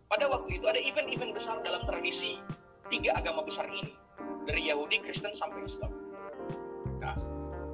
pada 0.09 0.25
waktu 0.25 0.57
itu 0.57 0.65
ada 0.65 0.81
event-event 0.81 1.37
besar 1.37 1.61
dalam 1.61 1.85
tradisi 1.85 2.41
tiga 2.89 3.13
agama 3.13 3.45
besar 3.45 3.69
ini 3.69 3.93
dari 4.49 4.67
Yahudi, 4.73 5.05
Kristen 5.05 5.37
sampai 5.37 5.69
Islam. 5.69 5.98
Nah, 6.99 7.15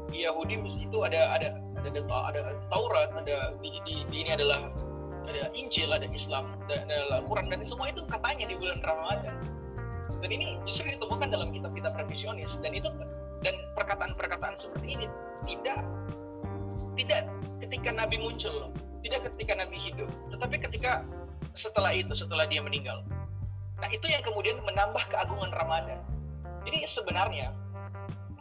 di 0.09 0.23
Yahudi 0.23 0.61
itu 0.61 0.97
ada 1.01 1.33
ada 1.35 1.47
ada 1.81 2.01
ada 2.01 2.39
Taurat 2.69 3.09
ada 3.13 3.57
di, 3.59 3.69
di, 3.83 4.05
ini 4.09 4.31
adalah 4.31 4.69
ada 5.25 5.49
Injil 5.57 5.89
ada 5.89 6.05
Islam 6.13 6.53
ada, 6.69 6.85
ada 6.85 6.97
Al-Quran 7.21 7.45
dan 7.49 7.59
semua 7.65 7.89
itu 7.89 8.01
katanya 8.05 8.45
di 8.49 8.55
bulan 8.57 8.79
Ramadan. 8.85 9.35
Dan 10.21 10.29
ini 10.29 10.61
justru 10.69 10.93
ditemukan 10.93 11.33
dalam 11.33 11.49
kitab-kitab 11.49 11.97
revisionis 11.97 12.53
dan 12.61 12.71
itu 12.77 12.89
dan 13.41 13.57
perkataan-perkataan 13.73 14.55
seperti 14.61 14.87
ini 14.97 15.05
tidak 15.45 15.81
tidak 16.95 17.21
ketika 17.61 17.89
Nabi 17.91 18.15
muncul 18.21 18.69
tidak 19.01 19.29
ketika 19.33 19.53
Nabi 19.65 19.77
hidup 19.89 20.09
tetapi 20.29 20.55
ketika 20.61 21.05
setelah 21.57 21.91
itu 21.91 22.13
setelah 22.13 22.45
dia 22.45 22.61
meninggal. 22.61 23.01
Nah 23.81 23.89
itu 23.91 24.07
yang 24.07 24.23
kemudian 24.23 24.61
menambah 24.63 25.03
keagungan 25.11 25.51
Ramadan. 25.51 25.99
Jadi 26.65 26.87
sebenarnya 26.89 27.53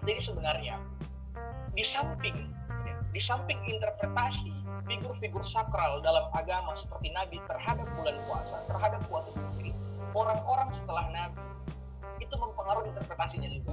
jadi 0.05 0.21
sebenarnya 0.21 0.77
di 1.75 1.85
samping 1.85 2.37
di 3.15 3.21
samping 3.23 3.57
interpretasi 3.67 4.53
figur-figur 4.85 5.41
sakral 5.49 6.03
dalam 6.05 6.29
agama 6.37 6.77
seperti 6.77 7.09
Nabi 7.15 7.41
terhadap 7.49 7.87
bulan 7.97 8.17
puasa, 8.29 8.57
terhadap 8.69 9.01
puasa 9.09 9.31
sendiri, 9.33 9.73
orang-orang 10.13 10.69
setelah 10.77 11.05
Nabi 11.15 11.41
itu 12.21 12.35
mempengaruhi 12.37 12.93
interpretasinya 12.93 13.49
juga. 13.49 13.73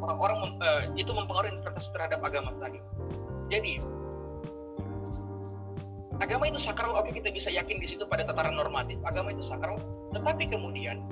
Orang-orang 0.00 0.38
uh, 0.64 0.82
itu 0.96 1.12
mempengaruhi 1.12 1.60
interpretasi 1.60 1.90
terhadap 1.92 2.20
agama 2.24 2.50
tadi. 2.56 2.80
Jadi 3.52 3.72
agama 6.24 6.44
itu 6.48 6.60
sakral, 6.62 6.96
oke 6.96 7.10
kita 7.12 7.28
bisa 7.28 7.52
yakin 7.52 7.76
di 7.82 7.88
situ 7.90 8.06
pada 8.08 8.24
tataran 8.24 8.56
normatif, 8.56 8.96
agama 9.04 9.34
itu 9.34 9.44
sakral, 9.44 9.76
tetapi 10.14 10.48
kemudian 10.48 11.04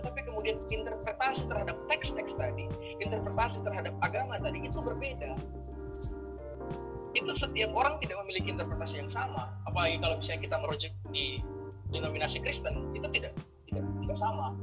tetapi 0.00 0.20
kemudian 0.24 0.56
interpretasi 0.72 1.44
terhadap 1.44 1.76
teks-teks 1.92 2.32
tadi, 2.40 2.64
interpretasi 3.04 3.60
terhadap 3.60 3.92
agama 4.00 4.40
tadi 4.40 4.64
itu 4.64 4.80
berbeda. 4.80 5.36
Itu 7.12 7.32
setiap 7.36 7.70
orang 7.76 8.00
tidak 8.00 8.16
memiliki 8.24 8.56
interpretasi 8.56 9.04
yang 9.04 9.12
sama. 9.12 9.52
Apalagi 9.68 10.00
kalau 10.00 10.16
misalnya 10.16 10.40
kita 10.48 10.56
merujuk 10.56 10.92
di 11.12 11.44
denominasi 11.92 12.40
Kristen, 12.40 12.96
itu 12.96 13.04
tidak 13.12 13.36
tidak 13.68 13.84
tidak 13.84 14.18
sama. 14.18 14.56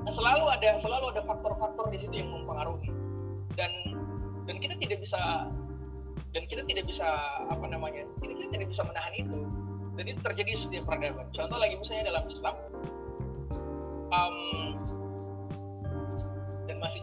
nah, 0.00 0.12
selalu 0.16 0.44
ada 0.48 0.80
selalu 0.80 1.12
ada 1.12 1.22
faktor-faktor 1.28 1.92
di 1.92 2.00
situ 2.00 2.24
yang 2.24 2.32
mempengaruhi 2.32 2.88
dan 3.52 3.68
dan 4.48 4.56
kita 4.56 4.74
tidak 4.80 4.98
bisa 5.04 5.52
dan 6.32 6.42
kita 6.48 6.62
tidak 6.64 6.88
bisa 6.88 7.06
apa 7.52 7.66
namanya 7.68 8.08
kita, 8.22 8.32
kita 8.32 8.48
tidak 8.54 8.68
bisa 8.72 8.82
menahan 8.86 9.14
itu 9.14 9.38
itu 10.00 10.20
terjadi 10.24 10.52
setiap 10.56 10.84
peradaban 10.88 11.28
contoh 11.36 11.58
lagi 11.60 11.76
misalnya 11.76 12.04
dalam 12.08 12.24
Islam 12.32 12.54
um, 14.10 14.36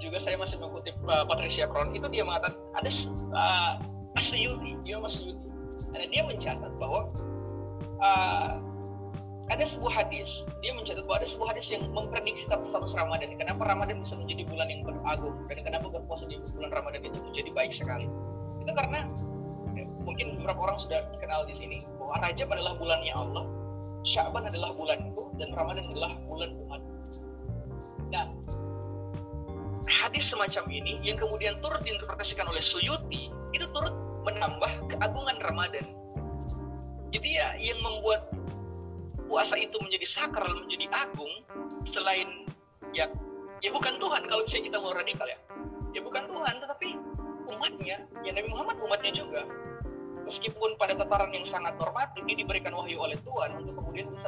juga 0.08 0.20
saya 0.24 0.36
masih 0.40 0.58
mengutip 0.58 0.96
uh, 1.06 1.28
Patricia 1.28 1.68
Kron 1.68 1.92
itu 1.92 2.08
dia 2.08 2.24
mengatakan 2.24 2.58
ada 2.80 2.90
uh, 3.36 3.74
Asyuti 4.16 4.80
dia 4.88 4.98
Asyuti 4.98 5.48
ada 5.94 6.06
dia 6.08 6.24
mencatat 6.24 6.72
bahwa 6.80 7.12
uh, 8.00 8.52
ada 9.48 9.64
sebuah 9.64 10.04
hadis 10.04 10.44
dia 10.60 10.76
mencatat 10.76 11.04
bahwa 11.08 11.24
ada 11.24 11.30
sebuah 11.30 11.48
hadis 11.56 11.68
yang 11.72 11.84
memprediksi 11.92 12.48
status 12.48 12.96
Ramadan 12.96 13.36
kenapa 13.36 13.64
Ramadan 13.68 14.04
bisa 14.04 14.16
menjadi 14.20 14.44
bulan 14.48 14.68
yang 14.68 14.82
beragung 14.84 15.36
dan 15.48 15.58
kenapa 15.64 15.88
berpuasa 15.88 16.28
di 16.28 16.36
bulan 16.52 16.72
Ramadan 16.76 17.02
itu 17.08 17.20
menjadi 17.24 17.50
baik 17.56 17.72
sekali. 17.72 18.12
Itu 18.60 18.72
karena 18.76 19.08
ya, 19.72 19.88
mungkin 20.04 20.36
beberapa 20.40 20.60
orang 20.68 20.78
sudah 20.84 21.00
kenal 21.24 21.48
di 21.48 21.56
sini 21.56 21.78
bahwa 21.96 22.20
Rajab 22.24 22.48
adalah 22.52 22.74
bulannya 22.76 23.14
Allah 23.16 23.46
Syaban 24.08 24.48
adalah 24.48 24.72
bulanku 24.72 25.36
dan 25.36 25.52
Ramadan 25.52 25.84
adalah 25.92 26.12
bulan 26.28 26.52
umat 26.64 26.82
nah 28.08 28.26
hadis 29.88 30.28
semacam 30.28 30.68
ini 30.70 31.00
yang 31.02 31.16
kemudian 31.16 31.58
turut 31.64 31.80
diinterpretasikan 31.84 32.48
oleh 32.48 32.62
Suyuti 32.62 33.32
itu 33.56 33.66
turut 33.72 33.96
menambah 34.28 34.92
keagungan 34.92 35.40
Ramadan 35.40 35.98
jadi 37.12 37.30
ya 37.32 37.48
yang 37.60 37.80
membuat 37.80 38.28
puasa 39.28 39.60
itu 39.60 39.76
menjadi 39.80 40.08
sakral, 40.08 40.64
menjadi 40.64 40.88
agung 40.92 41.34
selain 41.88 42.48
ya 42.96 43.08
ya 43.64 43.70
bukan 43.72 44.00
Tuhan 44.00 44.22
kalau 44.28 44.44
bisa 44.48 44.60
kita 44.64 44.78
mau 44.80 44.96
radikal 44.96 45.28
ya. 45.28 45.40
Ya 45.96 46.04
bukan 46.04 46.28
Tuhan 46.30 46.56
tetapi 46.62 46.90
umatnya, 47.48 47.98
ya 48.22 48.32
Nabi 48.36 48.50
Muhammad 48.52 48.78
umatnya 48.84 49.12
juga. 49.16 49.42
Meskipun 50.28 50.76
pada 50.76 51.00
tataran 51.00 51.32
yang 51.32 51.48
sangat 51.48 51.80
normatif 51.80 52.20
dia 52.28 52.36
diberikan 52.36 52.76
wahyu 52.76 53.00
oleh 53.00 53.16
Tuhan 53.24 53.64
untuk 53.64 53.80
kemudian 53.80 54.12
bisa 54.12 54.28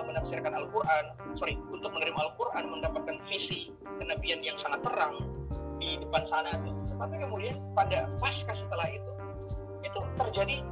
bisa 0.00 0.16
menafsirkan 0.16 0.56
Al-Qur'an, 0.56 1.12
sorry, 1.36 1.60
untuk 1.68 1.92
menerima 1.92 2.16
Al-Qur'an 2.16 2.72
mendapatkan 2.72 3.20
visi 3.28 3.68
kenabian 4.00 4.40
yang 4.40 4.56
sangat 4.56 4.80
terang 4.80 5.28
di 5.76 6.00
depan 6.00 6.24
sana 6.24 6.56
tuh. 6.56 6.72
Tetapi 6.88 7.20
kemudian 7.20 7.60
pada 7.76 8.08
pasca 8.16 8.56
setelah 8.56 8.88
itu 8.88 9.12
itu 9.84 10.00
terjadi 10.16 10.64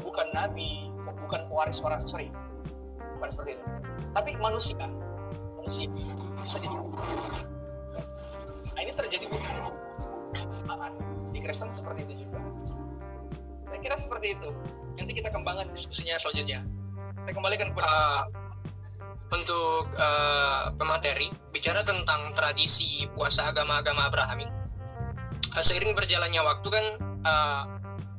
bukan 0.00 0.32
nabi, 0.32 0.88
bukan 1.28 1.44
pewaris 1.52 1.76
para 1.76 2.00
sorry, 2.08 2.32
bukan 3.20 3.28
seperti 3.36 3.60
itu. 3.60 3.64
Tapi 4.16 4.30
manusia 4.40 4.88
manusia 5.60 5.84
bisa 6.40 6.56
jadi 6.56 6.76
nah 8.72 8.80
ini 8.80 8.96
terjadi 8.96 9.28
bukan 9.28 9.52
di 11.36 11.44
Kristen 11.44 11.68
seperti 11.76 12.08
itu 12.08 12.24
juga. 12.24 12.40
Saya 13.68 13.78
kira 13.84 13.96
seperti 14.00 14.40
itu. 14.40 14.48
Nanti 14.96 15.12
kita 15.12 15.28
kembangkan 15.36 15.68
diskusinya 15.76 16.16
selanjutnya. 16.16 16.64
Saya 17.28 17.36
kembalikan 17.36 17.76
kepada 17.76 17.92
uh, 17.92 18.37
untuk 19.28 19.92
uh, 19.98 20.72
pemateri 20.76 21.28
bicara 21.52 21.84
tentang 21.84 22.32
tradisi 22.32 23.04
puasa 23.12 23.52
agama-agama 23.52 24.08
Abrahami 24.08 24.58
uh, 25.58 25.64
seiring 25.64 25.92
berjalannya 25.98 26.42
waktu 26.44 26.68
kan 26.70 26.84
uh, 27.26 27.62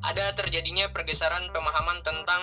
ada 0.04 0.32
terjadinya 0.36 0.88
pergeseran 0.92 1.52
pemahaman 1.52 2.00
tentang 2.04 2.42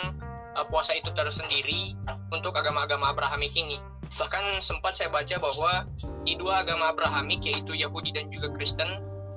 uh, 0.56 0.64
puasa 0.68 0.96
itu 0.96 1.12
tersendiri 1.12 1.96
untuk 2.32 2.52
agama-agama 2.56 3.12
Abrahamik 3.12 3.52
ini. 3.56 3.80
Bahkan 4.06 4.62
sempat 4.62 4.94
saya 4.94 5.10
baca 5.10 5.36
bahwa 5.40 5.88
di 6.22 6.38
dua 6.38 6.62
agama 6.62 6.94
Abrahamik 6.94 7.42
yaitu 7.42 7.74
Yahudi 7.74 8.14
dan 8.14 8.30
juga 8.30 8.54
Kristen 8.54 8.88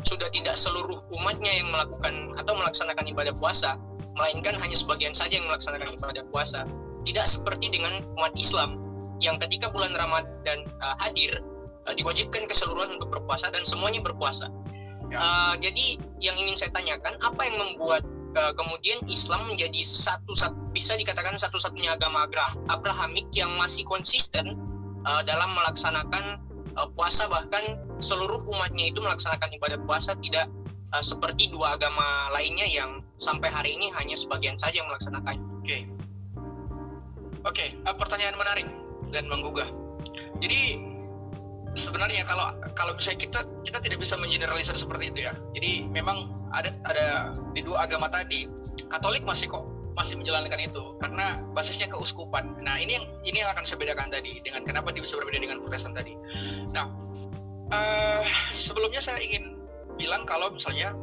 sudah 0.05 0.31
tidak 0.31 0.55
seluruh 0.55 1.03
umatnya 1.11 1.51
yang 1.59 1.67
melakukan 1.73 2.37
atau 2.39 2.53
melaksanakan 2.55 3.05
ibadah 3.11 3.35
puasa, 3.35 3.75
melainkan 4.15 4.55
hanya 4.55 4.77
sebagian 4.77 5.11
saja 5.11 5.41
yang 5.41 5.47
melaksanakan 5.51 5.89
ibadah 5.99 6.23
puasa. 6.31 6.63
Tidak 7.03 7.25
seperti 7.25 7.71
dengan 7.71 8.05
umat 8.19 8.35
Islam 8.35 8.88
yang 9.19 9.37
ketika 9.39 9.71
bulan 9.71 9.91
Ramadan 9.95 10.67
uh, 10.79 10.95
hadir 10.99 11.31
uh, 11.87 11.93
diwajibkan 11.95 12.45
keseluruhan 12.47 12.99
untuk 12.99 13.13
berpuasa 13.13 13.49
dan 13.51 13.63
semuanya 13.63 13.99
berpuasa. 14.03 14.51
Ya. 15.09 15.17
Uh, 15.17 15.53
jadi 15.57 15.97
yang 16.21 16.37
ingin 16.37 16.55
saya 16.55 16.71
tanyakan 16.75 17.17
apa 17.25 17.41
yang 17.49 17.57
membuat 17.57 18.05
uh, 18.37 18.53
kemudian 18.53 19.01
Islam 19.09 19.49
menjadi 19.49 19.81
satu, 19.81 20.37
satu 20.37 20.57
bisa 20.69 20.93
dikatakan 20.93 21.33
satu-satunya 21.39 21.97
agama 21.97 22.29
Abrahamik 22.69 23.31
yang 23.33 23.49
masih 23.57 23.87
konsisten 23.87 24.53
uh, 25.05 25.21
dalam 25.25 25.49
melaksanakan 25.57 26.37
uh, 26.77 26.87
puasa 26.93 27.25
bahkan 27.31 27.79
seluruh 27.97 28.45
umatnya 28.47 28.93
itu 28.93 29.01
melaksanakan 29.01 29.49
ibadah 29.57 29.79
puasa 29.83 30.13
tidak 30.21 30.45
uh, 30.93 31.03
seperti 31.03 31.49
dua 31.49 31.75
agama 31.79 32.29
lainnya 32.35 32.69
yang 32.69 33.01
sampai 33.19 33.49
hari 33.51 33.75
ini 33.75 33.91
hanya 33.97 34.15
sebagian 34.21 34.55
saja 34.61 34.79
yang 34.79 34.87
melaksanakan. 34.87 35.35
Oke, 35.59 35.65
okay. 35.65 35.81
oke, 37.43 37.55
okay, 37.55 37.69
uh, 37.89 37.95
pertanyaan 37.97 38.37
menarik 38.37 38.67
dan 39.11 39.27
menggugah. 39.27 39.67
Jadi 40.39 40.79
sebenarnya 41.77 42.25
kalau 42.25 42.55
kalau 42.73 42.95
misalnya 42.97 43.19
kita 43.21 43.39
kita 43.67 43.77
tidak 43.83 43.99
bisa 44.01 44.15
mengeneralisir 44.17 44.75
seperti 44.75 45.13
itu 45.13 45.19
ya. 45.29 45.33
Jadi 45.53 45.85
memang 45.89 46.31
ada 46.53 46.73
ada 46.89 47.07
di 47.53 47.61
dua 47.61 47.85
agama 47.85 48.09
tadi 48.09 48.49
Katolik 48.89 49.21
masih 49.21 49.45
kok 49.53 49.69
masih 49.93 50.17
menjalankan 50.17 50.57
itu 50.57 50.83
karena 50.97 51.37
basisnya 51.53 51.85
keuskupan. 51.91 52.57
Nah 52.65 52.81
ini 52.81 52.97
yang 52.97 53.05
ini 53.21 53.37
yang 53.45 53.49
akan 53.53 53.63
saya 53.67 53.77
bedakan 53.77 54.09
tadi 54.09 54.41
dengan 54.41 54.65
kenapa 54.65 54.89
dia 54.89 55.05
bisa 55.05 55.19
berbeda 55.21 55.37
dengan 55.37 55.61
Protestan 55.61 55.93
tadi. 55.93 56.17
Nah 56.73 56.89
uh, 57.69 58.21
sebelumnya 58.57 59.03
saya 59.03 59.21
ingin 59.21 59.61
bilang 59.99 60.25
kalau 60.25 60.49
misalnya 60.49 60.95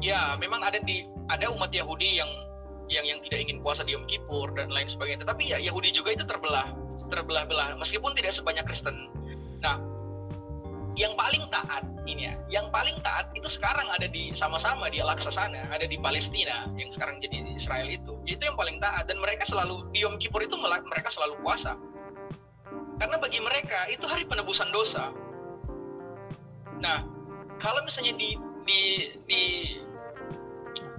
ya 0.00 0.32
memang 0.40 0.64
ada 0.64 0.80
di 0.80 1.04
ada 1.28 1.52
umat 1.52 1.68
Yahudi 1.76 2.22
yang 2.22 2.30
yang 2.88 3.04
yang 3.04 3.18
tidak 3.28 3.46
ingin 3.46 3.60
puasa 3.60 3.84
di 3.84 3.92
Yom 3.92 4.08
Kippur 4.08 4.48
dan 4.56 4.72
lain 4.72 4.88
sebagainya. 4.88 5.28
Tetapi 5.28 5.44
ya 5.50 5.58
Yahudi 5.60 5.92
juga 5.92 6.16
itu 6.16 6.24
terbelah 6.24 6.72
terbelah-belah 7.08 7.78
meskipun 7.80 8.12
tidak 8.12 8.36
sebanyak 8.36 8.66
Kristen. 8.68 9.08
Nah 9.64 9.80
yang 10.98 11.14
paling 11.14 11.46
taat 11.54 11.86
ini 12.02 12.26
ya, 12.26 12.34
yang 12.50 12.66
paling 12.74 12.98
taat 13.06 13.30
itu 13.32 13.46
sekarang 13.46 13.86
ada 13.94 14.10
di 14.10 14.34
sama-sama 14.34 14.90
di 14.90 14.98
Al-Aqsa 14.98 15.30
sana, 15.30 15.62
ada 15.70 15.86
di 15.86 15.94
Palestina 15.96 16.66
yang 16.74 16.90
sekarang 16.90 17.22
jadi 17.22 17.46
di 17.46 17.52
Israel 17.54 17.86
itu. 17.86 18.18
Itu 18.26 18.42
yang 18.42 18.58
paling 18.58 18.82
taat 18.82 19.06
dan 19.06 19.22
mereka 19.22 19.46
selalu 19.46 19.86
di 19.94 20.02
Yom 20.02 20.18
Kippur 20.18 20.42
itu 20.42 20.58
mereka 20.58 21.08
selalu 21.14 21.38
puasa. 21.40 21.78
Karena 22.98 23.16
bagi 23.16 23.38
mereka 23.38 23.86
itu 23.88 24.04
hari 24.04 24.26
penebusan 24.26 24.74
dosa. 24.74 25.14
Nah, 26.82 27.06
kalau 27.62 27.80
misalnya 27.86 28.12
di 28.18 28.34
di 28.66 28.80
di 29.30 29.42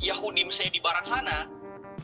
Yahudi 0.02 0.48
misalnya 0.48 0.72
di 0.74 0.82
barat 0.82 1.06
sana, 1.06 1.38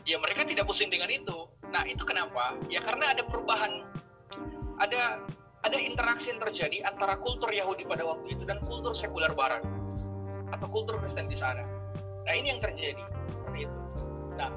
ya 0.04 0.20
mereka 0.20 0.44
tidak 0.44 0.68
pusing 0.68 0.92
dengan 0.92 1.08
itu. 1.10 1.47
Nah, 1.68 1.82
itu 1.84 2.02
kenapa? 2.04 2.56
Ya 2.72 2.80
karena 2.80 3.12
ada 3.12 3.22
perubahan 3.28 3.84
ada 4.78 5.20
ada 5.66 5.76
interaksi 5.78 6.30
yang 6.30 6.40
terjadi 6.40 6.86
antara 6.86 7.18
kultur 7.18 7.50
Yahudi 7.50 7.82
pada 7.84 8.06
waktu 8.06 8.38
itu 8.38 8.46
dan 8.46 8.62
kultur 8.62 8.94
sekuler 8.94 9.34
Barat 9.34 9.66
atau 10.54 10.66
kultur 10.70 10.96
Kristen 11.02 11.26
di 11.28 11.36
sana. 11.36 11.66
Nah 12.24 12.34
ini 12.34 12.54
yang 12.54 12.62
terjadi 12.62 13.02
itu. 13.58 13.78
Nah, 14.38 14.54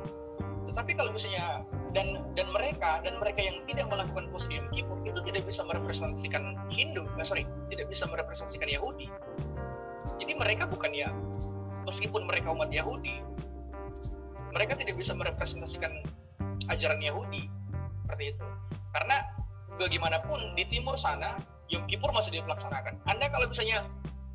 tetapi 0.70 0.93
kalau 0.93 1.09
misalnya 1.09 1.66
dan 1.91 2.22
dan 2.38 2.47
mereka 2.53 3.01
dan 3.01 3.18
mereka 3.18 3.41
yang 3.41 3.57
tidak 3.66 3.89
melakukan 3.89 4.30
puasa 4.30 4.47
Yom 4.53 4.68
Kippur 4.70 4.97
itu 5.03 5.20
tidak 5.26 5.43
bisa 5.49 5.62
merepresentasikan 5.66 6.53
Hindu, 6.70 7.03
eh, 7.18 7.26
sorry, 7.26 7.43
tidak 7.74 7.89
bisa 7.89 8.05
merepresentasikan 8.05 8.70
Yahudi. 8.70 9.09
Jadi 10.22 10.34
mereka 10.38 10.70
bukan 10.70 10.91
ya, 10.93 11.09
meskipun 11.89 12.30
mereka 12.30 12.53
umat 12.53 12.70
Yahudi, 12.70 13.26
mereka 14.53 14.78
tidak 14.78 14.95
bisa 14.95 15.18
merepresentasikan 15.18 16.05
ajaran 16.72 16.99
Yahudi 17.03 17.51
seperti 18.05 18.36
itu. 18.36 18.45
Karena 18.91 19.17
bagaimanapun 19.80 20.55
di 20.55 20.63
timur 20.67 20.95
sana 20.99 21.39
Yom 21.72 21.88
Kippur 21.88 22.11
masih 22.11 22.36
dilaksanakan. 22.36 22.99
Anda 23.07 23.32
kalau 23.32 23.47
misalnya 23.47 23.88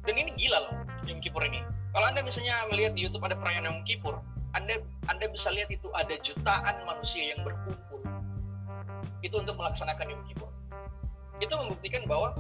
dan 0.09 0.15
ini 0.17 0.33
gila 0.41 0.59
loh 0.65 0.75
Yom 1.05 1.21
Kippur 1.21 1.45
ini. 1.45 1.61
Kalau 1.93 2.07
Anda 2.09 2.21
misalnya 2.25 2.57
melihat 2.73 2.93
di 2.97 3.09
YouTube 3.09 3.25
ada 3.25 3.37
perayaan 3.37 3.69
Yom 3.69 3.81
Kippur, 3.85 4.21
Anda 4.57 4.81
Anda 5.13 5.29
bisa 5.29 5.49
lihat 5.53 5.69
itu 5.69 5.89
ada 5.93 6.17
jutaan 6.25 6.77
manusia 6.89 7.37
yang 7.37 7.41
berkumpul. 7.45 8.01
Itu 9.21 9.41
untuk 9.41 9.57
melaksanakan 9.57 10.07
Yom 10.09 10.23
Kippur. 10.29 10.51
Itu 11.41 11.53
membuktikan 11.53 12.09
bahwa 12.09 12.33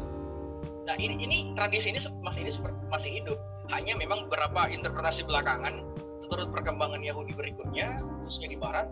nah 0.86 0.94
ini 0.96 1.18
ini 1.18 1.36
tradisi 1.58 1.92
ini 1.92 2.00
masih 2.24 2.40
ini 2.48 2.52
masih 2.88 3.10
hidup. 3.20 3.38
Hanya 3.74 3.98
memang 3.98 4.30
beberapa 4.30 4.70
interpretasi 4.70 5.26
belakangan 5.26 5.82
seturut 6.22 6.50
perkembangan 6.54 7.02
Yahudi 7.02 7.34
berikutnya, 7.34 7.98
khususnya 8.26 8.48
di 8.54 8.58
Barat, 8.58 8.86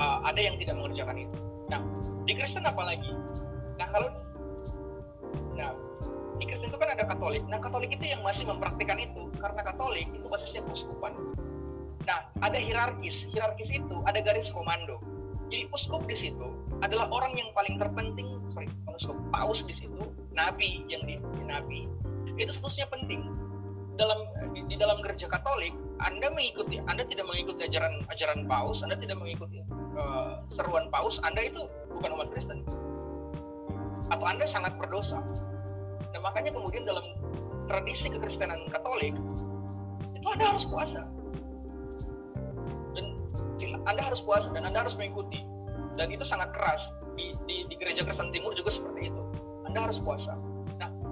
uh, 0.00 0.18
ada 0.24 0.40
yang 0.40 0.56
tidak 0.56 0.80
mengerjakan 0.80 1.28
itu. 1.28 1.38
Nah, 1.68 1.80
di 2.24 2.32
Kristen 2.34 2.64
apalagi? 2.64 3.12
Nah, 3.76 3.86
kalau 3.92 4.08
nah, 5.54 5.70
di 6.40 6.44
Kristen 6.48 6.72
itu 6.72 6.78
kan 6.80 6.88
ada 6.96 7.04
Katolik. 7.04 7.44
Nah, 7.46 7.60
Katolik 7.60 7.92
itu 7.92 8.04
yang 8.08 8.24
masih 8.24 8.48
mempraktikkan 8.48 8.98
itu 8.98 9.28
karena 9.38 9.60
Katolik 9.60 10.08
itu 10.10 10.26
basisnya 10.26 10.64
puskupan. 10.64 11.12
Nah, 12.08 12.26
ada 12.40 12.58
hierarkis. 12.58 13.28
Hierarkis 13.30 13.68
itu 13.68 13.96
ada 14.08 14.18
garis 14.24 14.48
komando. 14.50 14.98
Jadi 15.50 15.66
uskup 15.74 16.06
di 16.06 16.14
situ 16.14 16.46
adalah 16.78 17.10
orang 17.10 17.34
yang 17.34 17.50
paling 17.52 17.74
terpenting, 17.74 18.38
sorry, 18.54 18.70
uskup, 18.86 19.18
paus 19.34 19.66
di 19.66 19.74
situ, 19.74 19.98
nabi 20.30 20.86
yang 20.86 21.02
di, 21.02 21.18
nabi 21.42 21.90
itu 22.38 22.54
statusnya 22.54 22.86
penting 22.88 23.26
mengikuti, 26.40 26.80
Anda 26.88 27.04
tidak 27.04 27.26
mengikuti 27.28 27.60
ajaran 27.68 28.00
ajaran 28.08 28.48
Paus, 28.48 28.80
Anda 28.80 28.96
tidak 28.96 29.20
mengikuti 29.20 29.60
uh, 29.96 30.40
seruan 30.48 30.88
Paus, 30.88 31.20
Anda 31.22 31.46
itu 31.46 31.68
bukan 31.92 32.16
umat 32.16 32.28
Kristen. 32.32 32.64
Atau 34.10 34.26
Anda 34.26 34.48
sangat 34.48 34.74
berdosa. 34.80 35.22
Nah, 36.10 36.20
makanya 36.24 36.50
kemudian 36.56 36.82
dalam 36.82 37.04
tradisi 37.70 38.10
kekristenan 38.10 38.66
Katolik 38.72 39.14
itu 40.16 40.26
Anda 40.26 40.56
harus 40.56 40.64
puasa. 40.66 41.06
Dan 42.96 43.04
Anda 43.86 44.02
harus 44.10 44.20
puasa 44.26 44.48
dan 44.50 44.66
Anda 44.66 44.88
harus 44.88 44.96
mengikuti. 44.96 45.44
Dan 45.94 46.10
itu 46.10 46.24
sangat 46.26 46.50
keras. 46.56 46.80
Di, 47.14 47.36
di, 47.44 47.68
di 47.68 47.74
gereja 47.76 48.02
Kristen 48.02 48.32
Timur 48.32 48.56
juga 48.56 48.72
seperti 48.72 49.12
itu. 49.12 49.22
Anda 49.68 49.86
harus 49.86 50.00
puasa. 50.02 50.34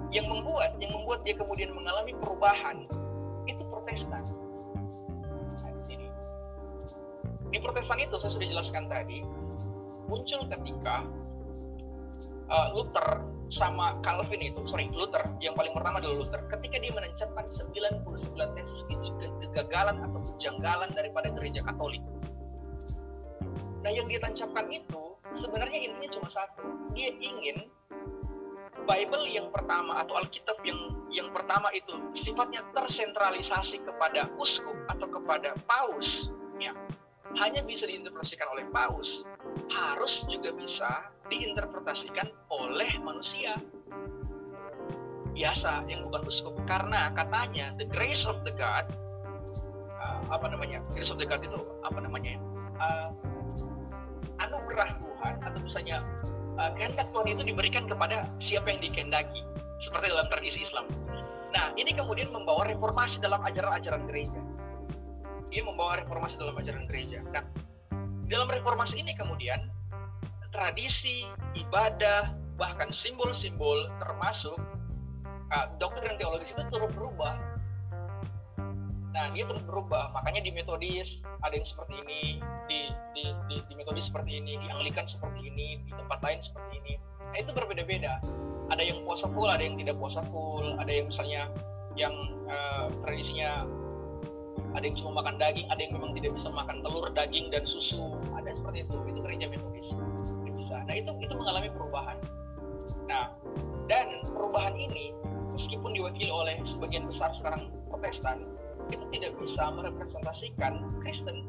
Yang 0.09 0.25
membuat 0.29 0.73
yang 0.81 0.91
membuat 0.93 1.21
dia 1.21 1.35
kemudian 1.37 1.69
mengalami 1.73 2.13
perubahan 2.17 2.81
itu 3.45 3.63
Protestan. 3.69 4.23
Nah. 4.25 5.73
Di 7.49 7.57
Protestan 7.57 7.97
itu 8.01 8.15
saya 8.21 8.31
sudah 8.33 8.47
jelaskan 8.49 8.85
tadi 8.89 9.25
muncul 10.09 10.41
ketika 10.49 11.05
uh, 12.49 12.67
Luther 12.73 13.21
sama 13.49 13.97
Calvin 14.05 14.41
itu, 14.53 14.61
sorry 14.69 14.89
Luther, 14.93 15.25
yang 15.41 15.57
paling 15.57 15.73
pertama 15.73 15.97
adalah 15.97 16.21
Luther, 16.21 16.41
ketika 16.53 16.77
dia 16.81 16.93
menancapkan 16.93 17.45
99 17.49 18.57
tesis 18.57 18.81
kegagalan 19.49 19.97
atau 20.05 20.19
kejanggalan 20.33 20.89
daripada 20.93 21.33
gereja 21.33 21.65
Katolik. 21.65 22.01
Nah 23.81 23.89
yang 23.89 24.05
dia 24.05 24.21
tancapkan 24.21 24.69
itu 24.69 25.17
sebenarnya 25.33 25.79
intinya 25.81 26.09
cuma 26.19 26.29
satu, 26.29 26.65
dia 26.93 27.09
ingin 27.17 27.65
Bible 28.85 29.25
yang 29.27 29.49
pertama 29.49 29.99
atau 29.99 30.19
Alkitab 30.19 30.59
yang 30.63 30.79
yang 31.09 31.29
pertama 31.33 31.73
itu 31.73 31.91
sifatnya 32.13 32.61
tersentralisasi 32.77 33.81
kepada 33.81 34.29
uskup 34.37 34.77
atau 34.91 35.07
kepada 35.09 35.57
paus, 35.65 36.29
ya. 36.61 36.75
Hanya 37.37 37.61
bisa 37.61 37.85
diinterpretasikan 37.85 38.49
oleh 38.49 38.65
paus, 38.73 39.21
harus 39.69 40.25
juga 40.25 40.49
bisa 40.53 41.13
diinterpretasikan 41.29 42.25
oleh 42.49 42.89
manusia. 43.01 43.57
Biasa 45.33 45.85
yang 45.87 46.09
bukan 46.09 46.25
uskup 46.25 46.57
karena 46.65 47.13
katanya 47.13 47.71
the 47.77 47.85
grace 47.85 48.25
of 48.25 48.41
the 48.43 48.51
God 48.57 48.89
uh, 49.99 50.19
apa 50.31 50.51
namanya 50.51 50.83
grace 50.91 51.13
of 51.13 51.19
the 51.21 51.27
God 51.27 51.39
itu 51.43 51.59
apa 51.85 51.99
namanya 52.01 52.35
uh, 52.81 53.09
anugerah 54.43 54.99
Tuhan 54.99 55.33
atau 55.43 55.59
misalnya 55.63 55.97
uh, 56.59 56.71
kehendak 56.75 57.07
Tuhan 57.15 57.27
itu 57.31 57.43
diberikan 57.55 57.87
kepada 57.87 58.27
siapa 58.43 58.67
yang 58.69 58.83
dikehendaki 58.83 59.41
seperti 59.79 60.11
dalam 60.11 60.27
tradisi 60.27 60.59
Islam. 60.67 60.85
Nah 61.55 61.73
ini 61.79 61.95
kemudian 61.95 62.29
membawa 62.29 62.67
reformasi 62.67 63.23
dalam 63.23 63.39
ajaran-ajaran 63.41 64.05
gereja. 64.05 64.39
Dia 65.49 65.65
membawa 65.65 65.97
reformasi 66.03 66.37
dalam 66.37 66.53
ajaran 66.59 66.85
gereja. 66.85 67.23
Nah 67.31 67.41
dalam 68.29 68.51
reformasi 68.51 69.01
ini 69.01 69.17
kemudian 69.17 69.57
tradisi, 70.53 71.25
ibadah, 71.57 72.35
bahkan 72.59 72.91
simbol-simbol 72.91 73.89
termasuk 74.03 74.59
uh, 75.55 75.67
doktrin 75.81 76.19
teologis 76.19 76.51
itu 76.53 76.63
terus 76.69 76.91
berubah. 76.93 77.39
Dia 79.39 79.47
terus 79.47 79.63
berubah. 79.63 80.11
Makanya 80.11 80.43
di 80.43 80.51
metodis 80.51 81.07
ada 81.47 81.55
yang 81.55 81.63
seperti 81.63 81.95
ini, 82.03 82.43
di 82.67 82.91
di 83.15 83.23
di, 83.47 83.55
di 83.71 83.73
metodis 83.79 84.11
seperti 84.11 84.35
ini, 84.35 84.59
di 84.59 84.67
Anglikan 84.67 85.07
seperti 85.07 85.47
ini, 85.47 85.79
di 85.87 85.95
tempat 85.95 86.19
lain 86.19 86.43
seperti 86.43 86.83
ini. 86.83 86.93
Nah, 87.23 87.37
itu 87.39 87.51
berbeda-beda. 87.55 88.19
Ada 88.67 88.83
yang 88.83 88.99
puasa 89.07 89.31
full, 89.31 89.47
ada 89.47 89.63
yang 89.63 89.79
tidak 89.79 89.95
puasa 89.95 90.19
full, 90.27 90.75
ada 90.75 90.91
yang 90.91 91.07
misalnya 91.07 91.47
yang 91.95 92.11
uh, 92.51 92.91
tradisinya 93.07 93.63
ada 94.75 94.83
yang 94.83 94.99
cuma 94.99 95.23
makan 95.23 95.39
daging, 95.39 95.71
ada 95.71 95.79
yang 95.87 95.95
memang 95.95 96.11
tidak 96.19 96.35
bisa 96.35 96.51
makan 96.51 96.83
telur, 96.83 97.07
daging 97.15 97.47
dan 97.47 97.63
susu. 97.63 98.19
Ada 98.35 98.59
seperti 98.59 98.83
itu. 98.83 98.97
Itu 99.07 99.19
gereja 99.23 99.47
metodis. 99.47 99.87
Nah 100.67 100.95
itu 100.99 101.15
itu 101.23 101.31
mengalami 101.31 101.71
perubahan. 101.71 102.19
Nah 103.07 103.31
dan 103.87 104.19
perubahan 104.35 104.75
ini 104.75 105.15
meskipun 105.55 105.95
diwakili 105.95 106.27
oleh 106.27 106.59
sebagian 106.67 107.07
besar 107.07 107.31
sekarang 107.39 107.71
Protestan 107.87 108.58
itu 108.89 109.05
tidak 109.13 109.33
bisa 109.37 109.63
merepresentasikan 109.73 110.73
Kristen, 111.01 111.45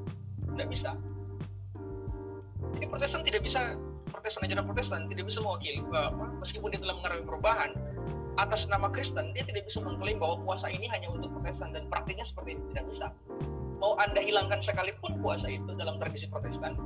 tidak 0.56 0.68
bisa. 0.68 0.90
Jadi 2.76 2.86
Protestan 2.86 3.20
tidak 3.24 3.42
bisa 3.44 3.74
Protestan 4.10 4.42
ajaran 4.44 4.66
Protestan 4.66 5.00
tidak 5.08 5.24
bisa 5.30 5.38
mewakili 5.40 5.80
apa, 5.94 6.26
meskipun 6.42 6.74
dia 6.74 6.80
telah 6.82 6.98
mengalami 6.98 7.24
perubahan 7.24 7.70
atas 8.38 8.66
nama 8.70 8.88
Kristen 8.92 9.32
dia 9.32 9.44
tidak 9.46 9.66
bisa 9.66 9.80
mengklaim 9.82 10.20
bahwa 10.20 10.40
puasa 10.44 10.66
ini 10.68 10.86
hanya 10.90 11.08
untuk 11.08 11.32
Protestan 11.34 11.72
dan 11.72 11.88
praktiknya 11.88 12.26
seperti 12.28 12.58
ini 12.58 12.62
tidak 12.74 12.84
bisa. 12.92 13.06
Mau 13.80 13.96
anda 13.96 14.20
hilangkan 14.20 14.60
sekalipun 14.60 15.24
puasa 15.24 15.48
itu 15.48 15.72
dalam 15.80 15.96
tradisi 15.96 16.28
Protestan, 16.28 16.76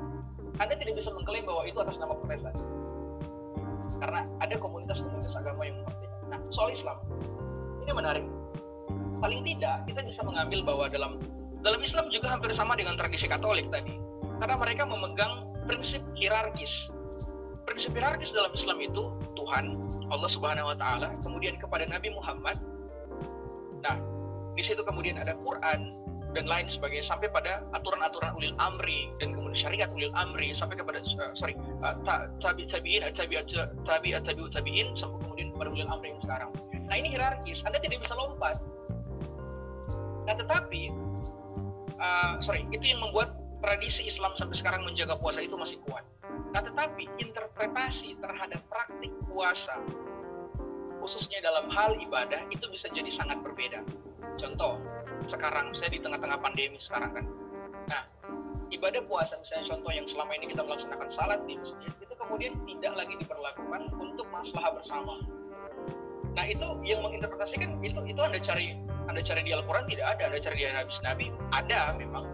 anda 0.62 0.74
tidak 0.78 0.94
bisa 0.94 1.10
mengklaim 1.10 1.42
bahwa 1.42 1.66
itu 1.66 1.78
atas 1.82 1.98
nama 1.98 2.14
Protestan. 2.14 2.54
Karena 3.98 4.20
ada 4.38 4.54
komunitas-komunitas 4.58 5.34
agama 5.34 5.62
yang 5.66 5.82
mengerti. 5.82 6.06
Nah, 6.30 6.38
soal 6.54 6.70
Islam, 6.70 6.98
ini 7.82 7.92
menarik. 7.94 8.24
Paling 9.22 9.40
tidak, 9.46 9.86
kita 9.86 10.00
bisa 10.02 10.20
mengambil 10.26 10.60
bahwa 10.66 10.84
dalam 10.90 11.12
dalam 11.64 11.80
Islam 11.80 12.12
juga 12.12 12.36
hampir 12.36 12.52
sama 12.52 12.76
dengan 12.76 12.98
tradisi 12.98 13.24
Katolik 13.24 13.70
tadi. 13.72 13.96
Karena 14.42 14.56
mereka 14.60 14.82
memegang 14.84 15.48
prinsip 15.64 16.02
hierarkis. 16.18 16.92
Prinsip 17.64 17.96
hierarkis 17.96 18.34
dalam 18.36 18.52
Islam 18.52 18.78
itu 18.84 19.02
Tuhan, 19.32 19.80
Allah 20.12 20.30
Subhanahu 20.30 20.74
wa 20.74 20.76
taala, 20.76 21.08
kemudian 21.24 21.56
kepada 21.56 21.88
Nabi 21.88 22.12
Muhammad. 22.12 22.60
Nah, 23.80 23.96
di 24.52 24.62
situ 24.62 24.84
kemudian 24.84 25.16
ada 25.16 25.32
Quran, 25.40 26.04
dan 26.34 26.50
lain 26.50 26.66
sebagainya 26.66 27.06
sampai 27.06 27.30
pada 27.30 27.62
aturan-aturan 27.78 28.34
ulil 28.34 28.52
amri 28.58 29.06
dan 29.22 29.32
kemudian 29.32 29.54
syariat 29.54 29.88
ulil 29.94 30.10
amri 30.18 30.50
sampai 30.50 30.74
kepada 30.74 30.98
uh, 30.98 31.32
sorry 31.38 31.54
uh, 31.86 31.94
tabi 32.42 32.66
tabiin 32.66 33.06
tabi 33.14 33.38
tabi 33.86 34.18
tabi 34.18 34.42
tabiin 34.50 34.98
sampai 34.98 35.18
kemudian 35.22 35.48
kepada 35.54 35.68
ulil 35.70 35.88
amri 35.88 36.10
yang 36.10 36.22
sekarang. 36.26 36.50
Nah 36.90 36.96
ini 36.98 37.08
hierarkis, 37.14 37.62
Anda 37.62 37.78
tidak 37.78 38.02
bisa 38.02 38.18
lompat. 38.18 38.58
Nah 40.24 40.34
tetapi 40.36 40.92
uh, 42.00 42.32
sorry 42.44 42.64
itu 42.72 42.84
yang 42.84 43.00
membuat 43.04 43.36
tradisi 43.64 44.04
Islam 44.08 44.36
sampai 44.36 44.56
sekarang 44.60 44.82
menjaga 44.84 45.16
puasa 45.16 45.40
itu 45.40 45.56
masih 45.56 45.80
kuat. 45.88 46.04
Nah 46.52 46.60
tetapi 46.60 47.08
interpretasi 47.20 48.16
terhadap 48.20 48.60
praktik 48.68 49.12
puasa 49.28 49.80
khususnya 51.04 51.44
dalam 51.44 51.68
hal 51.68 52.00
ibadah 52.00 52.48
itu 52.48 52.64
bisa 52.72 52.88
jadi 52.88 53.12
sangat 53.12 53.44
berbeda. 53.44 53.84
Contoh, 54.40 54.80
sekarang 55.28 55.72
saya 55.76 55.90
di 55.92 56.00
tengah-tengah 56.00 56.38
pandemi 56.40 56.76
sekarang 56.80 57.12
kan 57.16 57.24
nah 57.84 58.02
ibadah 58.72 59.00
puasa 59.04 59.36
misalnya 59.40 59.76
contoh 59.76 59.92
yang 59.92 60.06
selama 60.08 60.32
ini 60.40 60.46
kita 60.52 60.62
melaksanakan 60.64 61.08
salat 61.12 61.40
di 61.44 61.54
masjid 61.60 61.92
itu 62.00 62.14
kemudian 62.16 62.52
tidak 62.64 62.92
lagi 62.96 63.14
diperlakukan 63.20 63.82
untuk 64.00 64.26
masalah 64.32 64.70
bersama 64.76 65.14
nah 66.34 66.44
itu 66.48 66.64
yang 66.82 67.00
menginterpretasikan 67.04 67.76
itu 67.84 68.00
itu 68.08 68.20
anda 68.20 68.40
cari 68.40 68.76
anda 69.10 69.20
cari 69.20 69.40
di 69.44 69.52
Al-Quran 69.52 69.84
tidak 69.88 70.06
ada 70.16 70.22
ada 70.32 70.38
cari 70.40 70.56
di 70.60 70.64
hadis 70.66 70.98
Nabi 71.04 71.26
ada 71.52 71.94
memang 71.96 72.24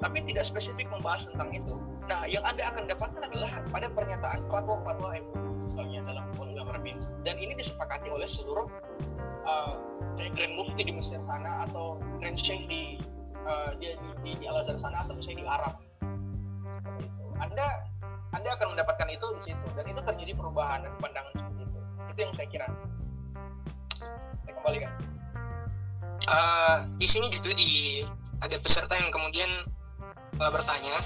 tapi 0.00 0.20
tidak 0.28 0.44
spesifik 0.48 0.88
membahas 0.92 1.24
tentang 1.32 1.50
itu 1.52 1.76
nah 2.06 2.22
yang 2.28 2.44
anda 2.46 2.70
akan 2.70 2.84
dapatkan 2.86 3.22
adalah 3.26 3.50
pada 3.72 3.86
pernyataan 3.90 4.40
fatwa-fatwa 4.46 5.08
MUI 5.16 5.98
dalam 6.06 6.24
Undang 6.38 6.68
dan 7.26 7.34
ini 7.42 7.52
disepakati 7.58 8.08
oleh 8.08 8.28
seluruh 8.30 8.70
uh, 9.46 9.74
Grand 10.16 10.54
Mufti 10.54 10.82
di 10.86 10.92
Mesir 10.92 11.20
sana 11.26 11.66
atau 11.68 11.98
Grand 12.20 12.38
Sheikh 12.38 12.66
di 12.70 12.82
uh, 13.46 13.70
di, 13.78 13.94
di, 14.22 14.30
di 14.38 14.44
Al 14.46 14.62
Azhar 14.64 14.76
sana 14.78 15.02
atau 15.02 15.14
misalnya 15.16 15.38
di 15.42 15.46
Arab. 15.46 15.74
Anda 17.40 17.68
Anda 18.34 18.48
akan 18.58 18.76
mendapatkan 18.76 19.08
itu 19.10 19.26
di 19.40 19.42
situ 19.52 19.66
dan 19.74 19.84
itu 19.88 20.00
terjadi 20.02 20.32
perubahan 20.36 20.84
dan 20.84 20.92
pandangan 21.00 21.32
seperti 21.34 21.62
itu. 21.64 21.80
Itu 22.12 22.18
yang 22.20 22.32
saya 22.36 22.48
kira. 22.48 22.68
Saya 24.44 24.52
kembalikan. 24.54 24.92
Uh, 26.26 26.90
di 26.98 27.06
sini 27.06 27.30
juga 27.30 27.54
di 27.54 28.02
ada 28.42 28.58
peserta 28.58 28.98
yang 28.98 29.14
kemudian 29.14 29.50
uh, 30.42 30.50
bertanya 30.50 30.98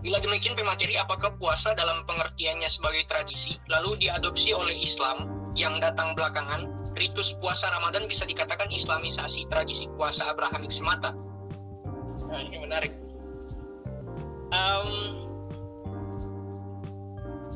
Bila 0.00 0.16
demikian 0.16 0.56
pemateri 0.56 0.96
apakah 0.96 1.28
puasa 1.36 1.76
dalam 1.76 2.00
pengertiannya 2.08 2.72
sebagai 2.72 3.04
tradisi 3.12 3.60
lalu 3.68 4.00
diadopsi 4.00 4.48
oleh 4.56 4.72
Islam 4.72 5.28
yang 5.52 5.76
datang 5.76 6.16
belakangan 6.16 6.72
ritus 6.96 7.36
puasa 7.44 7.68
Ramadan 7.76 8.08
bisa 8.08 8.24
dikatakan 8.24 8.72
islamisasi 8.72 9.44
tradisi 9.52 9.84
puasa 10.00 10.32
Abrahamik 10.32 10.72
semata. 10.72 11.12
Nah, 12.32 12.40
ini 12.40 12.58
menarik. 12.64 12.92
Um, 14.50 14.88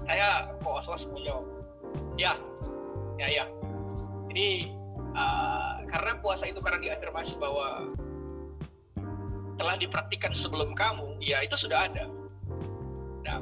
saya 0.04 0.52
kok 0.60 0.72
was-was 0.84 1.02
jawab. 1.24 1.48
Ya, 2.20 2.36
ya, 3.16 3.28
ya. 3.40 3.44
Jadi 4.28 4.68
uh, 5.14 5.82
karena 5.88 6.12
puasa 6.20 6.44
itu 6.50 6.60
karena 6.60 6.78
diafirmasi 6.82 7.38
bahwa 7.38 7.88
telah 9.54 9.78
dipraktikkan 9.78 10.34
sebelum 10.34 10.74
kamu, 10.74 11.18
ya 11.22 11.40
itu 11.46 11.54
sudah 11.54 11.86
ada. 11.86 12.10
Nah, 13.24 13.38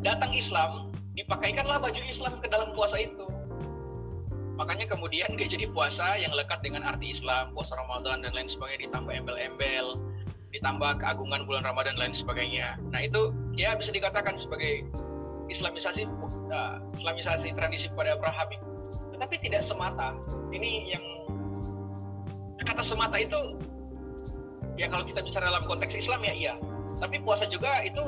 datang 0.00 0.32
Islam, 0.32 0.90
dipakaikanlah 1.12 1.78
baju 1.78 2.00
Islam 2.08 2.40
ke 2.40 2.48
dalam 2.48 2.72
puasa 2.72 2.96
itu. 2.96 3.28
Makanya 4.60 4.92
kemudian 4.92 5.40
dia 5.40 5.48
jadi 5.48 5.72
puasa 5.72 6.20
yang 6.20 6.36
lekat 6.36 6.60
dengan 6.60 6.84
arti 6.84 7.16
Islam 7.16 7.56
puasa 7.56 7.80
Ramadan 7.80 8.20
dan 8.20 8.36
lain 8.36 8.44
sebagainya 8.44 8.92
ditambah 8.92 9.12
embel-embel 9.16 9.96
ditambah 10.50 11.00
keagungan 11.00 11.46
bulan 11.46 11.62
Ramadan 11.64 11.96
dan 11.96 12.10
lain 12.10 12.14
sebagainya. 12.14 12.76
Nah 12.92 13.00
itu 13.00 13.32
ya 13.56 13.72
bisa 13.78 13.94
dikatakan 13.94 14.36
sebagai 14.36 14.84
Islamisasi 15.48 16.06
uh, 16.50 16.76
Islamisasi 16.98 17.54
tradisi 17.56 17.88
pada 17.94 18.18
Abraham 18.18 18.50
tetapi 19.20 19.36
tidak 19.44 19.68
semata. 19.68 20.16
Ini 20.48 20.96
yang 20.96 21.04
kata 22.64 22.80
semata 22.80 23.20
itu 23.20 23.36
ya 24.80 24.88
kalau 24.88 25.04
kita 25.04 25.20
bicara 25.20 25.52
dalam 25.52 25.60
konteks 25.68 25.92
Islam 25.92 26.24
ya 26.24 26.32
iya. 26.32 26.54
Tapi 26.96 27.20
puasa 27.20 27.44
juga 27.52 27.84
itu 27.84 28.00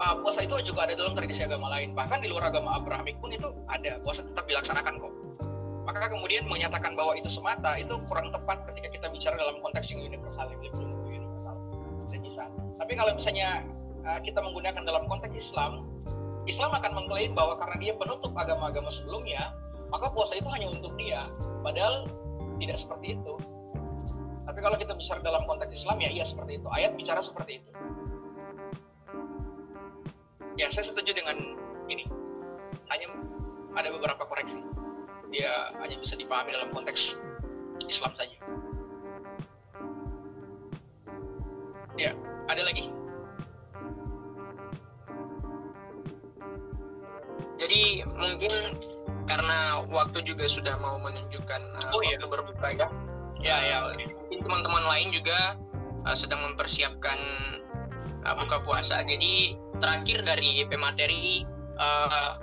uh, 0.00 0.16
puasa 0.24 0.48
itu 0.48 0.56
juga 0.64 0.88
ada 0.88 0.96
dalam 0.96 1.12
tradisi 1.12 1.44
agama 1.44 1.68
lain. 1.76 1.92
Bahkan 1.92 2.24
di 2.24 2.32
luar 2.32 2.48
agama 2.48 2.80
Abrahamik 2.80 3.20
pun 3.20 3.36
itu 3.36 3.52
ada. 3.68 4.00
Puasa 4.00 4.24
tetap 4.24 4.48
dilaksanakan 4.48 4.96
kok. 4.96 5.12
Maka 5.84 6.08
kemudian 6.08 6.48
menyatakan 6.48 6.96
bahwa 6.96 7.12
itu 7.12 7.28
semata 7.28 7.76
itu 7.76 8.00
kurang 8.08 8.32
tepat 8.32 8.64
ketika 8.72 8.88
kita 8.96 9.06
bicara 9.12 9.36
dalam 9.36 9.60
konteks 9.60 9.92
yang 9.92 10.08
universal 10.08 10.48
yang 10.48 10.60
belum 10.72 11.04
universal. 11.04 11.56
Tapi 12.80 12.92
kalau 12.96 13.12
misalnya 13.12 13.60
uh, 14.08 14.24
kita 14.24 14.40
menggunakan 14.40 14.88
dalam 14.88 15.04
konteks 15.04 15.36
Islam 15.36 15.91
Islam 16.50 16.74
akan 16.74 16.92
mengklaim 16.98 17.30
bahwa 17.38 17.54
karena 17.62 17.76
dia 17.78 17.92
penutup 17.94 18.34
agama-agama 18.34 18.90
sebelumnya 18.90 19.54
maka 19.92 20.08
puasa 20.08 20.40
itu 20.40 20.48
hanya 20.48 20.72
untuk 20.72 20.96
dia. 20.96 21.28
Padahal 21.60 22.08
tidak 22.56 22.80
seperti 22.80 23.20
itu. 23.20 23.34
Tapi 24.48 24.58
kalau 24.58 24.76
kita 24.80 24.96
bicara 24.96 25.20
dalam 25.20 25.44
konteks 25.44 25.84
Islam 25.84 26.00
ya 26.00 26.08
iya 26.08 26.24
seperti 26.24 26.58
itu. 26.58 26.68
Ayat 26.72 26.96
bicara 26.96 27.20
seperti 27.20 27.60
itu. 27.60 27.70
Ya 30.56 30.72
saya 30.72 30.88
setuju 30.88 31.12
dengan 31.12 31.36
ini. 31.92 32.08
Hanya 32.88 33.12
ada 33.76 33.88
beberapa 33.92 34.24
koreksi. 34.24 34.64
Dia 35.28 35.76
hanya 35.84 35.96
bisa 36.00 36.16
dipahami 36.16 36.56
dalam 36.56 36.72
konteks 36.72 37.20
Islam 37.86 38.12
saja. 38.16 38.36
Ya 42.00 42.16
ada 42.48 42.62
lagi 42.64 42.88
jadi 47.62 48.02
mungkin 48.18 48.52
karena 49.30 49.86
waktu 49.86 50.18
juga 50.26 50.50
sudah 50.50 50.74
mau 50.82 50.98
menunjukkan 50.98 51.62
uh, 51.78 51.94
oh, 51.94 52.02
iya. 52.02 52.18
waktu 52.18 52.26
berbuka 52.26 52.68
ya 52.74 52.88
ya 53.38 53.56
ya 53.62 53.76
mungkin 53.86 54.10
teman-teman 54.42 54.84
lain 54.90 55.08
juga 55.14 55.54
uh, 56.02 56.16
sedang 56.18 56.42
mempersiapkan 56.52 57.18
uh, 58.26 58.34
buka 58.34 58.58
puasa 58.66 59.06
jadi 59.06 59.54
terakhir 59.78 60.26
dari 60.26 60.66
pemateri 60.66 61.46
uh, 61.78 62.42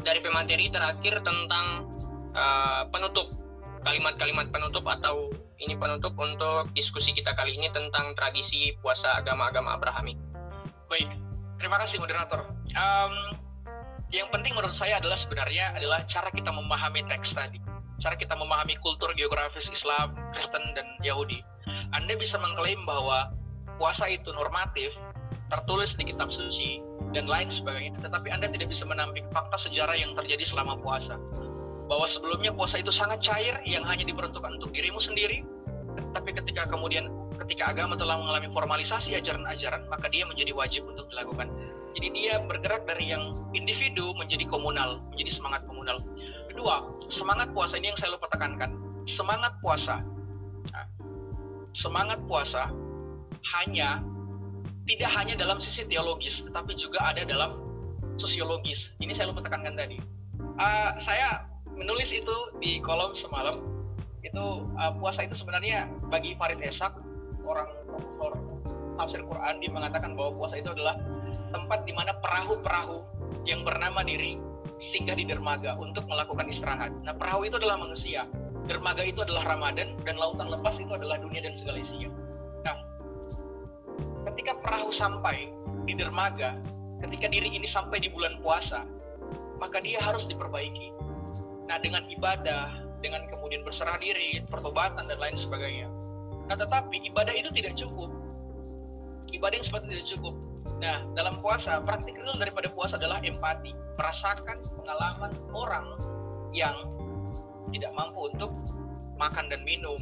dari 0.00 0.20
pemateri 0.24 0.72
terakhir 0.72 1.20
tentang 1.20 1.92
uh, 2.32 2.88
penutup 2.88 3.28
kalimat-kalimat 3.84 4.48
penutup 4.48 4.84
atau 4.88 5.28
ini 5.58 5.74
penutup 5.76 6.14
untuk 6.16 6.70
diskusi 6.72 7.12
kita 7.12 7.34
kali 7.34 7.58
ini 7.58 7.68
tentang 7.68 8.14
tradisi 8.14 8.74
puasa 8.78 9.18
agama-agama 9.18 9.74
Abrahamik. 9.74 10.14
Baik, 10.86 11.10
terima 11.58 11.82
kasih 11.82 11.98
moderator. 11.98 12.57
Um, 12.76 13.14
yang 14.08 14.28
penting 14.32 14.56
menurut 14.56 14.76
saya 14.76 14.96
adalah 15.00 15.16
sebenarnya 15.20 15.76
adalah 15.76 16.04
cara 16.08 16.32
kita 16.32 16.48
memahami 16.48 17.04
teks 17.08 17.36
tadi, 17.36 17.60
cara 18.00 18.16
kita 18.16 18.32
memahami 18.36 18.76
kultur 18.80 19.12
geografis 19.12 19.68
Islam, 19.68 20.16
Kristen 20.32 20.64
dan 20.72 20.86
Yahudi. 21.04 21.44
Anda 21.92 22.16
bisa 22.16 22.40
mengklaim 22.40 22.84
bahwa 22.88 23.32
puasa 23.76 24.08
itu 24.08 24.32
normatif, 24.32 24.92
tertulis 25.52 25.92
di 25.96 26.08
kitab 26.08 26.32
suci, 26.32 26.80
dan 27.12 27.28
lain 27.28 27.48
sebagainya. 27.52 28.00
Tetapi 28.00 28.28
Anda 28.32 28.48
tidak 28.48 28.68
bisa 28.72 28.84
menampik 28.84 29.24
fakta 29.32 29.56
sejarah 29.56 29.96
yang 29.96 30.12
terjadi 30.16 30.44
selama 30.44 30.76
puasa. 30.80 31.16
Bahwa 31.88 32.04
sebelumnya 32.04 32.52
puasa 32.52 32.80
itu 32.80 32.92
sangat 32.92 33.24
cair, 33.24 33.56
yang 33.64 33.84
hanya 33.88 34.04
diperuntukkan 34.04 34.60
untuk 34.60 34.72
dirimu 34.72 35.00
sendiri, 35.00 35.40
tapi 36.12 36.32
ketika 36.36 36.68
kemudian 36.68 37.08
ketika 37.44 37.72
agama 37.72 37.96
telah 37.96 38.20
mengalami 38.20 38.48
formalisasi 38.52 39.16
ajaran-ajaran, 39.16 39.88
maka 39.88 40.06
dia 40.12 40.28
menjadi 40.28 40.52
wajib 40.52 40.84
untuk 40.84 41.08
dilakukan. 41.08 41.48
Jadi 41.96 42.08
dia 42.12 42.40
bergerak 42.44 42.84
dari 42.84 43.10
yang 43.10 43.32
individu 43.56 44.12
menjadi 44.18 44.44
komunal, 44.44 45.00
menjadi 45.14 45.32
semangat 45.40 45.62
komunal. 45.64 45.96
Kedua, 46.52 46.84
semangat 47.08 47.50
puasa 47.56 47.80
ini 47.80 47.92
yang 47.92 47.98
saya 47.98 48.14
lupa 48.14 48.28
tekankan. 48.32 48.76
Semangat 49.08 49.56
puasa, 49.64 50.04
nah, 50.68 50.86
semangat 51.72 52.20
puasa 52.28 52.68
hanya 53.56 54.04
tidak 54.84 55.10
hanya 55.16 55.34
dalam 55.36 55.60
sisi 55.60 55.84
teologis, 55.88 56.44
tetapi 56.44 56.76
juga 56.76 57.00
ada 57.04 57.24
dalam 57.24 57.56
sosiologis. 58.20 58.92
Ini 59.00 59.12
saya 59.16 59.32
lupa 59.32 59.44
tekankan 59.44 59.76
tadi. 59.76 59.96
Uh, 60.58 60.90
saya 61.04 61.44
menulis 61.76 62.10
itu 62.10 62.36
di 62.58 62.80
kolom 62.84 63.14
semalam. 63.16 63.64
Itu 64.24 64.66
uh, 64.76 64.92
puasa 64.98 65.24
itu 65.24 65.38
sebenarnya 65.38 65.86
bagi 66.10 66.34
Farid 66.36 66.58
Esak, 66.60 66.96
orang 67.46 67.68
profesor 67.86 68.57
tafsir 68.98 69.22
Quran, 69.22 69.54
dia 69.62 69.70
mengatakan 69.70 70.18
bahwa 70.18 70.44
puasa 70.44 70.58
itu 70.58 70.74
adalah 70.74 70.98
tempat 71.54 71.86
di 71.86 71.94
mana 71.94 72.12
perahu-perahu 72.18 73.06
yang 73.46 73.62
bernama 73.62 74.02
diri 74.02 74.36
singgah 74.92 75.14
di 75.14 75.24
dermaga 75.24 75.78
untuk 75.78 76.04
melakukan 76.10 76.50
istirahat. 76.50 76.90
Nah, 77.06 77.14
perahu 77.14 77.46
itu 77.46 77.56
adalah 77.56 77.78
manusia. 77.78 78.26
Dermaga 78.66 79.00
itu 79.06 79.24
adalah 79.24 79.48
Ramadan 79.48 79.96
dan 80.04 80.20
lautan 80.20 80.52
lepas 80.52 80.76
itu 80.76 80.92
adalah 80.92 81.16
dunia 81.16 81.40
dan 81.40 81.56
segala 81.56 81.80
isinya 81.80 82.12
ketika 84.38 84.54
perahu 84.60 84.94
sampai 84.94 85.50
di 85.88 85.98
dermaga, 85.98 86.54
ketika 87.02 87.26
diri 87.26 87.52
ini 87.52 87.66
sampai 87.66 87.98
di 87.98 88.12
bulan 88.12 88.38
puasa, 88.44 88.84
maka 89.58 89.80
dia 89.80 89.98
harus 89.98 90.28
diperbaiki. 90.30 90.94
Nah, 91.66 91.76
dengan 91.82 92.06
ibadah, 92.06 92.70
dengan 93.02 93.26
kemudian 93.28 93.64
berserah 93.64 93.98
diri, 94.00 94.40
pertobatan 94.46 95.10
dan 95.10 95.18
lain 95.18 95.36
sebagainya. 95.36 95.88
Nah, 96.48 96.56
tetapi 96.56 97.02
ibadah 97.12 97.34
itu 97.34 97.50
tidak 97.50 97.76
cukup. 97.76 98.08
Ibadah 99.28 99.60
yang 99.60 99.66
seperti 99.66 99.86
tidak 99.92 100.06
cukup. 100.16 100.34
Nah, 100.80 101.04
dalam 101.12 101.40
puasa, 101.44 101.82
praktik 101.84 102.16
real 102.16 102.36
daripada 102.38 102.70
puasa 102.72 102.96
adalah 102.96 103.20
empati, 103.20 103.76
merasakan 103.98 104.56
pengalaman 104.78 105.32
orang 105.52 105.86
yang 106.56 106.74
tidak 107.74 107.92
mampu 107.92 108.32
untuk 108.32 108.54
makan 109.20 109.50
dan 109.52 109.60
minum, 109.68 109.98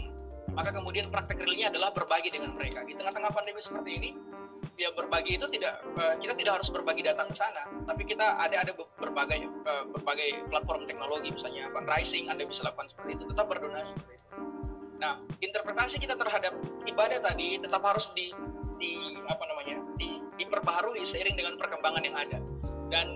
maka 0.54 0.70
kemudian 0.70 1.10
praktek 1.10 1.42
realnya 1.42 1.74
adalah 1.74 1.90
berbagi 1.90 2.30
dengan 2.30 2.54
mereka. 2.54 2.86
Di 2.86 2.94
tengah-tengah 2.94 3.32
pandemi 3.34 3.60
seperti 3.64 3.90
ini 3.98 4.10
ya 4.76 4.92
berbagi 4.92 5.40
itu 5.40 5.48
tidak 5.56 5.80
eh, 5.96 6.14
kita 6.20 6.36
tidak 6.36 6.52
harus 6.60 6.68
berbagi 6.68 7.00
datang 7.00 7.32
ke 7.32 7.36
sana 7.40 7.64
tapi 7.88 8.04
kita 8.04 8.36
ada 8.36 8.60
ada 8.60 8.72
berbagai 9.00 9.48
eh, 9.48 9.84
berbagai 9.88 10.44
platform 10.52 10.84
teknologi 10.84 11.32
misalnya 11.32 11.72
fundraising 11.72 12.28
anda 12.28 12.44
bisa 12.44 12.60
lakukan 12.60 12.92
seperti 12.92 13.16
itu 13.16 13.24
tetap 13.32 13.46
berdonasi. 13.48 13.94
Nah 15.00 15.20
interpretasi 15.40 15.96
kita 15.96 16.14
terhadap 16.20 16.52
ibadah 16.84 17.18
tadi 17.24 17.56
tetap 17.56 17.80
harus 17.80 18.04
di 18.12 18.36
di 18.76 19.16
apa 19.28 19.44
namanya 19.48 19.76
di, 19.96 20.20
diperbaharui 20.40 21.04
seiring 21.08 21.36
dengan 21.36 21.54
perkembangan 21.56 22.02
yang 22.04 22.16
ada 22.16 22.38
dan 22.92 23.06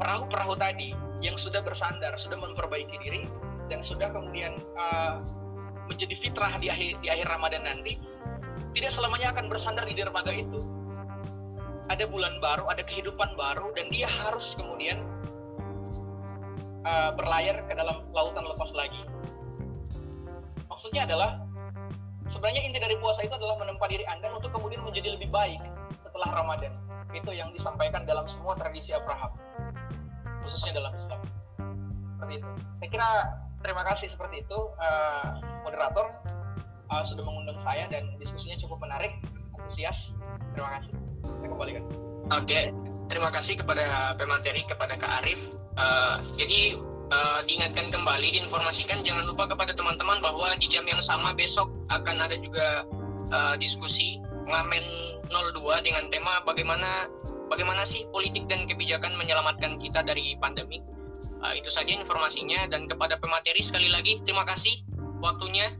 perahu-perahu 0.00 0.56
tadi 0.56 0.96
yang 1.20 1.36
sudah 1.36 1.60
bersandar 1.60 2.16
sudah 2.16 2.40
memperbaiki 2.40 2.96
diri 3.02 3.28
dan 3.68 3.84
sudah 3.84 4.08
kemudian 4.10 4.56
uh, 4.78 5.20
menjadi 5.90 6.14
fitrah 6.22 6.54
di 6.58 6.70
akhir 6.70 6.98
di 7.02 7.08
akhir 7.10 7.26
Ramadan 7.28 7.62
nanti 7.66 7.98
tidak 8.70 8.90
selamanya 8.94 9.34
akan 9.34 9.46
bersandar 9.50 9.84
di 9.86 9.94
dermaga 9.98 10.30
itu. 10.30 10.62
Ada 11.90 12.06
bulan 12.06 12.38
baru, 12.38 12.70
ada 12.70 12.86
kehidupan 12.86 13.34
baru, 13.34 13.74
dan 13.74 13.90
dia 13.90 14.06
harus 14.06 14.54
kemudian 14.54 15.02
uh, 16.86 17.10
berlayar 17.18 17.66
ke 17.66 17.72
dalam 17.74 18.06
lautan 18.14 18.46
lepas 18.46 18.70
lagi. 18.70 19.02
Maksudnya 20.70 21.10
adalah 21.10 21.49
sebenarnya 22.40 22.64
inti 22.64 22.80
dari 22.80 22.96
puasa 22.96 23.20
itu 23.20 23.36
adalah 23.36 23.60
menempa 23.60 23.84
diri 23.84 24.08
Anda 24.08 24.32
untuk 24.32 24.48
kemudian 24.56 24.80
menjadi 24.80 25.12
lebih 25.12 25.28
baik 25.28 25.60
setelah 26.08 26.40
Ramadan. 26.40 26.72
Itu 27.12 27.36
yang 27.36 27.52
disampaikan 27.52 28.08
dalam 28.08 28.24
semua 28.32 28.56
tradisi 28.56 28.96
Abraham, 28.96 29.36
khususnya 30.40 30.72
dalam 30.72 30.96
Islam. 30.96 31.20
Seperti 32.16 32.40
itu. 32.40 32.48
Saya 32.80 32.88
kira 32.88 33.10
terima 33.60 33.84
kasih 33.84 34.08
seperti 34.08 34.40
itu 34.40 34.58
uh, 34.80 35.36
moderator 35.68 36.08
uh, 36.88 37.04
sudah 37.04 37.20
mengundang 37.28 37.60
saya 37.60 37.84
dan 37.92 38.08
diskusinya 38.16 38.56
cukup 38.64 38.80
menarik 38.80 39.12
antusias 39.60 39.96
terima 40.56 40.80
kasih 40.80 40.92
saya 41.28 41.48
kembalikan 41.52 41.84
oke 42.32 42.48
okay. 42.48 42.72
terima 43.12 43.28
kasih 43.28 43.60
kepada 43.60 44.16
pemateri 44.16 44.64
kepada 44.64 44.96
Kak 44.96 45.12
Arif 45.20 45.40
uh, 45.76 46.24
jadi 46.40 46.80
uh, 47.10 47.40
diingatkan 47.44 47.90
kembali 47.90 48.28
diinformasikan 48.34 49.02
jangan 49.02 49.26
lupa 49.26 49.50
kepada 49.50 49.74
teman-teman 49.74 50.18
bahwa 50.22 50.54
di 50.58 50.66
jam 50.70 50.86
yang 50.86 51.02
sama 51.06 51.34
besok 51.34 51.68
akan 51.90 52.16
ada 52.22 52.36
juga 52.38 52.86
uh, 53.34 53.54
diskusi 53.58 54.22
ngamen 54.50 54.84
02 55.30 55.86
dengan 55.86 56.10
tema 56.10 56.42
bagaimana 56.42 57.06
bagaimana 57.46 57.86
sih 57.86 58.06
politik 58.10 58.46
dan 58.50 58.66
kebijakan 58.66 59.14
menyelamatkan 59.14 59.78
kita 59.78 60.02
dari 60.02 60.34
pandemi. 60.38 60.82
Uh, 61.40 61.56
itu 61.56 61.72
saja 61.72 61.88
informasinya 61.96 62.68
dan 62.68 62.84
kepada 62.84 63.16
pemateri 63.16 63.64
sekali 63.64 63.88
lagi 63.88 64.20
terima 64.28 64.44
kasih 64.44 64.76
waktunya 65.24 65.72